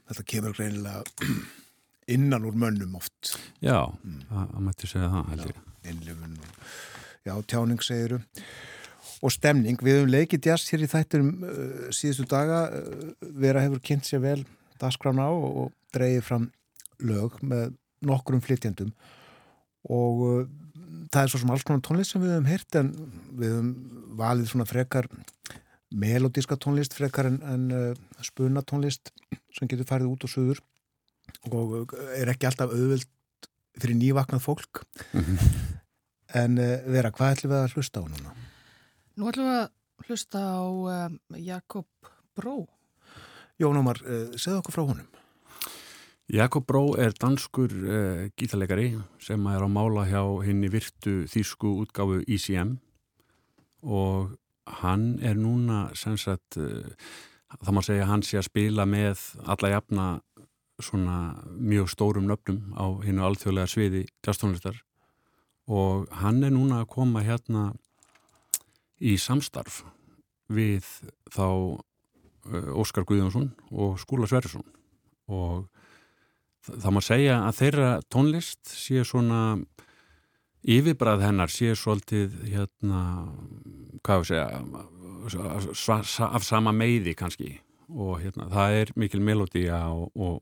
[0.09, 1.03] þetta kemur greinilega
[2.15, 3.35] innan úr mönnum oft.
[3.63, 4.25] Já, mm.
[4.29, 5.61] það mætti segja það held ég.
[5.85, 6.39] Innlifun
[7.25, 8.19] Já, tjáning segiru
[9.25, 13.07] og stemning, við höfum leikið jazz hér í þættum uh, síðustu daga uh,
[13.41, 14.41] vera hefur kynnt sér vel
[14.81, 16.49] dasgrána og, og dreyið fram
[17.01, 17.73] lög með
[18.05, 18.91] nokkrum flytjandum
[19.89, 20.43] og uh,
[21.09, 22.91] það er svo sem alls konar tónlist sem við höfum heyrt en
[23.31, 23.71] við höfum
[24.19, 25.09] valið svona frekar
[25.93, 29.11] melodíska tónlist frekar en, en uh, spuna tónlist
[29.53, 30.63] sem getur farið út og söður
[31.51, 33.09] og uh, er ekki alltaf auðvild
[33.79, 34.83] fyrir nývaknað fólk
[36.41, 38.35] en uh, vera, hvað ætlum við að hlusta á núna?
[39.15, 41.87] Nú ætlum við að hlusta á um, Jakob
[42.35, 42.65] Bró.
[43.61, 45.11] Jón Ómar, uh, segð okkur frá honum.
[46.31, 52.23] Jakob Bró er danskur uh, gítalegari sem er á mála hjá henni virtu þýsku útgáfu
[52.25, 52.75] ICM
[53.85, 54.33] og
[54.81, 56.85] hann er núna sem sagt, uh,
[57.61, 60.07] það má segja hann sé að spila með alla jafna
[60.83, 61.17] svona
[61.55, 64.81] mjög stórum nöfnum á hennu alþjóðlega sviði jazztónlistar
[65.71, 67.69] og hann er núna að koma hérna
[68.99, 69.83] í samstarf
[70.51, 70.85] við
[71.33, 71.79] þá
[72.77, 74.65] Óskar Guðjónsson og Skúla Sverjesson
[75.31, 75.65] og
[76.65, 79.57] það má segja að þeirra tónlist sé svona
[80.65, 83.01] yfirbræð hennar sé svolítið hérna,
[84.05, 84.45] hvað segja
[86.25, 87.59] af sama meiði kannski.
[87.89, 90.41] Og hérna, það er mikil melodía og, og,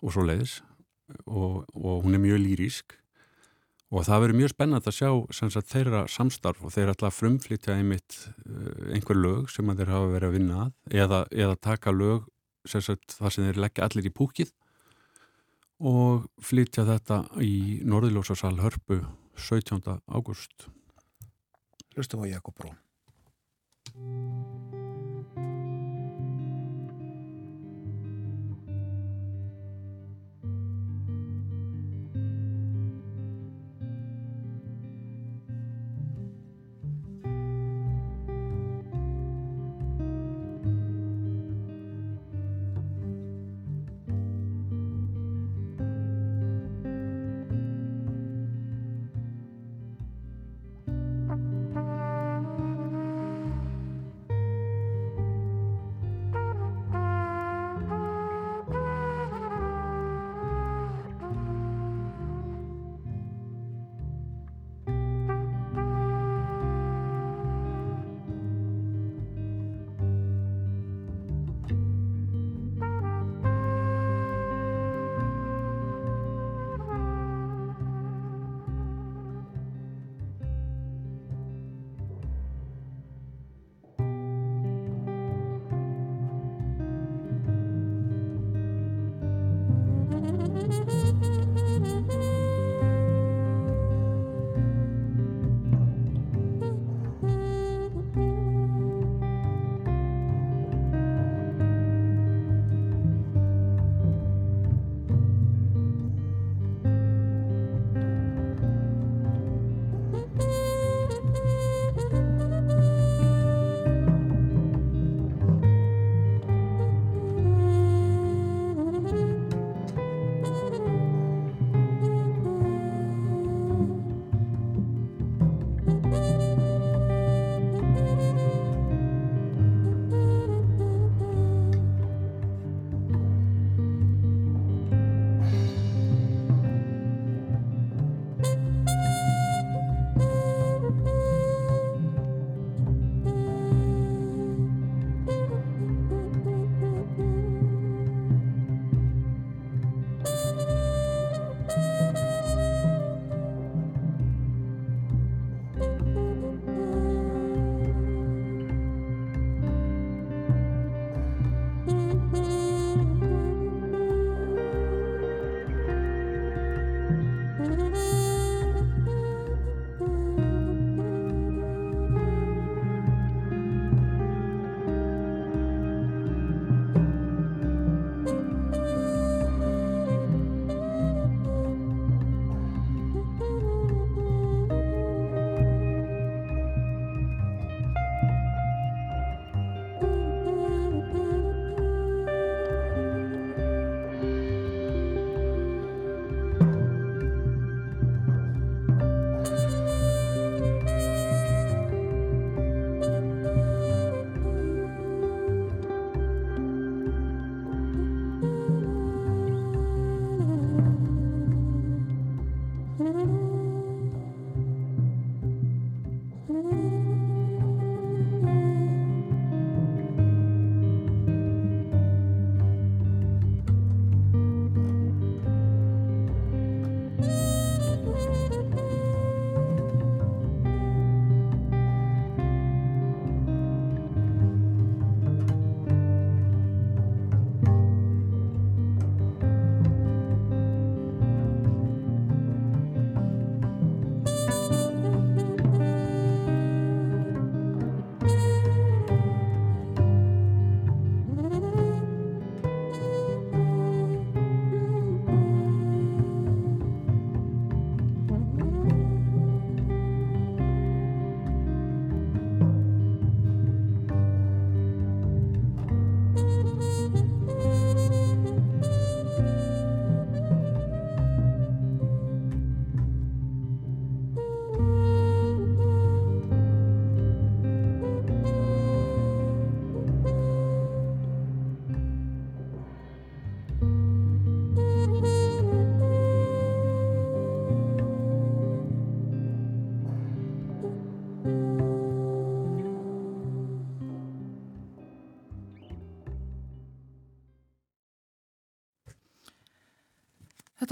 [0.00, 0.60] og svo leiðis
[1.26, 2.96] og, og hún er mjög lýrísk
[3.92, 6.62] og það verður mjög spennand að sjá sagt, þeirra samstarf.
[6.64, 8.22] Og þeir ætla að frumflytja einmitt
[8.88, 10.70] einhver lög sem þeir hafa verið að vinna að.
[11.02, 12.24] Eða, eða taka lög
[12.64, 14.52] sem sagt, þar sem þeir leggja allir í púkið
[15.82, 19.02] og flytja þetta í Norðilósasal Hörpu
[19.34, 20.02] 17.
[20.06, 20.70] ágúst
[21.94, 22.70] Hlustum á Jakob Bró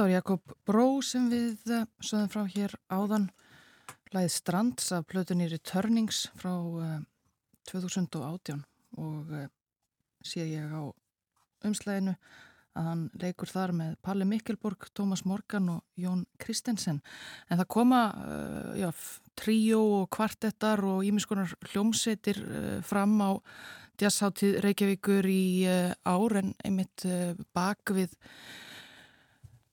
[0.00, 3.26] Þetta var Jakob Bró sem við uh, sögum frá hér áðan
[4.14, 6.94] læðið Strands af plötunni Returnings frá uh,
[7.68, 8.62] 2018
[8.96, 9.42] og uh,
[10.24, 10.88] sé ég á
[11.68, 12.14] umslæginu
[12.80, 17.02] að hann leikur þar með Palli Mikkelborg, Tómas Morgan og Jón Kristensen.
[17.52, 18.00] En það koma
[18.80, 18.88] já,
[19.36, 22.40] tríó og kvartettar og ímiskonar hljómsetir
[22.88, 23.36] fram á
[24.00, 25.44] jazzháttið Reykjavíkur í
[26.08, 27.04] ár en einmitt
[27.52, 28.16] bak við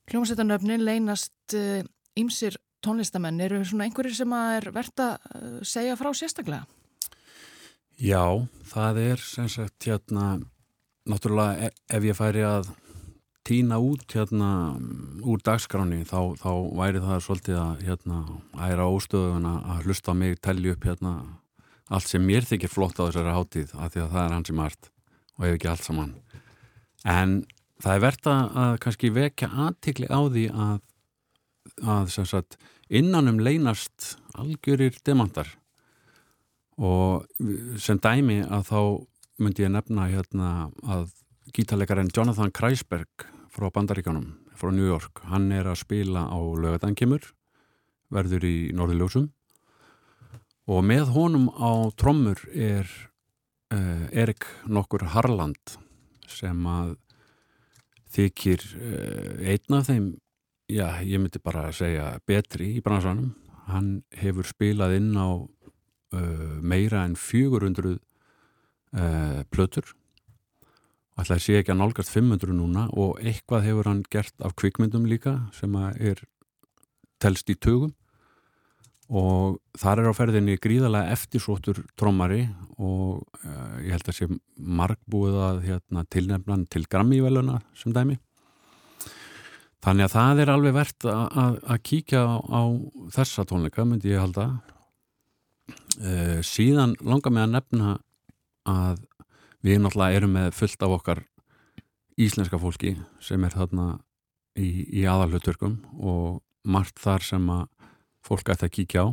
[0.07, 1.55] Hljómsveitanöfnin leynast
[2.17, 3.41] ýmsir uh, tónlistamenn.
[3.43, 6.65] Eru svona einhverjir sem að er verðt að uh, segja frá sérstaklega?
[7.97, 10.35] Já, það er sem sagt hérna,
[11.09, 12.69] náttúrulega e, ef ég færi að
[13.47, 14.49] týna út hérna
[15.25, 18.19] úr dagskráni þá, þá væri það svolítið að hérna
[18.67, 21.13] æra óstöðuna að hlusta mig telli upp hérna
[21.87, 24.57] allt sem mér þykir flott á þessari hátíð af því að það er hans í
[24.59, 24.89] margt
[25.37, 26.13] og ef ekki allt saman.
[27.07, 27.37] En
[27.83, 30.79] það er verðt að kannski vekja aðtikli á því að,
[31.83, 32.57] að sagt,
[32.89, 35.49] innanum leynast algjörir demantar.
[36.77, 37.25] Og
[37.81, 38.81] sem dæmi að þá
[39.41, 40.51] myndi ég nefna hérna
[40.85, 41.09] að
[41.53, 47.31] gítarleikarinn Jonathan Kreisberg frá Bandaríkanum, frá New York hann er að spila á lögadangimur
[48.13, 49.29] verður í Norðiljósum
[50.67, 52.87] og með honum á trommur er
[53.73, 55.77] uh, Erik nokkur Harland
[56.27, 56.95] sem að
[58.17, 60.07] þykir uh, einn af þeim
[60.71, 63.35] já, ég myndi bara að segja betri í bransanum.
[63.67, 69.93] Hann hefur spilað inn á uh, meira en 400 uh, plötur.
[71.17, 75.39] Alltaf sé ekki að nálgast 500 núna og eitthvað hefur hann gert af kvikmyndum líka
[75.57, 76.21] sem er
[77.17, 77.95] telst í tögum
[79.07, 82.43] og þar er á ferðinni gríðalega eftirsóttur trommari
[82.75, 84.27] og uh, ég held að sé
[84.57, 88.17] margbúið að hérna, tilnefnan til Grammy-veluna sem dæmi.
[89.85, 92.61] Þannig að það er alveg verðt að kíkja á, á
[93.13, 94.49] þessa tónleika myndi ég halda.
[96.01, 97.95] Uh, síðan langar mig að nefna
[98.67, 99.05] að
[99.63, 101.23] við náttúrulega erum með fullt af okkar
[102.17, 103.87] íslenska fólki sem er þarna
[104.57, 107.67] í, í aðalhuturkum og margt þar sem að
[108.27, 109.07] fólk ætti að kíkja á.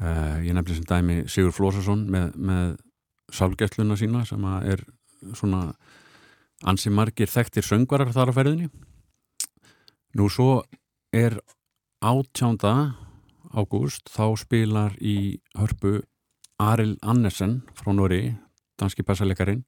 [0.00, 2.76] Uh, ég nefnir sem dæmi Sigur Flósarsson með, með
[3.36, 4.82] sálgætluna sína sem er
[5.36, 5.74] svona
[6.64, 8.70] ansi margir þekktir söngvarar þar á ferðinni.
[10.16, 10.62] Nú svo
[11.12, 11.36] er
[12.00, 12.96] átjánda
[13.52, 16.00] ágúst þá spilar í hörpu
[16.60, 18.34] Aril Annesen frá Nóri,
[18.80, 19.64] danski passalegarin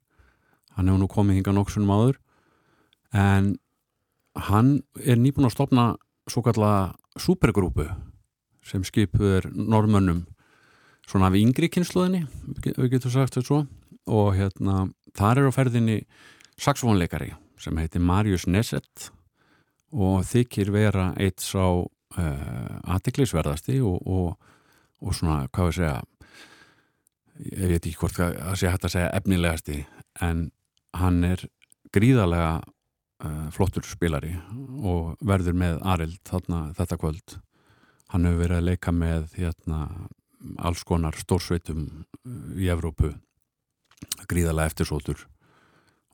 [0.77, 2.17] hann hefur nú komið hinga nokksunum áður.
[3.13, 3.53] En
[4.49, 5.85] hann er nýbúin að stopna
[6.29, 7.85] svo kallega supergrúpu
[8.63, 10.23] sem skipuður normönnum
[11.09, 12.23] svona af yngri kynsluðinni
[12.63, 13.63] við getum sagt þetta svo.
[14.03, 15.97] Og hérna, þar er á ferðinni
[16.59, 17.31] saxofónleikari
[17.61, 19.09] sem heitir Marius Neset
[19.93, 24.49] og þykir vera eitt sá uh, aðtiklisverðasti og, og,
[25.03, 26.01] og svona, hvað við segja
[27.43, 29.79] ég veit ekki hvort að sé hægt að segja efnilegasti
[30.21, 30.45] en
[30.97, 31.45] hann er
[31.93, 34.35] gríðarlega uh, flottur spilari
[34.81, 37.37] og verður með Arild þarna þetta kvöld
[38.13, 39.83] hann hefur verið að leika með hérna,
[40.61, 43.13] alls konar stórsveitum uh, í Evrópu.
[44.29, 45.23] Gríðarlega eftirsótur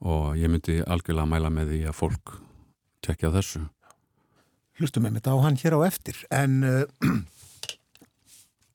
[0.00, 2.32] og ég myndi algjörlega að mæla með því að fólk
[3.04, 3.66] tekja þessu.
[4.80, 7.10] Hlustum með þetta á hann hér á eftir en uh,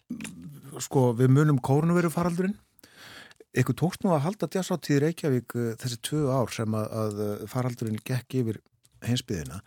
[0.86, 2.60] sko við munum kórnuveru faraldurinn
[3.56, 8.04] ykkur tókst nú að halda jazzáttíð Reykjavík uh, þessi tvö ár sem að, að faraldurinn
[8.06, 8.62] gekk yfir
[9.10, 9.62] heimsbyðina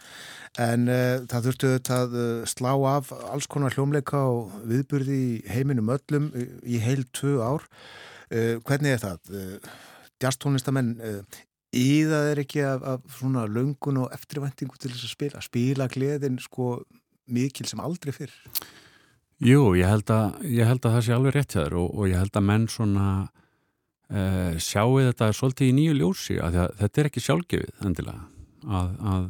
[0.59, 5.93] en uh, það þurftu að uh, slá af alls konar hljómleika og viðburði í heiminum
[5.95, 6.31] öllum
[6.67, 7.67] í heil tvö ár.
[8.29, 9.69] Uh, hvernig er það?
[10.19, 10.97] Jazztónlistamenn
[11.77, 15.43] í það er ekki af, af svona löngun og eftirvæntingu til þess að spila?
[15.45, 16.81] Spila gleðin sko
[17.31, 18.35] mikil sem aldrei fyrr?
[19.45, 22.19] Jú, ég held að, ég held að það sé alveg rétt hér og, og ég
[22.19, 23.11] held að menn svona
[24.09, 28.23] sjáu þetta svolítið í nýju ljósi að þetta er ekki sjálfgefið endilega
[28.67, 29.29] að, að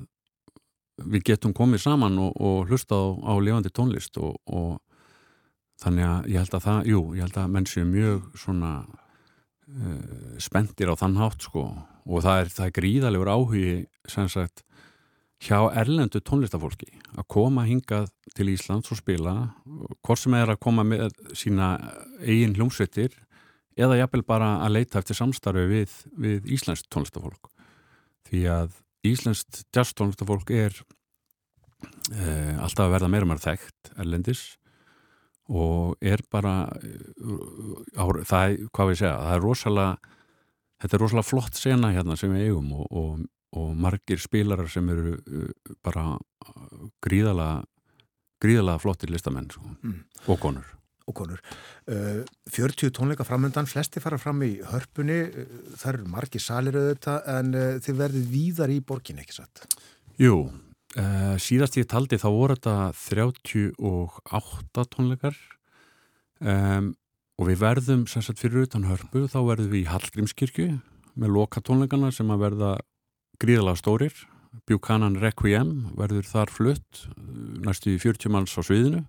[1.08, 4.78] við getum komið saman og, og hlusta á, á lifandi tónlist og, og
[5.82, 10.32] þannig að ég held að það, jú, ég held að menn séu mjög svona uh,
[10.42, 11.68] spendir á þann hátt sko.
[12.08, 13.74] Og það er, það er gríðalegur áhugi
[14.08, 14.64] sem sagt
[15.44, 19.34] hjá erlendu tónlistafólki að koma hingað til Íslands og spila
[20.02, 21.76] hvort sem er að koma með sína
[22.24, 23.14] eigin hljómsveitir
[23.78, 27.52] eða jafnvel bara að leita eftir samstarfi við, við Íslands tónlistafólk.
[28.26, 28.72] Því að
[29.06, 29.44] Íslands
[29.74, 30.74] jazztónlistafólk er
[32.10, 34.42] e, alltaf að verða meira meira þekkt erlendis
[35.48, 40.14] og er bara á, það hvað við segja, það er rosalega
[40.82, 43.22] þetta er rosalega flott sena hérna sem við eigum og, og,
[43.56, 46.04] og margir spilarar sem eru uh, bara
[47.04, 47.62] gríðalega
[48.42, 50.02] gríðalega flottir listamenn sko, Mm.
[50.28, 50.66] og konur
[51.08, 51.42] og konur.
[51.88, 52.22] Uh,
[52.52, 57.52] 40 tónleika framöndan, flesti fara fram í hörpunni, uh, það eru margi salir auðvitað en
[57.56, 59.66] uh, þið verðið víðar í borgin, ekki satt?
[60.18, 60.48] Jú,
[61.38, 65.36] síðast ég taldi þá voru þetta 38 tónleikar
[66.40, 66.88] um,
[67.38, 70.68] og við verðum sagt fyrir utan hörpu þá verðum við í Hallgrímskirkju
[71.20, 72.72] með loka tónleikana sem að verða
[73.38, 74.16] gríðalega stórir
[74.68, 77.04] Buchanan Requiem verður þar flutt
[77.64, 79.04] næstu í 40 manns á sviðinu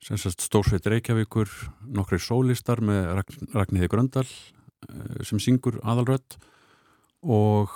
[0.00, 1.50] sem sagt Stórsveit Reykjavíkur
[1.84, 6.38] nokkri sólistar með Ragn- Ragnhildi Gröndal uh, sem syngur aðalrödd
[7.20, 7.72] og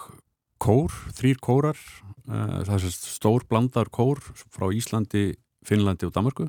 [0.63, 5.35] kór, þrýr kórar uh, það er sérst stór blandar kór frá Íslandi,
[5.65, 6.49] Finnlandi og Danmarku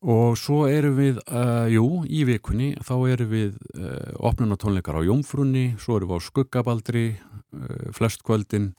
[0.00, 5.76] og svo erum við uh, jú, í vikunni þá erum við uh, opnunatónleikar á Jómfrunni,
[5.76, 8.70] svo erum við á Skuggabaldri uh, flestkvöldin.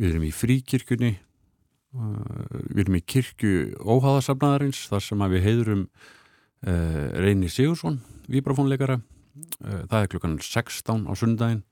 [0.00, 1.20] Við erum í fríkirkjunni uh,
[1.96, 8.00] við erum í kirkju óháðasafnaðarins þar sem við heiðurum uh, Reyni Sigursson
[8.30, 11.62] vibrafónleikara uh, það er klukkan 16 á sundaginn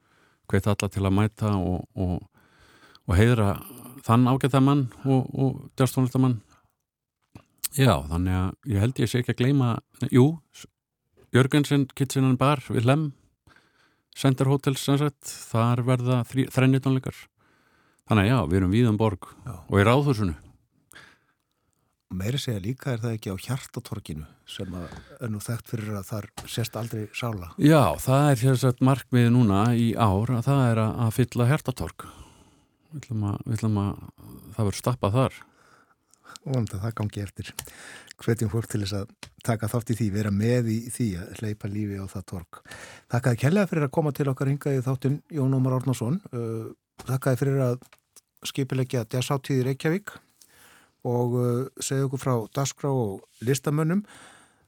[0.51, 2.21] hveit alla til að mæta og, og,
[3.09, 3.57] og heiðra
[4.05, 6.39] þann ágæta mann og, og djástónlistamann
[7.77, 9.75] já, þannig að ég held ég sé ekki að gleyma
[10.13, 10.27] jú,
[11.35, 13.07] Jörgensen Kitchenan Bar við Lem
[14.15, 17.17] Center Hotels þar verða þrennitónleikar
[18.09, 19.55] þannig að já, við erum við um borg Já.
[19.69, 20.35] og í ráðhúsinu
[22.15, 24.93] Meiri segja líka er það ekki á hjartatorkinu sem að
[25.25, 27.49] er nú þekkt fyrir að þar sést aldrei sála.
[27.59, 31.49] Já, það er þess að markmið núna í ár að það er að, að fylla
[31.51, 32.07] hertatork.
[32.93, 33.91] Við ætlum að, við ætlum að
[34.55, 35.41] það verður stappað þar.
[36.45, 37.53] Vanda það gangi eftir.
[38.23, 41.73] Hvetjum fólk til þess að taka þátt í því, vera með í því að hleypa
[41.73, 42.63] lífi á það tork.
[43.11, 46.21] Þakkaði kærlega fyrir að koma til okkar hingað í þáttin Jón Ómar Árnason.
[47.03, 47.75] Þakkaði fyrir að
[48.47, 50.15] skipilegja jazzáttíði Reykjavík
[51.05, 51.49] og uh,
[51.83, 54.05] segja okkur frá Dasgrá og listamönnum.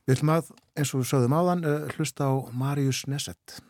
[0.06, 3.60] Við ætlum að, eins og við sögðum áðan, uh, hlusta á Marius Nesset.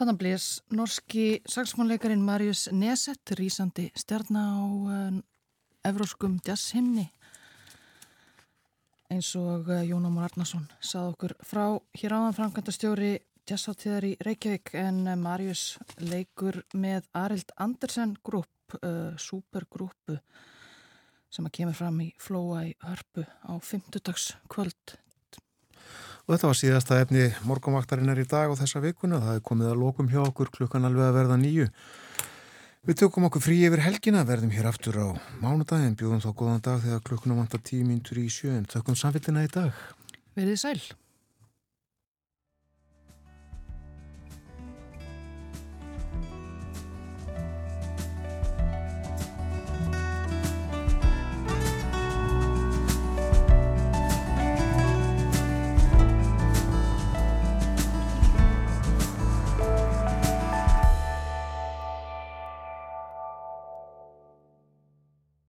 [0.00, 5.18] Þannig blés norski saxfónleikarin Marius Neset rýsandi stjarná á uh,
[5.84, 7.04] evróskum jazzhimni
[9.12, 11.66] eins og uh, Jón Ómar Arnason sað okkur frá
[12.00, 13.10] hér áðan framkvæmda stjóri
[13.44, 15.66] jazzáttíðar í Reykjavík en uh, Marius
[16.00, 18.80] leikur með Arild Andersen grúp,
[19.20, 20.16] supergrúpu
[21.28, 24.96] sem að kemur fram í Flóa í Hörpu á 50 dags kvöld
[26.26, 29.20] Og þetta var síðasta efni morgumvaktarinnar í dag og þessa vikuna.
[29.24, 31.68] Það er komið að lokum hjá okkur klukkan alveg að verða nýju.
[32.88, 35.08] Við tökum okkur frí yfir helgina, verðum hér aftur á
[35.42, 39.50] mánudagin, bjóðum þá góðan dag þegar klukkuna vantar tímintur í sjö, en tökum samfélgina í
[39.52, 39.76] dag.
[40.38, 40.80] Verðið sæl.